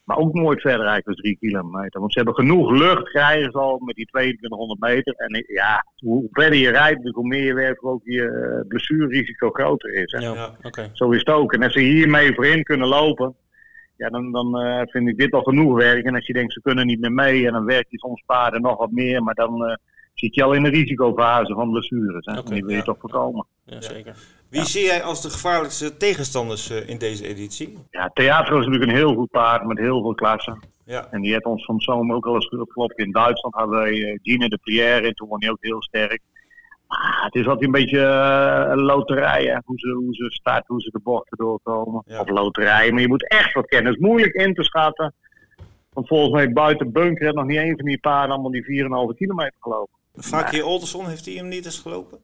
Maar 0.05 0.16
ook 0.16 0.35
nooit 0.35 0.61
verder 0.61 0.87
eigenlijk 0.87 1.05
dan 1.05 1.14
3 1.14 1.37
kilometer. 1.37 2.01
Want 2.01 2.12
ze 2.12 2.18
hebben 2.18 2.37
genoeg 2.37 2.71
lucht, 2.71 3.09
krijgen 3.09 3.53
ze 3.53 3.59
al 3.59 3.79
met 3.79 3.95
die 3.95 4.07
2200 4.07 4.81
meter. 4.81 5.14
En 5.14 5.45
ja, 5.47 5.85
hoe 5.97 6.29
verder 6.31 6.59
je 6.59 6.71
rijdt, 6.71 7.11
hoe 7.14 7.27
meer 7.27 7.45
je 7.45 7.55
werkt, 7.55 7.81
hoe 7.81 7.90
ook 7.90 8.05
je 8.05 8.29
eh, 8.29 8.68
blessuurrisico 8.68 9.51
groter 9.51 9.95
is. 9.95 10.12
Hè. 10.12 10.18
Ja. 10.18 10.55
Zo 10.92 11.11
is 11.11 11.18
het 11.18 11.29
ook. 11.29 11.53
En 11.53 11.62
als 11.62 11.73
ze 11.73 11.81
hiermee 11.81 12.35
voorin 12.35 12.62
kunnen 12.62 12.88
lopen, 12.88 13.35
ja, 13.97 14.09
dan, 14.09 14.33
dan 14.33 14.59
eh, 14.59 14.83
vind 14.87 15.09
ik 15.09 15.16
dit 15.16 15.33
al 15.33 15.42
genoeg 15.42 15.77
werk. 15.77 16.05
En 16.05 16.14
als 16.14 16.27
je 16.27 16.33
denkt, 16.33 16.53
ze 16.53 16.61
kunnen 16.61 16.87
niet 16.87 17.01
meer 17.01 17.12
mee, 17.12 17.47
en 17.47 17.53
dan 17.53 17.64
werk 17.64 17.87
je 17.88 17.99
soms 17.99 18.23
paarden 18.27 18.62
nog 18.62 18.79
wat 18.79 18.90
meer. 18.90 19.23
Maar 19.23 19.35
dan 19.35 19.66
eh, 19.66 19.77
zit 20.14 20.35
je 20.35 20.42
al 20.42 20.53
in 20.53 20.62
de 20.62 20.68
risicofase 20.68 21.55
van 21.55 21.71
blessures. 21.71 22.27
Hè. 22.27 22.37
En 22.37 22.45
die 22.45 22.61
wil 22.61 22.71
je 22.71 22.77
ja. 22.77 22.83
toch 22.83 22.99
voorkomen. 22.99 23.47
Ja, 23.64 23.81
zeker. 23.81 24.16
Wie 24.53 24.65
zie 24.65 24.85
jij 24.85 25.03
als 25.03 25.23
de 25.23 25.31
gevaarlijkste 25.31 25.97
tegenstanders 25.97 26.71
eh, 26.71 26.88
in 26.88 26.99
deze 26.99 27.27
editie? 27.27 27.79
Ja, 27.91 28.11
Theater 28.15 28.59
is 28.59 28.65
natuurlijk 28.65 28.91
een 28.91 28.97
heel 28.97 29.15
goed 29.15 29.31
paard 29.31 29.65
met 29.67 29.79
heel 29.79 30.01
veel 30.01 30.15
klassen. 30.15 30.61
Ja, 30.85 31.09
En 31.11 31.21
die 31.23 31.33
heeft 31.33 31.45
ons 31.45 31.65
van 31.65 31.81
zomer 31.81 32.17
ook 32.17 32.27
al 32.27 32.35
eens 32.35 32.47
geklopt. 32.47 32.99
In 32.99 33.11
Duitsland 33.11 33.55
hadden 33.55 33.79
wij 33.79 33.93
eh, 33.93 34.19
Gine 34.23 34.49
de 34.49 34.59
Pierre 34.62 35.07
en 35.07 35.15
toen 35.15 35.29
won 35.29 35.41
hij 35.41 35.51
ook 35.51 35.65
heel 35.65 35.83
sterk. 35.83 36.21
Maar 36.87 37.21
het 37.25 37.35
is 37.35 37.47
altijd 37.47 37.65
een 37.65 37.71
beetje 37.71 38.01
eh, 38.01 38.71
een 38.71 38.83
loterij, 38.83 39.45
hè? 39.45 39.57
Hoe, 39.65 39.79
ze, 39.79 39.88
hoe 39.88 40.15
ze 40.15 40.31
start, 40.31 40.67
hoe 40.67 40.81
ze 40.81 40.91
de 40.91 41.01
bochten 41.03 41.37
doorkomen. 41.37 42.03
Ja. 42.07 42.21
Of 42.21 42.29
loterij, 42.29 42.93
maar 42.93 43.01
je 43.01 43.09
moet 43.09 43.29
echt 43.29 43.55
wat 43.55 43.67
kennen. 43.67 43.93
Het 43.93 44.01
is 44.01 44.07
moeilijk 44.07 44.35
in 44.35 44.55
te 44.55 44.62
schatten. 44.62 45.15
Want 45.93 46.09
volgens 46.09 46.33
mij 46.33 46.53
buiten 46.53 46.93
Bunker 46.93 47.25
heeft 47.25 47.37
nog 47.37 47.47
niet 47.47 47.59
één 47.59 47.77
van 47.77 47.87
die 47.87 48.01
paarden 48.01 48.31
allemaal 48.31 48.51
die 48.51 48.85
4,5 49.12 49.17
kilometer 49.17 49.57
gelopen. 49.61 49.99
Fakir 50.15 50.65
Olderson, 50.65 51.09
heeft 51.09 51.25
hij 51.25 51.35
hem 51.35 51.49
niet 51.49 51.65
eens 51.65 51.79
gelopen? 51.79 52.19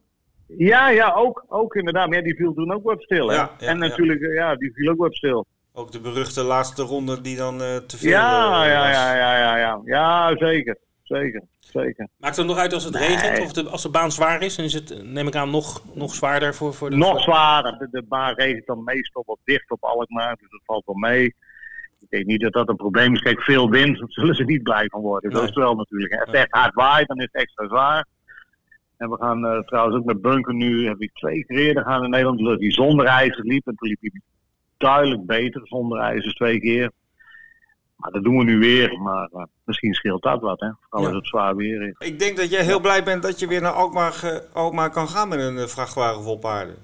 Ja, 0.57 0.89
ja, 0.89 1.13
ook, 1.13 1.45
ook 1.47 1.75
inderdaad. 1.75 2.07
Maar 2.07 2.17
ja, 2.17 2.23
die 2.23 2.35
viel 2.35 2.53
toen 2.53 2.73
ook 2.73 2.83
wat 2.83 3.01
stil, 3.01 3.27
hè? 3.29 3.35
Ja, 3.35 3.51
ja, 3.59 3.67
en 3.67 3.77
natuurlijk, 3.77 4.33
ja, 4.33 4.55
die 4.55 4.73
viel 4.73 4.91
ook 4.91 4.97
wat 4.97 5.15
stil. 5.15 5.45
Ook 5.73 5.91
de 5.91 5.99
beruchte 5.99 6.43
laatste 6.43 6.83
ronde 6.83 7.21
die 7.21 7.37
dan 7.37 7.61
eh, 7.61 7.75
te 7.77 7.97
veel 7.97 8.09
Ja, 8.09 8.63
eh, 8.63 8.69
ja, 8.71 8.79
was. 8.87 8.95
ja, 8.95 9.15
ja, 9.15 9.37
ja, 9.37 9.57
ja. 9.57 9.81
Ja, 9.85 10.37
zeker. 10.37 10.77
Zeker, 11.03 11.43
zeker. 11.59 12.07
Maakt 12.17 12.35
het 12.35 12.45
nog 12.45 12.57
uit 12.57 12.73
als 12.73 12.83
het 12.83 12.93
Nee. 12.93 13.07
regent 13.07 13.39
of 13.39 13.51
de, 13.53 13.69
als 13.69 13.81
de 13.81 13.89
baan 13.89 14.11
zwaar 14.11 14.41
is? 14.41 14.55
Dan 14.55 14.65
is 14.65 14.73
het, 14.73 15.03
neem 15.03 15.27
ik 15.27 15.35
aan, 15.35 15.49
nog, 15.49 15.81
nog 15.93 16.13
zwaarder 16.13 16.55
voor, 16.55 16.73
voor 16.73 16.89
de... 16.89 16.95
Nog 16.95 17.21
zwaarder. 17.21 17.77
De, 17.77 17.87
de 17.91 18.03
baan 18.07 18.33
regent 18.33 18.65
dan 18.65 18.83
meestal 18.83 19.23
wat 19.25 19.37
dicht 19.43 19.71
op 19.71 19.83
Alkmaar, 19.83 20.35
dus 20.39 20.49
dat 20.49 20.61
valt 20.65 20.85
wel 20.85 20.95
mee. 20.95 21.25
Ik 21.99 22.09
denk 22.09 22.25
niet 22.25 22.41
dat 22.41 22.53
dat 22.53 22.69
een 22.69 22.75
probleem 22.75 23.13
is. 23.13 23.21
Kijk, 23.21 23.41
veel 23.41 23.69
wind, 23.69 23.99
daar 23.99 24.07
zullen 24.09 24.35
ze 24.35 24.43
niet 24.43 24.63
blij 24.63 24.85
van 24.87 25.01
worden. 25.01 25.31
Zo 25.31 25.37
Nee. 25.37 25.47
is 25.47 25.55
het 25.55 25.63
wel 25.63 25.75
natuurlijk. 25.75 26.13
Als 26.13 26.25
het 26.25 26.35
echt 26.35 26.51
hard 26.51 26.73
waait, 26.73 27.07
dan 27.07 27.17
is 27.17 27.27
het 27.31 27.41
extra 27.41 27.67
zwaar. 27.67 28.05
En 28.99 29.09
we 29.09 29.17
gaan 29.17 29.45
eh, 29.45 29.59
trouwens 29.59 29.97
ook 29.97 30.05
met 30.05 30.21
Bunker 30.21 30.53
nu, 30.53 30.87
heb 30.87 31.01
ik 31.01 31.13
twee 31.13 31.45
keer 31.45 31.57
eerder 31.57 31.83
gaan 31.83 32.03
in 32.03 32.09
Nederland, 32.09 32.39
dat 32.39 32.59
hij 32.59 32.71
zonder 32.71 33.05
ijzers 33.05 33.47
liep. 33.47 33.67
En 33.67 33.75
toen 33.75 33.89
liep 33.89 34.01
hij 34.01 34.21
duidelijk 34.77 35.25
beter 35.25 35.61
zonder 35.63 35.99
ijzers 35.99 36.33
twee 36.33 36.59
keer. 36.59 36.91
Maar 37.95 38.11
dat 38.11 38.23
doen 38.23 38.37
we 38.37 38.43
nu 38.43 38.59
weer. 38.59 38.99
Maar 39.01 39.29
eh, 39.33 39.43
misschien 39.63 39.93
scheelt 39.93 40.23
dat 40.23 40.41
wat, 40.41 40.59
hè. 40.59 40.69
Vooral 40.79 41.01
Ja. 41.01 41.07
als 41.07 41.15
het 41.17 41.27
zwaar 41.27 41.55
weer 41.55 41.81
is. 41.87 42.07
Ik 42.07 42.19
denk 42.19 42.37
dat 42.37 42.49
jij 42.49 42.63
heel 42.63 42.79
blij 42.79 43.03
bent 43.03 43.23
dat 43.23 43.39
je 43.39 43.47
weer 43.47 43.61
naar 43.61 43.71
Alkmaar, 43.71 44.11
ge- 44.11 44.47
Alkmaar 44.53 44.89
kan 44.91 45.07
gaan 45.07 45.27
met 45.29 45.39
een 45.39 45.57
eh, 45.57 45.63
vrachtwagen 45.65 46.23
vol 46.23 46.37
paarden. 46.39 46.75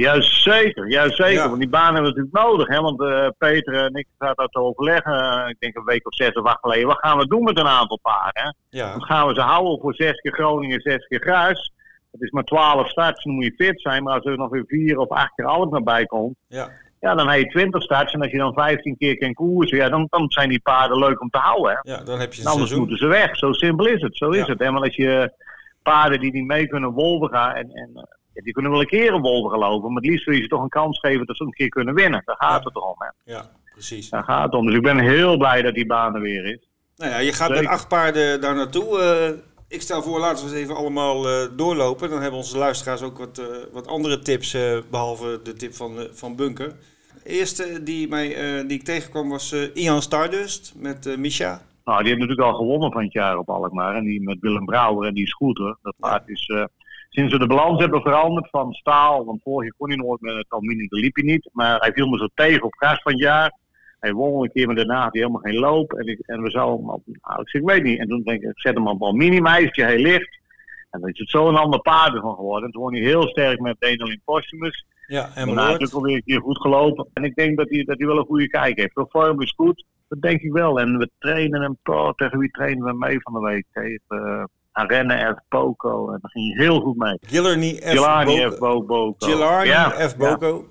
Juist 0.00 0.42
zeker, 0.42 0.90
juist 0.90 1.16
zeker. 1.16 1.32
Ja. 1.32 1.48
Want 1.48 1.60
die 1.60 1.68
baan 1.68 1.94
hebben 1.94 2.12
we 2.12 2.18
natuurlijk 2.20 2.46
nodig. 2.48 2.68
Hè? 2.68 2.80
Want 2.80 3.00
eh, 3.02 3.28
Peter 3.38 3.74
en 3.74 3.94
ik 3.94 4.06
zaten 4.18 4.36
dat 4.36 4.52
te 4.52 4.58
overleggen. 4.58 5.48
ik 5.48 5.56
denk 5.58 5.76
een 5.76 5.84
week 5.84 6.06
of 6.06 6.14
zes 6.14 6.32
of 6.32 6.44
acht 6.46 6.58
geleden. 6.60 6.86
Wat 6.86 6.98
gaan 6.98 7.18
we 7.18 7.26
doen 7.26 7.42
met 7.42 7.58
een 7.58 7.66
aantal 7.66 7.98
paarden? 8.02 8.56
Ja, 8.70 8.90
Dan 8.92 9.02
gaan 9.02 9.26
we 9.26 9.34
ze 9.34 9.40
houden 9.40 9.80
voor 9.80 9.94
zes 9.94 10.20
keer 10.20 10.32
Groningen, 10.32 10.80
zes 10.80 11.06
keer 11.06 11.20
Gruis. 11.20 11.72
Het 12.10 12.22
is 12.22 12.30
maar 12.30 12.44
twaalf 12.44 12.88
starts, 12.88 13.24
dan 13.24 13.34
moet 13.34 13.44
je 13.44 13.54
fit 13.56 13.80
zijn. 13.80 14.02
Maar 14.02 14.14
als 14.14 14.24
er 14.24 14.36
nog 14.36 14.50
weer 14.50 14.64
vier 14.66 14.98
of 14.98 15.08
acht 15.08 15.34
keer 15.34 15.46
alles 15.46 15.70
naar 15.70 15.82
bij 15.82 16.06
komt. 16.06 16.36
ja, 16.48 16.70
Ja, 17.00 17.14
dan 17.14 17.28
heb 17.28 17.40
je 17.40 17.48
twintig 17.48 17.82
starts. 17.82 18.12
En 18.12 18.20
als 18.20 18.30
je 18.30 18.38
dan 18.38 18.52
vijftien 18.54 18.96
keer 18.96 19.18
kan 19.18 19.34
koersen. 19.34 19.76
Ja, 19.78 19.88
dan, 19.88 20.06
dan 20.10 20.30
zijn 20.30 20.48
die 20.48 20.60
paarden 20.60 20.98
leuk 20.98 21.20
om 21.20 21.30
te 21.30 21.38
houden. 21.38 21.72
Hè? 21.82 21.92
ja, 21.92 22.04
dan 22.04 22.20
heb 22.20 22.32
je 22.32 22.40
En 22.40 22.46
een 22.46 22.52
anders 22.52 22.70
seizoen. 22.70 22.78
moeten 22.78 22.96
ze 22.96 23.06
weg. 23.06 23.36
Zo 23.36 23.52
simpel 23.52 23.86
is 23.86 24.02
het. 24.02 24.16
Zo 24.16 24.30
is 24.30 24.46
het. 24.46 24.58
Hè? 24.58 24.70
Want 24.70 24.84
als 24.84 24.96
je 24.96 25.32
paarden 25.82 26.20
die 26.20 26.32
niet 26.32 26.46
mee 26.46 26.66
kunnen 26.68 26.90
wolven 26.90 27.28
gaan. 27.28 27.52
En, 27.54 27.70
en, 27.70 28.08
ja, 28.34 28.42
die 28.42 28.52
kunnen 28.52 28.70
wel 28.70 28.80
een 28.80 28.86
keer 28.86 29.12
een 29.12 29.20
wolven 29.22 29.50
gelopen. 29.50 29.92
Maar 29.92 30.02
het 30.02 30.10
liefst 30.10 30.26
wil 30.26 30.34
je 30.34 30.42
ze 30.42 30.48
toch 30.48 30.62
een 30.62 30.68
kans 30.68 30.98
geven 30.98 31.26
dat 31.26 31.36
ze 31.36 31.44
een 31.44 31.50
keer 31.52 31.68
kunnen 31.68 31.94
winnen. 31.94 32.22
Daar 32.24 32.36
gaat 32.36 32.58
Ja. 32.58 32.64
het 32.64 32.74
toch 32.74 32.84
om. 32.90 32.96
Hè? 32.98 33.32
Ja, 33.32 33.50
precies. 33.72 34.08
Daar 34.10 34.24
gaat 34.24 34.44
het 34.44 34.54
om. 34.54 34.66
Dus 34.66 34.74
ik 34.74 34.82
ben 34.82 34.98
heel 34.98 35.36
blij 35.36 35.62
dat 35.62 35.74
die 35.74 35.86
baan 35.86 36.14
er 36.14 36.20
weer 36.20 36.44
is. 36.44 36.68
Nou 36.96 37.10
ja, 37.10 37.18
je 37.18 37.32
gaat 37.32 37.48
met 37.48 37.58
Zeker. 37.58 37.72
acht 37.72 37.88
paarden 37.88 38.40
daar 38.40 38.54
naartoe. 38.54 38.98
Eh, 39.00 39.28
ik 39.68 39.80
stel 39.80 40.02
voor, 40.02 40.18
laten 40.18 40.44
we 40.46 40.50
eens 40.50 40.60
even 40.62 40.76
allemaal 40.76 41.28
eh, 41.28 41.46
doorlopen. 41.56 42.10
Dan 42.10 42.20
hebben 42.20 42.38
onze 42.38 42.58
luisteraars 42.58 43.02
ook 43.02 43.18
wat, 43.18 43.38
eh, 43.38 43.46
wat 43.72 43.86
andere 43.86 44.18
tips, 44.18 44.54
eh, 44.54 44.78
behalve 44.90 45.40
de 45.42 45.52
tip 45.52 45.74
van, 45.74 46.06
van 46.12 46.36
Bunker. 46.36 46.68
De 47.22 47.30
eerste 47.30 47.82
die, 47.82 48.08
mij, 48.08 48.28
die 48.66 48.78
ik 48.78 48.84
tegenkwam 48.84 49.28
was 49.28 49.52
Ian 49.74 50.02
Stardust 50.02 50.72
met 50.76 51.16
Misha. 51.18 51.62
Nou, 51.84 51.98
die 51.98 52.08
heeft 52.08 52.20
natuurlijk 52.20 52.48
al 52.48 52.54
gewonnen 52.56 52.92
van 52.92 53.02
het 53.02 53.12
jaar 53.12 53.38
op 53.38 53.48
Alkmaar. 53.50 53.94
En 53.94 54.04
die 54.04 54.22
met 54.22 54.36
Willem 54.40 54.64
Brouwer 54.64 55.08
en 55.08 55.14
die 55.14 55.26
scooter. 55.26 55.76
Dat 55.82 55.94
paard 55.98 56.28
is... 56.28 56.52
sinds 57.14 57.32
we 57.32 57.38
de 57.38 57.46
balans 57.46 57.80
hebben 57.80 58.00
veranderd 58.00 58.50
van 58.50 58.72
staal. 58.72 59.24
Want 59.24 59.42
vorig 59.42 59.62
jaar 59.62 59.76
kon 59.78 59.88
hij 59.88 59.96
nooit 59.96 60.20
met 60.20 60.34
het 60.34 60.46
aluminium. 60.48 60.88
Dat 60.88 61.00
liep 61.00 61.14
hij 61.14 61.24
niet. 61.24 61.50
Maar 61.52 61.80
hij 61.80 61.92
viel 61.92 62.08
me 62.08 62.18
zo 62.18 62.28
tegen 62.34 62.62
op 62.62 62.74
gras 62.74 63.02
van 63.02 63.12
het 63.12 63.20
jaar. 63.20 63.52
Hij 64.00 64.12
won 64.12 64.42
een 64.42 64.52
keer, 64.52 64.66
maar 64.66 64.76
daarna 64.76 65.02
had 65.02 65.12
hij 65.12 65.20
helemaal 65.20 65.40
geen 65.40 65.58
loop. 65.58 65.92
En, 65.92 66.06
ik, 66.06 66.18
en 66.26 66.42
we 66.42 66.50
zouden 66.50 66.86
hem 66.86 66.94
op... 66.94 67.02
Nou, 67.06 67.40
ik 67.40 67.48
zeg, 67.48 67.60
ik 67.60 67.68
weet 67.68 67.82
niet. 67.82 67.98
En 67.98 68.08
toen 68.08 68.22
denk 68.22 68.42
ik, 68.42 68.50
ik 68.50 68.60
zet 68.60 68.74
hem 68.74 68.88
op 68.88 69.02
aluminium. 69.02 69.46
Hij 69.46 69.98
ligt. 69.98 70.38
En 70.90 71.00
dan 71.00 71.10
is 71.10 71.18
het 71.18 71.30
zo 71.30 71.48
een 71.48 71.56
ander 71.56 71.80
paard 71.80 72.20
van 72.20 72.34
geworden. 72.34 72.64
En 72.64 72.70
toen 72.70 72.82
won 72.82 72.94
hij 72.94 73.02
heel 73.02 73.28
sterk 73.28 73.60
met 73.60 73.76
Denelin 73.78 74.20
Postumus. 74.24 74.86
Ja, 75.06 75.30
en 75.34 75.46
Daarna 75.46 75.66
is 75.66 75.72
het 75.72 75.94
ook 75.94 76.00
alweer 76.00 76.16
een 76.16 76.24
keer 76.24 76.40
goed 76.40 76.60
gelopen. 76.60 77.06
En 77.12 77.24
ik 77.24 77.34
denk 77.34 77.56
dat 77.56 77.68
hij, 77.68 77.84
dat 77.84 77.98
hij 77.98 78.06
wel 78.06 78.18
een 78.18 78.24
goede 78.24 78.48
kijk 78.48 78.78
heeft. 78.78 78.94
De 78.94 79.06
vorm 79.08 79.40
is 79.40 79.52
goed, 79.56 79.84
dat 80.08 80.22
denk 80.22 80.40
ik 80.40 80.52
wel. 80.52 80.80
En 80.80 80.98
we 80.98 81.10
trainen 81.18 81.60
hem 81.60 81.78
toch. 81.82 82.14
Tegen 82.14 82.38
wie 82.38 82.50
trainen 82.50 82.84
we 82.84 82.92
mee 82.92 83.20
van 83.20 83.32
de 83.32 83.40
week? 83.40 83.66
Tegen 83.72 84.00
uh, 84.08 84.44
Arenne 84.74 85.34
F. 85.34 85.48
Boko. 85.48 86.06
En 86.12 86.18
daar 86.20 86.30
ging 86.30 86.56
heel 86.58 86.80
goed 86.80 86.96
mee. 86.96 87.18
Gillarny 87.26 87.74
F. 87.74 87.88
Gillarny 87.90 88.50
F. 88.50 88.58
Gillarny 89.18 89.66
ja, 89.68 89.90
F. 90.08 90.16
Boko. 90.16 90.68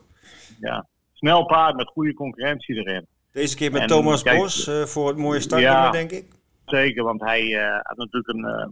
Ja. 0.60 0.86
Snel 1.14 1.46
paard 1.46 1.76
met 1.76 1.88
goede 1.88 2.14
concurrentie 2.14 2.76
erin. 2.76 3.06
Deze 3.32 3.56
keer 3.56 3.72
met 3.72 3.82
En 3.82 3.88
Thomas 3.88 4.24
kijk- 4.24 4.38
Bos 4.40 4.68
eh, 4.68 4.82
voor 4.82 5.08
het 5.08 5.18
mooie 5.18 5.40
startnummer, 5.40 5.82
Ja. 5.82 5.92
denk 5.92 6.12
ik. 6.12 6.26
Zeker, 6.66 7.04
want 7.04 7.22
hij 7.22 7.56
eh, 7.60 7.80
had 7.82 7.98
natuurlijk 7.98 8.28
een, 8.28 8.46
eh, 8.46 8.68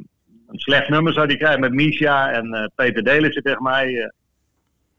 een 0.47 0.59
slecht 0.59 0.89
nummer 0.89 1.13
zou 1.13 1.25
hij 1.27 1.37
krijgen 1.37 1.59
met 1.59 1.71
Misha 1.73 2.31
en 2.31 2.53
eh, 2.53 2.65
Peter 2.75 3.03
Delissen 3.03 3.43
tegen 3.43 3.63
mij. 3.63 3.95
eh. 4.01 4.09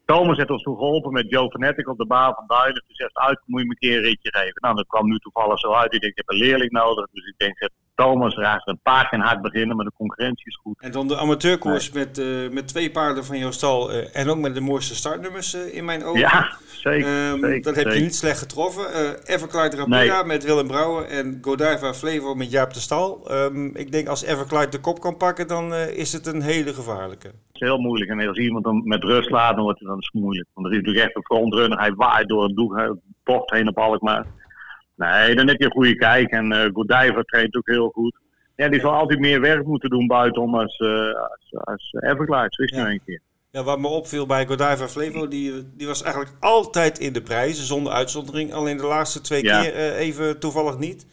Thomas 0.05 0.37
heeft 0.37 0.51
ons 0.51 0.63
toen 0.63 0.77
geholpen 0.77 1.13
met 1.13 1.31
Joe 1.31 1.51
Vanetic 1.51 1.89
op 1.89 1.99
de 1.99 2.07
baan 2.07 2.35
van 2.35 2.45
Duinen. 2.47 2.85
Toen 2.87 2.97
zegt 2.97 3.17
uit, 3.17 3.41
moet 3.47 3.61
je 3.61 3.67
me 3.67 3.73
een 3.73 3.79
keer 3.89 3.97
een 3.97 4.03
ritje 4.03 4.31
geven. 4.33 4.55
Nou, 4.61 4.75
dat 4.75 4.87
kwam 4.87 5.09
nu 5.09 5.19
toevallig 5.19 5.59
zo 5.59 5.73
uit. 5.73 5.95
Ik 5.95 6.01
denk, 6.01 6.13
ik 6.13 6.23
heb 6.27 6.29
een 6.31 6.45
leerling 6.47 6.71
nodig. 6.71 7.07
Dus 7.13 7.27
ik 7.27 7.35
denk, 7.37 7.59
Thomas 7.95 8.35
raakt 8.35 8.69
een 8.69 8.79
paard 8.83 9.43
beginnen, 9.43 9.77
maar 9.77 9.85
de 9.85 9.93
concurrentie 9.97 10.47
is 10.47 10.59
goed. 10.63 10.81
En 10.81 10.93
dan 10.93 11.09
de 11.09 11.17
amateurkoers 11.19 11.91
met, 11.93 12.19
uh, 12.19 12.51
met 12.51 12.69
twee 12.69 12.91
paarden 12.91 13.25
van 13.25 13.39
jouw 13.39 13.51
stal 13.51 13.93
uh, 13.93 14.17
en 14.17 14.29
ook 14.29 14.39
met 14.39 14.55
de 14.55 14.61
mooiste 14.61 14.95
startnummers 14.95 15.55
uh, 15.55 15.75
in 15.75 15.85
mijn 15.85 16.05
ogen. 16.05 16.21
Ja, 16.21 16.57
zeker. 16.67 17.31
Um, 17.31 17.41
zeker 17.41 17.63
dat 17.63 17.75
heb 17.75 17.85
zeker. 17.85 17.95
je 17.95 18.01
niet 18.01 18.15
slecht 18.15 18.39
getroffen. 18.39 18.85
Everclyde 19.25 19.77
Rapida 19.77 20.17
nee. 20.17 20.25
met 20.25 20.45
Willem 20.45 20.67
Brouwer 20.67 21.05
en 21.05 21.39
Godiva 21.41 21.95
Flevo 21.95 22.35
met 22.35 22.51
Jaap 22.51 22.73
de 22.75 22.81
Stal. 22.81 23.33
Um, 23.33 23.77
ik 23.77 23.93
denk 23.93 24.09
als 24.09 24.23
Everclyde 24.23 24.69
de 24.69 24.81
kop 24.81 25.01
kan 25.01 25.17
pakken, 25.17 25.49
dan 25.49 25.75
is 25.75 26.13
het 26.13 26.27
een 26.27 26.43
hele 26.43 26.75
gevaarlijke. 26.75 27.27
Het 27.27 27.37
is 27.53 27.61
heel 27.61 27.79
moeilijk. 27.79 28.11
En 28.11 28.29
als 28.29 28.39
iemand 28.39 28.65
hem 28.65 28.83
met 28.85 29.05
rust 29.05 29.31
laat, 29.31 29.55
dan 29.55 29.65
wordt 29.65 29.79
het 29.79 29.89
dan 29.89 30.03
moeilijk. 30.13 30.49
Want 30.55 30.67
er 30.67 30.73
is 30.73 30.79
natuurlijk 30.79 31.07
echt 31.07 31.17
een 31.17 31.37
frontrunner. 31.37 31.79
Hij 31.79 31.95
waait 31.95 32.29
door 32.29 32.45
een 32.45 32.55
doek, 32.55 32.77
hij 32.77 32.95
bocht 33.25 33.51
heen 33.51 33.69
op 33.69 33.79
Alkmaar. 33.79 34.27
Nee, 34.95 35.35
dan 35.35 35.49
heb 35.49 35.59
je 35.59 35.65
een 35.65 35.71
goede 35.71 35.97
kijk. 35.97 36.31
En 36.31 36.53
uh, 36.53 36.65
Godiva 36.73 37.23
traint 37.23 37.57
ook 37.57 37.67
heel 37.67 37.89
goed. 37.89 38.19
Ja, 38.57 38.69
die 38.69 38.81
zal 38.81 38.93
altijd 38.93 39.19
meer 39.19 39.41
werk 39.41 39.67
moeten 39.67 39.91
doen 39.91 40.07
buitenom 40.07 40.55
als, 40.55 40.79
uh, 40.79 41.15
als, 41.15 41.49
als 41.51 41.93
Everglades. 41.93 42.57
Wist 42.57 42.75
je 42.75 42.81
ja. 42.81 42.91
een 42.91 43.03
keer. 43.07 43.21
Ja, 43.51 43.63
wat 43.63 43.79
me 43.79 43.89
opviel 43.89 44.27
bij 44.27 44.47
Godiva 44.47 44.89
Flevo, 44.89 45.29
die, 45.29 45.73
die 45.77 45.87
was 45.87 46.03
eigenlijk 46.03 46.35
altijd 46.41 46.99
in 46.99 47.13
de 47.13 47.23
prijzen, 47.23 47.65
zonder 47.65 47.93
uitzondering. 47.93 48.53
Alleen 48.53 48.77
de 48.77 48.87
laatste 48.87 49.21
twee 49.21 49.45
ja. 49.45 49.63
keer 49.63 49.75
uh, 49.75 49.99
even 49.99 50.39
toevallig 50.39 50.79
niet. 50.79 51.07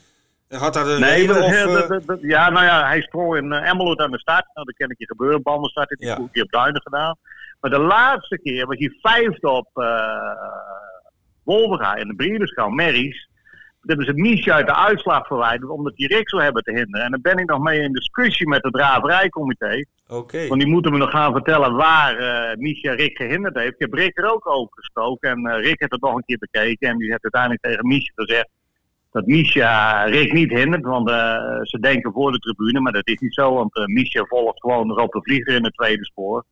Had 0.49 0.73
dat 0.73 0.87
een 0.87 0.99
nee, 0.99 1.27
reden? 1.27 1.43
Of, 1.43 1.63
dat, 1.63 1.87
dat, 1.87 2.05
dat, 2.05 2.19
ja, 2.21 2.49
nou 2.49 2.65
ja, 2.65 2.87
hij 2.87 3.01
sprong 3.01 3.35
in 3.35 3.45
uh, 3.45 3.69
Emmeloord 3.69 3.99
aan 3.99 4.11
de 4.11 4.19
start. 4.19 4.45
Nou, 4.53 4.65
dat 4.65 4.75
ken 4.75 4.89
ik 4.89 4.99
je 4.99 5.05
gebeuren. 5.05 5.41
Bandenstart 5.41 5.89
heeft 5.89 6.01
hij 6.01 6.11
ja. 6.11 6.17
een 6.17 6.31
keer 6.31 6.43
op 6.43 6.51
Duinen 6.51 6.81
gedaan. 6.81 7.17
Maar 7.59 7.71
de 7.71 7.79
laatste 7.79 8.39
keer 8.39 8.65
was 8.65 8.77
hij 8.77 8.97
vijfde 9.01 9.49
op 9.49 9.69
Wolverga 11.43 11.95
in 11.95 12.07
de 12.07 12.15
Briederskamp, 12.15 12.73
Merries. 12.75 13.28
Is 13.83 14.07
het 14.07 14.17
Misha 14.17 14.53
uit 14.53 14.67
de 14.67 14.75
uitslag 14.75 15.27
verwijderd, 15.27 15.71
omdat 15.71 15.95
die 15.95 16.07
Rick 16.07 16.29
zou 16.29 16.43
hebben 16.43 16.63
te 16.63 16.71
hinderen. 16.71 17.05
En 17.05 17.11
dan 17.11 17.21
ben 17.21 17.37
ik 17.37 17.49
nog 17.49 17.59
mee 17.59 17.81
in 17.81 17.93
discussie 17.93 18.47
met 18.47 18.63
het 18.63 18.73
draverijcomité. 18.73 19.85
Okay. 20.07 20.47
Want 20.47 20.61
die 20.61 20.69
moeten 20.69 20.91
me 20.91 20.97
nog 20.97 21.09
gaan 21.09 21.31
vertellen 21.31 21.75
waar 21.75 22.19
uh, 22.19 22.55
Misha 22.57 22.93
Rick 22.93 23.17
gehinderd 23.17 23.55
heeft. 23.55 23.73
Ik 23.73 23.79
heb 23.79 23.93
Rick 23.93 24.17
er 24.17 24.33
ook 24.33 24.47
overgestoken 24.47 25.29
en 25.29 25.47
uh, 25.47 25.53
Rick 25.53 25.79
heeft 25.79 25.91
het 25.91 26.01
nog 26.01 26.15
een 26.15 26.23
keer 26.25 26.37
bekeken. 26.37 26.89
En 26.89 26.97
die 26.97 27.09
heeft 27.09 27.23
uiteindelijk 27.23 27.61
tegen 27.61 27.87
Misha 27.87 28.11
gezegd 28.15 28.49
dat 29.11 29.25
Misha 29.25 30.03
Rick 30.03 30.33
niet 30.33 30.49
hindert. 30.49 30.83
Want 30.83 31.09
uh, 31.09 31.15
ze 31.61 31.77
denken 31.79 32.11
voor 32.11 32.31
de 32.31 32.39
tribune, 32.39 32.79
maar 32.79 32.91
dat 32.91 33.07
is 33.07 33.19
niet 33.19 33.33
zo. 33.33 33.53
Want 33.53 33.87
Misha 33.87 34.25
volgt 34.25 34.59
gewoon 34.59 34.87
nog 34.87 34.97
op 34.97 35.11
de 35.11 35.21
vlieger 35.21 35.55
in 35.55 35.63
het 35.63 35.73
tweede 35.73 36.05
spoor. 36.05 36.45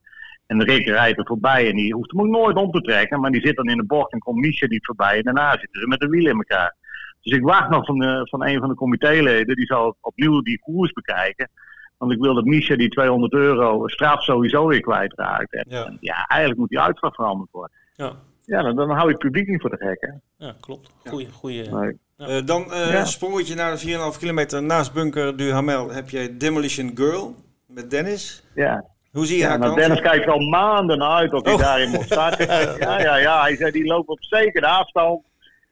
En 0.45 0.63
Rick 0.63 0.87
rijdt 0.87 1.19
er 1.19 1.25
voorbij 1.25 1.69
en 1.69 1.75
die 1.75 1.93
hoeft 1.93 2.11
hem 2.11 2.21
ook 2.21 2.27
nooit 2.27 2.57
om 2.57 2.71
te 2.71 2.81
trekken. 2.81 3.19
Maar 3.19 3.31
die 3.31 3.45
zit 3.45 3.55
dan 3.55 3.69
in 3.69 3.77
de 3.77 3.85
bocht 3.85 4.11
en 4.11 4.19
komt 4.19 4.39
Misha 4.39 4.67
niet 4.67 4.85
voorbij. 4.85 5.17
En 5.17 5.23
daarna 5.23 5.51
zitten 5.51 5.81
ze 5.81 5.87
met 5.87 5.99
de 5.99 6.07
wielen 6.07 6.31
in 6.31 6.37
elkaar. 6.37 6.75
Dus 7.21 7.37
ik 7.37 7.43
wacht 7.43 7.69
nog 7.69 7.85
van, 7.85 8.27
van 8.29 8.45
een 8.45 8.59
van 8.59 8.69
de 8.69 8.75
comitéleden. 8.75 9.55
Die 9.55 9.65
zal 9.65 9.97
opnieuw 10.01 10.41
die 10.41 10.59
koers 10.59 10.91
bekijken. 10.91 11.49
Want 11.97 12.11
ik 12.11 12.19
wil 12.19 12.33
dat 12.33 12.45
Misha 12.45 12.75
die 12.75 12.89
200 12.89 13.33
euro 13.33 13.87
straf 13.87 14.23
sowieso 14.23 14.67
weer 14.67 14.81
kwijtraakt. 14.81 15.53
En, 15.53 15.65
ja. 15.69 15.85
En 15.85 15.97
ja, 15.99 16.25
eigenlijk 16.27 16.59
moet 16.59 16.69
die 16.69 16.79
uitslag 16.79 17.15
veranderd 17.15 17.51
worden. 17.51 17.77
Ja. 17.95 18.11
Ja, 18.47 18.61
dan, 18.61 18.75
dan 18.75 18.89
hou 18.89 19.05
je 19.05 19.13
het 19.13 19.21
publiek 19.21 19.47
niet 19.47 19.61
voor 19.61 19.69
de 19.69 19.77
gek, 19.77 19.97
hè? 19.99 20.45
Ja, 20.45 20.55
klopt. 20.59 20.91
Goeie, 21.05 21.29
goeie. 21.31 21.69
Nee. 21.69 21.97
Ja. 22.17 22.29
Uh, 22.29 22.45
dan 22.45 22.65
uh, 22.69 22.91
ja. 22.91 23.05
sprongetje 23.05 23.55
naar 23.55 23.77
de 23.77 24.11
4,5 24.13 24.19
kilometer 24.19 24.63
naast 24.63 24.93
Bunker 24.93 25.37
du 25.37 25.51
Hamel. 25.51 25.91
Heb 25.91 26.09
je 26.09 26.37
Demolition 26.37 26.91
Girl 26.95 27.35
met 27.65 27.89
Dennis. 27.89 28.43
Ja. 28.55 28.85
Hoe 29.11 29.25
zie 29.25 29.35
je 29.35 29.43
ja, 29.43 29.49
haar 29.49 29.59
nou, 29.59 29.75
Dennis 29.75 30.01
kijkt 30.01 30.27
al 30.27 30.39
maanden 30.39 31.03
uit 31.03 31.33
of 31.33 31.43
hij 31.43 31.53
oh. 31.53 31.59
daarin 31.59 31.89
moet 31.89 32.03
starten. 32.03 32.47
ja, 32.79 32.99
ja, 32.99 33.15
ja. 33.15 33.41
Hij 33.41 33.55
zei 33.55 33.71
die 33.71 33.85
loopt 33.85 34.07
op 34.07 34.23
zekere 34.23 34.67
afstand. 34.67 35.25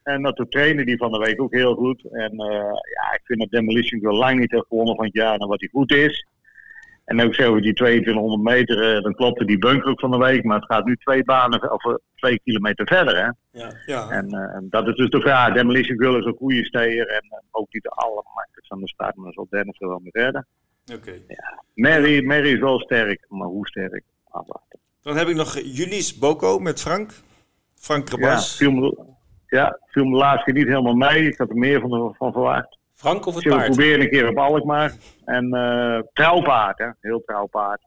En 0.06 0.22
dat 0.22 0.46
trainen 0.50 0.86
die 0.86 0.98
van 0.98 1.12
de 1.12 1.18
week 1.18 1.42
ook 1.42 1.54
heel 1.54 1.76
goed. 1.76 2.04
En 2.12 2.34
uh, 2.34 2.48
ja, 2.96 3.14
ik 3.14 3.22
vind 3.24 3.40
dat 3.40 3.50
Demolition 3.50 4.00
Girl 4.00 4.18
lang 4.18 4.40
niet 4.40 4.52
heeft 4.52 4.68
gewonnen 4.68 4.96
van 4.96 5.06
het 5.06 5.14
jaar 5.14 5.38
naar 5.38 5.48
wat 5.48 5.60
hij 5.60 5.70
goed 5.72 5.92
is. 5.92 6.28
En 7.06 7.22
ook 7.22 7.36
zo 7.36 7.60
die 7.60 7.74
2200 7.74 8.42
meter, 8.42 8.96
uh, 8.98 9.04
dan 9.04 9.16
klopte 9.16 9.46
die 9.46 9.58
bunker 9.58 9.90
ook 9.90 10.00
van 10.00 10.12
de 10.12 10.18
week. 10.18 10.44
Maar 10.44 10.60
het 10.60 10.66
gaat 10.66 10.86
nu 10.86 10.96
twee 10.96 11.24
banen, 11.24 11.72
of 11.72 11.84
uh, 11.84 11.94
twee 12.16 12.40
kilometer 12.44 12.88
verder. 12.88 13.16
Hè? 13.16 13.60
Ja, 13.60 13.74
ja. 13.86 14.10
En 14.10 14.34
uh, 14.34 14.70
dat 14.70 14.88
is 14.88 14.96
dus 14.96 15.10
de 15.10 15.22
vraag. 15.22 15.54
Demolition 15.54 16.00
Girl 16.00 16.18
is 16.18 16.26
een 16.26 16.36
goede 16.38 16.66
steer. 16.66 17.08
En 17.08 17.44
ook 17.52 17.74
niet 17.74 17.84
de 17.84 17.90
allermakkelijkste 17.90 18.74
aan 18.74 18.82
de 18.82 18.88
start. 18.88 19.16
Maar 19.16 19.26
dan 19.26 19.34
zal 19.34 19.48
Dennis 19.50 19.80
er 19.80 19.88
wel 19.88 20.00
mee 20.00 20.24
redden. 20.24 20.48
Oké. 20.86 21.00
Okay. 21.00 21.24
Ja. 21.28 21.64
Mary, 21.74 22.26
Mary 22.26 22.54
is 22.54 22.60
wel 22.60 22.80
sterk. 22.80 23.26
Maar 23.30 23.48
hoe 23.48 23.68
sterk? 23.68 24.04
Afwachten. 24.30 24.80
Dan 25.02 25.18
heb 25.18 25.28
ik 25.28 25.36
nog 25.36 25.60
Julius 25.60 26.18
Boko 26.18 26.60
met 26.60 26.82
Frank. 26.82 27.12
Frank 27.76 28.06
Krabas. 28.06 28.52
Ja, 28.52 28.58
viel 28.58 28.72
me, 28.72 29.15
ja, 29.56 29.80
viel 29.88 30.04
me 30.04 30.12
de 30.12 30.18
laatste 30.18 30.44
keer 30.44 30.54
niet 30.54 30.68
helemaal 30.68 31.10
mee. 31.10 31.28
Ik 31.28 31.38
had 31.38 31.50
er 31.50 31.56
meer 31.56 31.80
van, 31.80 32.16
van 32.18 32.32
verwacht. 32.32 32.78
Frank 32.94 33.26
of 33.26 33.36
het 33.36 33.46
Ik 33.46 33.52
paard? 33.52 33.66
probeer 33.66 34.00
een 34.00 34.10
keer 34.10 34.30
op 34.30 34.38
Alkmaar. 34.38 34.94
En 35.26 35.56
uh, 35.56 36.00
trouwpaard, 36.14 36.78
hè. 36.78 36.90
Heel 37.00 37.22
trouwpaard. 37.26 37.82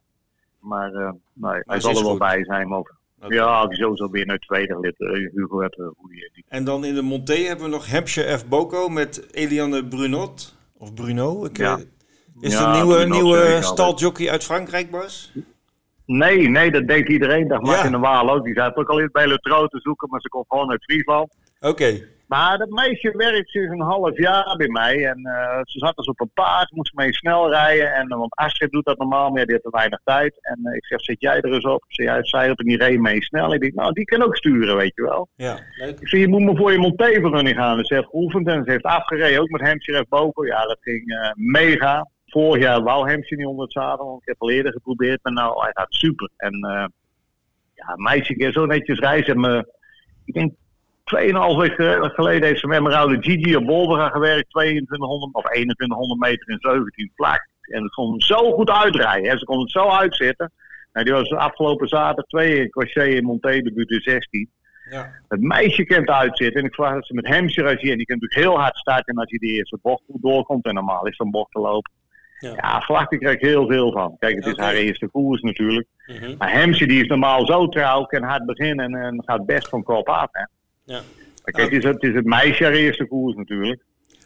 Maar 0.60 0.92
uh, 0.92 1.10
nee, 1.32 1.62
hij 1.64 1.80
zal 1.80 1.90
er 1.90 2.02
wel 2.02 2.10
goed. 2.10 2.18
bij 2.18 2.44
zijn. 2.44 2.68
Maar 2.68 2.78
okay. 2.78 3.36
Ja, 3.36 3.66
sowieso 3.68 4.10
weer 4.10 4.26
naar 4.26 4.38
tweede 4.38 4.80
lid. 4.80 4.94
Uh, 4.98 5.30
Hugo 5.34 5.60
heeft 5.60 5.78
een 5.78 5.94
goede. 5.98 6.30
En 6.48 6.64
dan 6.64 6.84
in 6.84 6.94
de 6.94 7.02
Monté 7.02 7.34
hebben 7.34 7.64
we 7.64 7.70
nog 7.70 7.90
Hampshire 7.90 8.38
F. 8.38 8.48
Boko 8.48 8.88
met 8.88 9.34
Eliane 9.34 9.84
Brunot. 9.84 10.56
Of 10.78 10.94
Bruno. 10.94 11.44
Ik, 11.44 11.56
ja. 11.56 11.78
Is 12.40 12.52
ja, 12.52 12.66
een 12.66 12.72
nieuwe, 12.72 13.04
nieuwe 13.04 13.58
staljockey 13.60 14.30
uit 14.30 14.44
Frankrijk, 14.44 14.90
Bas? 14.90 15.32
Nee, 16.06 16.48
nee, 16.48 16.70
dat 16.70 16.88
deed 16.88 17.08
iedereen. 17.08 17.48
Dat 17.48 17.66
ja. 17.66 17.90
de 17.90 17.98
Waal 17.98 18.30
ook. 18.30 18.44
Die 18.44 18.54
zat 18.54 18.76
ook 18.76 18.88
al 18.88 19.00
eens 19.00 19.10
bij 19.10 19.26
Letro 19.26 19.66
te 19.66 19.80
zoeken, 19.80 20.08
maar 20.08 20.20
ze 20.20 20.28
komt 20.28 20.46
gewoon 20.48 20.70
uit 20.70 20.84
Friesland. 20.84 21.34
Oké. 21.60 21.68
Okay. 21.68 22.08
Maar 22.28 22.58
dat 22.58 22.68
meisje 22.68 23.16
werkt 23.16 23.48
sinds 23.48 23.72
een 23.72 23.80
half 23.80 24.18
jaar 24.18 24.56
bij 24.56 24.68
mij. 24.68 25.06
En 25.06 25.18
uh, 25.18 25.60
ze 25.62 25.78
zat 25.78 25.96
dus 25.96 26.06
op 26.06 26.20
een 26.20 26.30
paard, 26.34 26.72
moest 26.72 26.94
mee 26.94 27.14
snel 27.14 27.50
rijden. 27.50 27.94
En, 27.94 28.12
uh, 28.12 28.18
want 28.18 28.34
Astrid 28.34 28.70
doet 28.70 28.84
dat 28.84 28.98
normaal, 28.98 29.30
maar 29.30 29.44
die 29.44 29.54
had 29.54 29.62
te 29.62 29.70
weinig 29.70 30.00
tijd. 30.04 30.38
En 30.40 30.60
uh, 30.62 30.74
ik 30.74 30.84
zeg, 30.86 31.00
zet 31.00 31.20
jij 31.20 31.40
er 31.40 31.52
eens 31.52 31.64
op? 31.64 31.84
Ze 31.88 32.02
zei, 32.02 32.24
zij 32.24 32.50
op 32.50 32.58
en 32.58 32.66
die 32.66 32.76
reed 32.76 33.00
mee 33.00 33.22
snel. 33.22 33.54
Ik 33.54 33.60
denk, 33.60 33.74
nou, 33.74 33.92
die 33.92 34.04
kan 34.04 34.22
ook 34.22 34.36
sturen, 34.36 34.76
weet 34.76 34.94
je 34.94 35.02
wel. 35.02 35.28
Ja, 35.36 35.58
leuk. 35.76 36.00
Ik 36.00 36.08
zeg, 36.08 36.20
je 36.20 36.28
moet 36.28 36.42
me 36.42 36.56
voor 36.56 36.72
je 36.72 36.78
Montevergunning 36.78 37.56
gaan. 37.56 37.76
Dus 37.76 37.88
ze 37.88 37.94
heeft 37.94 38.08
geoefend 38.08 38.48
en 38.48 38.64
ze 38.64 38.70
heeft 38.70 38.84
afgereden, 38.84 39.40
ook 39.40 39.50
met 39.50 39.68
Hampshire 39.68 40.04
F. 40.04 40.08
Boko. 40.08 40.46
Ja, 40.46 40.62
dat 40.66 40.78
ging 40.80 41.32
mega. 41.34 42.08
Vorig 42.26 42.62
jaar 42.62 42.82
wou 42.82 43.10
Hampshire 43.10 43.36
niet 43.36 43.46
onder 43.46 43.64
het 43.64 43.72
zadel, 43.72 44.06
want 44.06 44.20
ik 44.20 44.28
heb 44.28 44.42
al 44.42 44.50
eerder 44.50 44.72
geprobeerd. 44.72 45.18
Maar 45.22 45.32
nou, 45.32 45.62
hij 45.62 45.70
gaat 45.72 45.94
super. 45.94 46.30
En 46.36 46.58
ja, 47.74 47.94
meisje 47.96 48.34
keer 48.34 48.52
zo 48.52 48.66
netjes 48.66 48.98
reizen. 48.98 49.34
En 49.34 49.40
me, 49.40 49.72
ik 50.24 50.34
denk 50.34 50.52
2,5 51.16 51.56
weken 51.56 52.10
geleden 52.10 52.48
heeft 52.48 52.60
ze 52.60 52.66
met 52.66 52.82
mijn 52.82 52.94
oude 52.94 53.16
Gigi 53.20 53.56
op 53.56 53.66
Wolvera 53.66 54.08
gewerkt. 54.08 54.50
2200 54.50 55.34
of 55.34 55.42
2100 55.42 56.20
meter 56.20 56.48
in 56.48 56.58
17 56.60 57.12
vlak. 57.16 57.48
En 57.60 57.82
het 57.82 57.94
kon 57.94 58.20
zo 58.20 58.52
goed 58.52 58.70
uitrijden. 58.70 59.30
Hè. 59.30 59.38
Ze 59.38 59.44
kon 59.44 59.60
het 59.60 59.70
zo 59.70 59.88
uitzetten. 59.88 60.52
Nou, 60.92 61.04
die 61.04 61.14
was 61.14 61.32
afgelopen 61.32 61.88
zaterdag 61.88 62.24
twee 62.24 62.60
in 62.60 62.70
Crochet 62.70 63.14
in 63.14 63.24
Monté, 63.24 63.60
debuut 63.60 63.90
in 63.90 64.00
16. 64.00 64.50
Ja. 64.90 65.12
Het 65.28 65.40
meisje 65.40 65.84
kent 65.84 66.08
uitzitten. 66.08 66.60
En 66.60 66.66
ik 66.66 66.74
vraag 66.74 66.94
dat 66.94 67.06
ze 67.06 67.14
met 67.14 67.26
Hampshire 67.26 67.70
als 67.70 67.80
je, 67.80 67.90
en 67.90 67.96
die 67.96 68.06
kan 68.06 68.18
natuurlijk 68.18 68.48
heel 68.48 68.60
hard 68.60 68.76
starten. 68.76 69.14
En 69.14 69.20
als 69.20 69.30
je 69.30 69.38
de 69.38 69.46
eerste 69.46 69.78
bocht 69.82 70.02
goed 70.10 70.22
doorkomt. 70.22 70.64
En 70.64 70.74
normaal 70.74 71.06
is 71.06 71.16
zo'n 71.16 71.30
bocht 71.30 71.52
te 71.52 71.60
lopen. 71.60 71.92
Ja, 72.38 72.52
ja 72.56 72.80
Vlakte 72.80 73.18
krijg 73.18 73.34
ik 73.34 73.48
heel 73.48 73.66
veel 73.66 73.92
van. 73.92 74.16
Kijk, 74.18 74.34
het 74.34 74.46
is 74.46 74.52
okay. 74.52 74.64
haar 74.64 74.74
eerste 74.74 75.08
koers 75.08 75.42
natuurlijk. 75.42 75.86
Mhm. 76.06 76.18
Mm 76.18 76.24
-hmm. 76.24 76.34
Maar 76.38 76.60
Hampshire 76.60 76.92
die 76.92 77.02
is 77.02 77.08
normaal 77.08 77.46
zo 77.46 77.68
trouw, 77.68 78.04
kan 78.04 78.22
hard 78.22 78.46
beginnen 78.46 78.84
en, 78.84 79.02
en 79.02 79.22
gaat 79.24 79.46
best 79.46 79.68
van 79.68 79.82
kop 79.82 80.08
af. 80.08 80.28
Hè. 80.32 80.44
Ja. 80.88 81.02
Kijk, 81.44 81.56
het 81.56 81.84
is, 81.84 81.90
het 81.90 82.02
is 82.02 82.14
het 82.14 82.24
meisje 82.24 82.64
haar 82.64 82.72
eerste 82.72 83.06
koers 83.06 83.36
natuurlijk. 83.36 83.82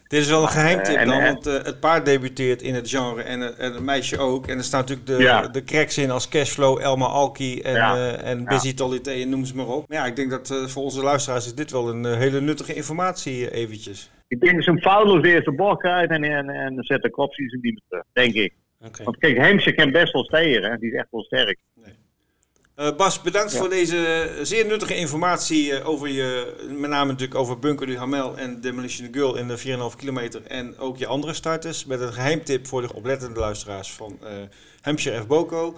Dit 0.07 0.21
is 0.21 0.29
wel 0.29 0.41
een 0.41 0.49
geheimtip 0.49 0.99
uh, 0.99 1.05
dan, 1.05 1.23
want 1.23 1.47
uh, 1.47 1.53
het 1.53 1.79
paard 1.79 2.05
debuteert 2.05 2.61
in 2.61 2.73
het 2.73 2.89
genre 2.89 3.21
en, 3.21 3.39
uh, 3.39 3.45
en 3.45 3.73
het 3.73 3.83
meisje 3.83 4.17
ook. 4.17 4.47
En 4.47 4.57
er 4.57 4.63
staat 4.63 4.89
natuurlijk 4.89 5.07
de, 5.07 5.23
ja. 5.23 5.47
de 5.47 5.63
cracks 5.63 5.97
in 5.97 6.11
als 6.11 6.29
Cashflow, 6.29 6.81
Elma 6.81 7.05
Alki 7.05 7.61
en, 7.61 7.73
ja. 7.73 8.15
en 8.15 8.45
Busy. 8.45 8.73
Tolité 8.73 9.11
en 9.11 9.29
noem 9.29 9.45
ze 9.45 9.55
maar 9.55 9.67
op. 9.67 9.89
Maar 9.89 9.97
ja, 9.97 10.05
ik 10.05 10.15
denk 10.15 10.29
dat 10.29 10.63
voor 10.67 10.83
onze 10.83 11.03
luisteraars 11.03 11.45
is 11.45 11.55
dit 11.55 11.71
wel 11.71 11.89
een 11.89 12.05
hele 12.05 12.41
nuttige 12.41 12.73
informatie 12.73 13.51
eventjes. 13.51 14.11
Ik 14.27 14.39
denk 14.39 14.55
dat 14.55 14.63
ze 14.63 14.69
een 14.69 14.81
foutloos 14.81 15.21
de 15.21 15.33
eerste 15.33 15.51
bocht 15.51 15.79
krijgt 15.79 16.11
en, 16.11 16.23
en, 16.23 16.49
en 16.49 16.83
zet 16.83 17.01
de 17.01 17.09
kop 17.09 17.33
ze 17.33 17.41
niet 17.41 17.61
meer 17.61 17.81
terug, 17.87 18.03
denk 18.13 18.33
ik. 18.33 18.53
Okay. 18.79 19.05
Want 19.05 19.17
kijk, 19.17 19.37
Hemsje 19.37 19.73
kan 19.73 19.91
best 19.91 20.13
wel 20.13 20.23
stegen, 20.23 20.71
hè? 20.71 20.77
die 20.77 20.91
is 20.91 20.97
echt 20.97 21.07
wel 21.11 21.23
sterk. 21.23 21.57
Nee. 21.75 21.93
Uh, 22.79 22.95
Bas, 22.95 23.21
bedankt 23.21 23.51
ja. 23.51 23.57
voor 23.57 23.69
deze 23.69 24.29
zeer 24.41 24.65
nuttige 24.65 24.95
informatie 24.95 25.71
uh, 25.71 25.87
over 25.87 26.07
je, 26.07 26.53
met 26.69 26.89
name 26.89 27.11
natuurlijk 27.11 27.39
over 27.39 27.59
Bunker 27.59 27.87
du 27.87 27.97
Hamel 27.97 28.37
en 28.37 28.61
Demolition 28.61 29.09
Girl 29.11 29.35
in 29.35 29.47
de 29.47 29.59
4,5 29.91 29.97
kilometer. 29.97 30.41
En 30.45 30.77
ook 30.77 30.97
je 30.97 31.07
andere 31.07 31.33
starters 31.33 31.85
met 31.85 32.01
een 32.01 32.13
geheimtip 32.13 32.67
voor 32.67 32.81
de 32.81 32.93
oplettende 32.93 33.39
luisteraars 33.39 33.91
van 33.91 34.19
uh, 34.23 34.29
Hampshire 34.81 35.21
F. 35.21 35.27
Boko. 35.27 35.77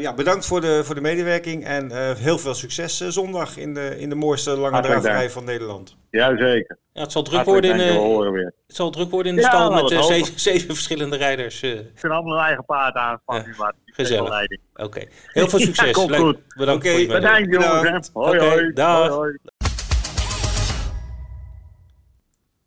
Ja, 0.00 0.14
bedankt 0.14 0.46
voor 0.46 0.60
de, 0.60 0.84
voor 0.84 0.94
de 0.94 1.00
medewerking 1.00 1.64
en 1.64 2.14
heel 2.16 2.38
veel 2.38 2.54
succes 2.54 2.98
zondag 2.98 3.56
in 3.56 3.74
de, 3.74 3.98
in 3.98 4.08
de 4.08 4.14
mooiste 4.14 4.50
lange 4.50 4.80
draverij 4.80 5.30
van 5.30 5.44
Nederland. 5.44 5.96
Jazeker. 6.10 6.78
Ja, 6.92 7.00
het 7.02 7.12
zal 7.12 7.22
druk 7.22 7.44
worden 7.44 7.70
in, 7.70 7.78
het 8.36 8.54
zal 8.66 8.90
druk 8.90 9.10
worden 9.10 9.30
in 9.30 9.36
de 9.36 9.42
ja, 9.42 9.48
stal 9.48 9.70
met 9.70 10.04
zeven, 10.04 10.40
zeven, 10.50 10.74
verschillende 10.74 11.16
rijders. 11.16 11.58
Ze 11.58 11.90
kunnen 12.00 12.18
allemaal 12.18 12.36
hun 12.36 12.46
eigen 12.46 12.64
paard. 12.64 12.94
Ja, 12.94 13.20
gezellig. 13.84 14.42
Oké, 14.74 14.84
okay. 14.84 15.08
heel 15.26 15.48
veel 15.48 15.58
succes. 15.68 15.86
ja, 15.86 15.92
komt 15.92 16.10
Leuk. 16.10 16.20
goed. 16.20 16.38
Bedankt 16.56 16.84
okay, 16.84 16.92
voor 16.92 17.14
je 17.14 17.20
Bedankt 17.20 17.52
jongens. 17.52 18.10
Hoi, 18.12 18.38
okay, 18.38 18.48
hoi. 18.48 18.72
Dag. 18.72 18.98
hoi, 18.98 19.10
hoi. 19.10 19.38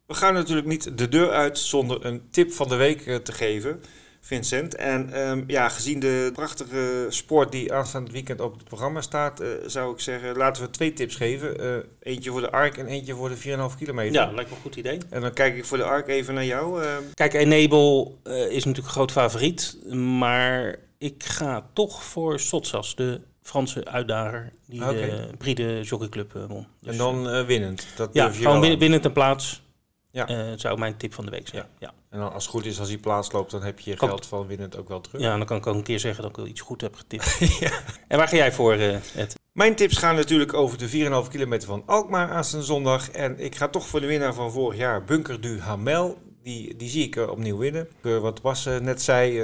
We 0.05 0.13
gaan 0.13 0.33
natuurlijk 0.33 0.67
niet 0.67 0.97
de 0.97 1.07
deur 1.07 1.31
uit 1.31 1.59
zonder 1.59 2.05
een 2.05 2.27
tip 2.31 2.51
van 2.51 2.67
de 2.67 2.75
week 2.75 3.05
eh, 3.05 3.15
te 3.15 3.31
geven. 3.31 3.81
Vincent. 4.27 4.75
En 4.75 5.29
um, 5.29 5.43
ja, 5.47 5.69
gezien 5.69 5.99
de 5.99 6.29
prachtige 6.33 7.05
sport 7.09 7.51
die 7.51 7.73
aanstaand 7.73 8.11
weekend 8.11 8.41
op 8.41 8.53
het 8.53 8.63
programma 8.63 9.01
staat, 9.01 9.41
uh, 9.41 9.47
zou 9.65 9.93
ik 9.93 9.99
zeggen, 9.99 10.37
laten 10.37 10.63
we 10.63 10.69
twee 10.69 10.93
tips 10.93 11.15
geven. 11.15 11.63
Uh, 11.63 11.75
eentje 11.99 12.31
voor 12.31 12.41
de 12.41 12.51
ARK 12.51 12.77
en 12.77 12.85
eentje 12.85 13.15
voor 13.15 13.29
de 13.29 13.37
4,5 13.37 13.77
kilometer. 13.77 14.13
Ja, 14.13 14.31
lijkt 14.31 14.49
me 14.49 14.55
een 14.55 14.61
goed 14.61 14.75
idee. 14.75 14.97
En 15.09 15.21
dan 15.21 15.33
kijk 15.33 15.55
ik 15.55 15.65
voor 15.65 15.77
de 15.77 15.83
ARK 15.83 16.07
even 16.07 16.33
naar 16.33 16.45
jou. 16.45 16.83
Uh... 16.83 16.89
Kijk, 17.13 17.33
Enable 17.33 18.11
is 18.23 18.63
natuurlijk 18.63 18.77
een 18.77 18.93
groot 18.93 19.11
favoriet, 19.11 19.77
maar 19.93 20.75
ik 20.97 21.23
ga 21.23 21.69
toch 21.73 22.03
voor 22.03 22.39
Sotsas, 22.39 22.95
de 22.95 23.21
Franse 23.41 23.85
uitdager 23.85 24.51
die 24.65 24.81
okay. 24.81 24.93
de 24.93 25.29
Bride 25.37 25.81
Jockeyclub 25.81 26.33
won. 26.47 26.67
Dus, 26.81 26.91
en 26.91 26.97
dan 26.97 27.45
winnend? 27.45 27.87
Dat 27.95 28.09
ja, 28.13 28.29
gewoon 28.29 28.59
winnen, 28.59 28.79
winnend 28.79 29.05
een 29.05 29.11
plaats. 29.11 29.65
Ja. 30.17 30.29
Uh, 30.29 30.53
zou 30.55 30.79
mijn 30.79 30.97
tip 30.97 31.13
van 31.13 31.25
de 31.25 31.31
week 31.31 31.47
zijn. 31.47 31.65
Ja. 31.79 31.87
ja. 31.87 31.93
En 32.09 32.19
dan 32.19 32.33
als 32.33 32.43
het 32.43 32.53
goed 32.53 32.65
is, 32.65 32.79
als 32.79 32.87
hij 32.87 32.97
plaats 32.97 33.31
loopt, 33.31 33.51
dan 33.51 33.63
heb 33.63 33.79
je 33.79 33.89
je 33.89 33.97
geld 33.97 34.25
van 34.25 34.47
winnend 34.47 34.77
ook 34.77 34.87
wel 34.87 35.01
terug. 35.01 35.21
Ja, 35.21 35.37
dan 35.37 35.45
kan 35.45 35.57
ik 35.57 35.67
ook 35.67 35.75
een 35.75 35.83
keer 35.83 35.99
zeggen 35.99 36.21
dat 36.21 36.31
ik 36.31 36.37
wel 36.37 36.47
iets 36.47 36.61
goed 36.61 36.81
heb 36.81 36.95
getipt. 36.95 37.37
ja. 37.59 37.71
En 38.07 38.17
waar 38.17 38.27
ga 38.27 38.35
jij 38.35 38.51
voor, 38.51 38.75
uh, 38.75 38.95
Ed? 38.95 39.35
Mijn 39.51 39.75
tips 39.75 39.97
gaan 39.97 40.15
natuurlijk 40.15 40.53
over 40.53 40.77
de 40.77 41.23
4,5 41.25 41.29
kilometer 41.29 41.67
van 41.67 41.83
Alkmaar 41.85 42.29
aan 42.29 42.45
zijn 42.45 42.63
zondag. 42.63 43.11
En 43.11 43.39
ik 43.39 43.55
ga 43.55 43.67
toch 43.67 43.87
voor 43.87 43.99
de 43.99 44.07
winnaar 44.07 44.33
van 44.33 44.51
vorig 44.51 44.77
jaar, 44.77 45.03
Bunker 45.03 45.41
du 45.41 45.59
Hamel. 45.59 46.17
Die, 46.43 46.75
die 46.75 46.89
zie 46.89 47.05
ik 47.05 47.15
uh, 47.15 47.29
opnieuw 47.29 47.57
winnen. 47.57 47.87
wat 48.01 48.41
Bas 48.41 48.65
net 48.65 49.01
zei, 49.01 49.43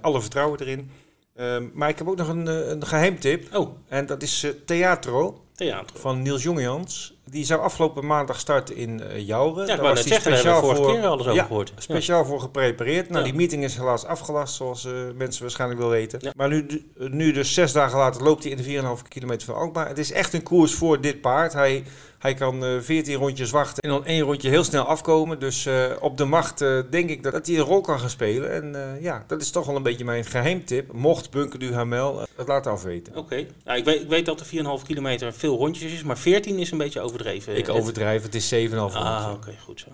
alle 0.00 0.20
vertrouwen 0.20 0.60
erin. 0.60 0.90
Ehm, 1.34 1.68
maar 1.72 1.88
ik 1.88 1.98
heb 1.98 2.08
ook 2.08 2.16
nog 2.16 2.28
een, 2.28 2.46
een 2.46 2.86
geheimtip. 2.86 3.54
Oh. 3.54 3.76
En 3.88 4.06
dat 4.06 4.22
is 4.22 4.46
Theatro. 4.64 5.45
Theater. 5.56 5.96
Van 6.00 6.22
Niels 6.22 6.42
Jongejans. 6.42 7.14
Die 7.24 7.44
zou 7.44 7.60
afgelopen 7.60 8.06
maandag 8.06 8.38
starten 8.38 8.76
in 8.76 9.00
uh, 9.00 9.26
Jouren. 9.26 9.66
Ja, 9.66 9.74
ik 9.74 9.80
wou 9.80 9.94
net 9.94 10.06
zeggen, 10.06 10.30
daar 10.30 10.44
hebben 10.44 10.68
we 10.68 10.76
vorige 10.76 10.92
keer 10.92 11.06
alles 11.06 11.20
over 11.20 11.34
ja, 11.34 11.44
gehoord. 11.44 11.72
Speciaal 11.78 12.24
voor 12.24 12.40
geprepareerd. 12.40 13.08
Nou, 13.10 13.24
die 13.24 13.34
meeting 13.34 13.64
is 13.64 13.76
helaas 13.76 14.04
afgelast, 14.04 14.54
zoals 14.54 14.84
uh, 14.84 14.92
mensen 15.14 15.42
waarschijnlijk 15.42 15.80
wel 15.80 15.88
weten. 15.88 16.32
Maar 16.36 16.48
nu, 16.48 16.84
nu 16.96 17.32
dus 17.32 17.54
zes 17.54 17.72
dagen 17.72 17.98
later 17.98 18.22
loopt 18.22 18.42
hij 18.42 18.52
in 18.52 18.82
de 18.82 18.96
4,5 19.02 19.08
kilometer 19.08 19.46
van 19.46 19.54
Alkmaar. 19.54 19.88
Het 19.88 19.98
is 19.98 20.12
echt 20.12 20.32
een 20.32 20.42
koers 20.42 20.74
voor 20.74 21.00
dit 21.00 21.20
paard. 21.20 21.52
Hij 21.52 21.84
hij 22.26 22.34
kan 22.34 22.64
uh, 22.64 22.76
eh, 22.76 22.82
14 22.82 23.14
rondjes 23.14 23.50
wachten 23.50 23.82
en 23.82 23.88
dan 23.88 24.04
één 24.04 24.20
rondje 24.20 24.48
heel 24.48 24.64
snel 24.64 24.84
afkomen. 24.84 25.38
Dus 25.38 25.66
uh, 25.66 25.84
op 26.00 26.16
de 26.16 26.24
macht 26.24 26.60
uh, 26.60 26.80
denk 26.90 27.10
ik 27.10 27.22
dat, 27.22 27.32
dat 27.32 27.46
hij 27.46 27.56
een 27.56 27.62
rol 27.62 27.80
kan 27.80 28.00
gaan 28.00 28.10
spelen. 28.10 28.52
En 28.52 28.98
ja, 29.00 29.24
dat 29.26 29.40
is 29.40 29.50
toch 29.50 29.66
wel 29.66 29.76
een 29.76 29.82
beetje 29.82 30.04
mijn 30.04 30.24
geheimtip. 30.24 30.92
Mocht 30.92 31.30
Bunker 31.30 31.58
du 31.58 31.74
Hamel 31.74 32.26
het 32.36 32.48
laten 32.48 32.72
afweten. 32.72 33.12
Oké. 33.16 33.20
Okay. 33.20 33.48
Nou, 33.64 33.78
ik, 33.78 33.84
weet, 33.84 34.00
ik 34.00 34.08
weet 34.08 34.26
dat 34.26 34.38
de 34.38 34.78
4,5 34.80 34.86
kilometer 34.86 35.32
veel 35.32 35.56
rondjes 35.56 35.92
is, 35.92 36.02
maar 36.02 36.18
14 36.18 36.58
is 36.58 36.70
een 36.70 36.78
beetje 36.78 37.00
overdreven. 37.00 37.56
Ik 37.56 37.68
overdrijf, 37.68 38.22
het 38.22 38.34
is 38.34 38.54
7,5 38.54 38.76
Ah, 38.76 39.30
oké, 39.32 39.34
okay, 39.34 39.58
goed 39.64 39.80
zo. 39.80 39.90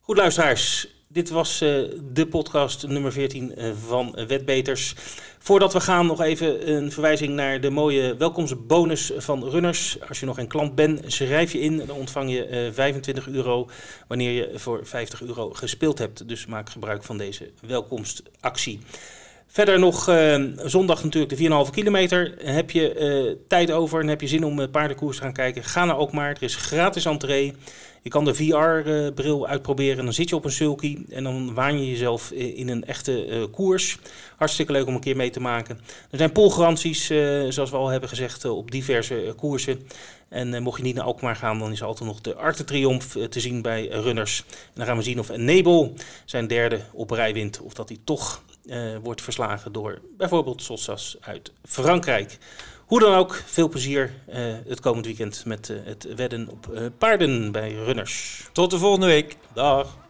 Goed 0.00 0.16
luisteraars, 0.16 0.95
dit 1.16 1.30
was 1.30 1.62
uh, 1.62 1.90
de 2.12 2.26
podcast 2.26 2.86
nummer 2.86 3.12
14 3.12 3.52
uh, 3.56 3.70
van 3.86 4.18
Wetbeters. 4.26 4.94
Voordat 5.38 5.72
we 5.72 5.80
gaan, 5.80 6.06
nog 6.06 6.20
even 6.20 6.72
een 6.74 6.92
verwijzing 6.92 7.34
naar 7.34 7.60
de 7.60 7.70
mooie 7.70 8.16
welkomstbonus 8.16 9.12
van 9.16 9.48
Runners. 9.48 9.98
Als 10.08 10.20
je 10.20 10.26
nog 10.26 10.38
een 10.38 10.46
klant 10.46 10.74
bent, 10.74 11.02
schrijf 11.06 11.52
je 11.52 11.60
in. 11.60 11.76
Dan 11.76 11.96
ontvang 11.96 12.30
je 12.30 12.66
uh, 12.66 12.72
25 12.72 13.28
euro 13.28 13.68
wanneer 14.06 14.30
je 14.30 14.58
voor 14.58 14.86
50 14.86 15.22
euro 15.22 15.50
gespeeld 15.50 15.98
hebt. 15.98 16.28
Dus 16.28 16.46
maak 16.46 16.70
gebruik 16.70 17.02
van 17.02 17.18
deze 17.18 17.50
welkomstactie. 17.66 18.80
Verder 19.56 19.78
nog 19.78 20.08
uh, 20.08 20.44
zondag 20.56 21.04
natuurlijk 21.04 21.36
de 21.36 21.64
4,5 21.66 21.70
kilometer. 21.70 22.34
Heb 22.38 22.70
je 22.70 22.94
uh, 23.28 23.36
tijd 23.48 23.70
over 23.70 24.00
en 24.00 24.08
heb 24.08 24.20
je 24.20 24.26
zin 24.26 24.44
om 24.44 24.58
uh, 24.58 24.66
paardenkoers 24.70 25.16
te 25.16 25.22
gaan 25.22 25.32
kijken? 25.32 25.64
Ga 25.64 25.84
naar 25.84 25.96
Alkmaar. 25.96 26.30
Er 26.30 26.42
is 26.42 26.56
gratis 26.56 27.04
entree. 27.04 27.54
Je 28.02 28.10
kan 28.10 28.24
de 28.24 28.34
VR-bril 28.34 29.46
uitproberen. 29.46 30.04
Dan 30.04 30.12
zit 30.12 30.28
je 30.28 30.34
op 30.34 30.44
een 30.44 30.50
sulky 30.50 30.98
en 31.08 31.24
dan 31.24 31.54
waan 31.54 31.80
je 31.80 31.90
jezelf 31.90 32.30
in 32.30 32.68
een 32.68 32.84
echte 32.84 33.48
koers. 33.52 33.98
Hartstikke 34.36 34.72
leuk 34.72 34.86
om 34.86 34.94
een 34.94 35.00
keer 35.00 35.16
mee 35.16 35.30
te 35.30 35.40
maken. 35.40 35.80
Er 36.10 36.18
zijn 36.18 36.32
polgaranties, 36.32 37.06
zoals 37.48 37.70
we 37.70 37.76
al 37.76 37.88
hebben 37.88 38.08
gezegd, 38.08 38.44
op 38.44 38.70
diverse 38.70 39.34
koersen. 39.36 39.88
En 40.28 40.62
mocht 40.62 40.76
je 40.76 40.82
niet 40.82 40.94
naar 40.94 41.04
Alkmaar 41.04 41.36
gaan, 41.36 41.58
dan 41.58 41.72
is 41.72 41.80
er 41.80 41.86
altijd 41.86 42.08
nog 42.08 42.20
de 42.20 42.34
Arte 42.34 42.64
Triomf 42.64 43.16
te 43.28 43.40
zien 43.40 43.62
bij 43.62 43.86
runners. 43.88 44.44
En 44.48 44.72
dan 44.74 44.86
gaan 44.86 44.96
we 44.96 45.02
zien 45.02 45.18
of 45.18 45.28
Enable 45.28 45.92
zijn 46.24 46.46
derde 46.46 46.80
op 46.92 47.10
rij 47.10 47.32
wint. 47.32 47.60
Of 47.60 47.74
dat 47.74 47.88
hij 47.88 47.98
toch 48.04 48.42
uh, 48.66 48.96
wordt 49.02 49.22
verslagen 49.22 49.72
door 49.72 50.00
bijvoorbeeld 50.16 50.62
Sossas 50.62 51.16
uit 51.20 51.52
Frankrijk. 51.64 52.38
Hoe 52.86 53.00
dan 53.00 53.14
ook, 53.14 53.34
veel 53.34 53.68
plezier 53.68 54.12
uh, 54.28 54.34
het 54.66 54.80
komend 54.80 55.06
weekend 55.06 55.44
met 55.44 55.68
uh, 55.68 55.78
het 55.84 56.14
wedden 56.14 56.48
op 56.48 56.92
paarden 56.98 57.52
bij 57.52 57.74
runners. 57.74 58.44
Tot 58.52 58.70
de 58.70 58.78
volgende 58.78 59.06
week. 59.06 59.36
Dag. 59.52 60.05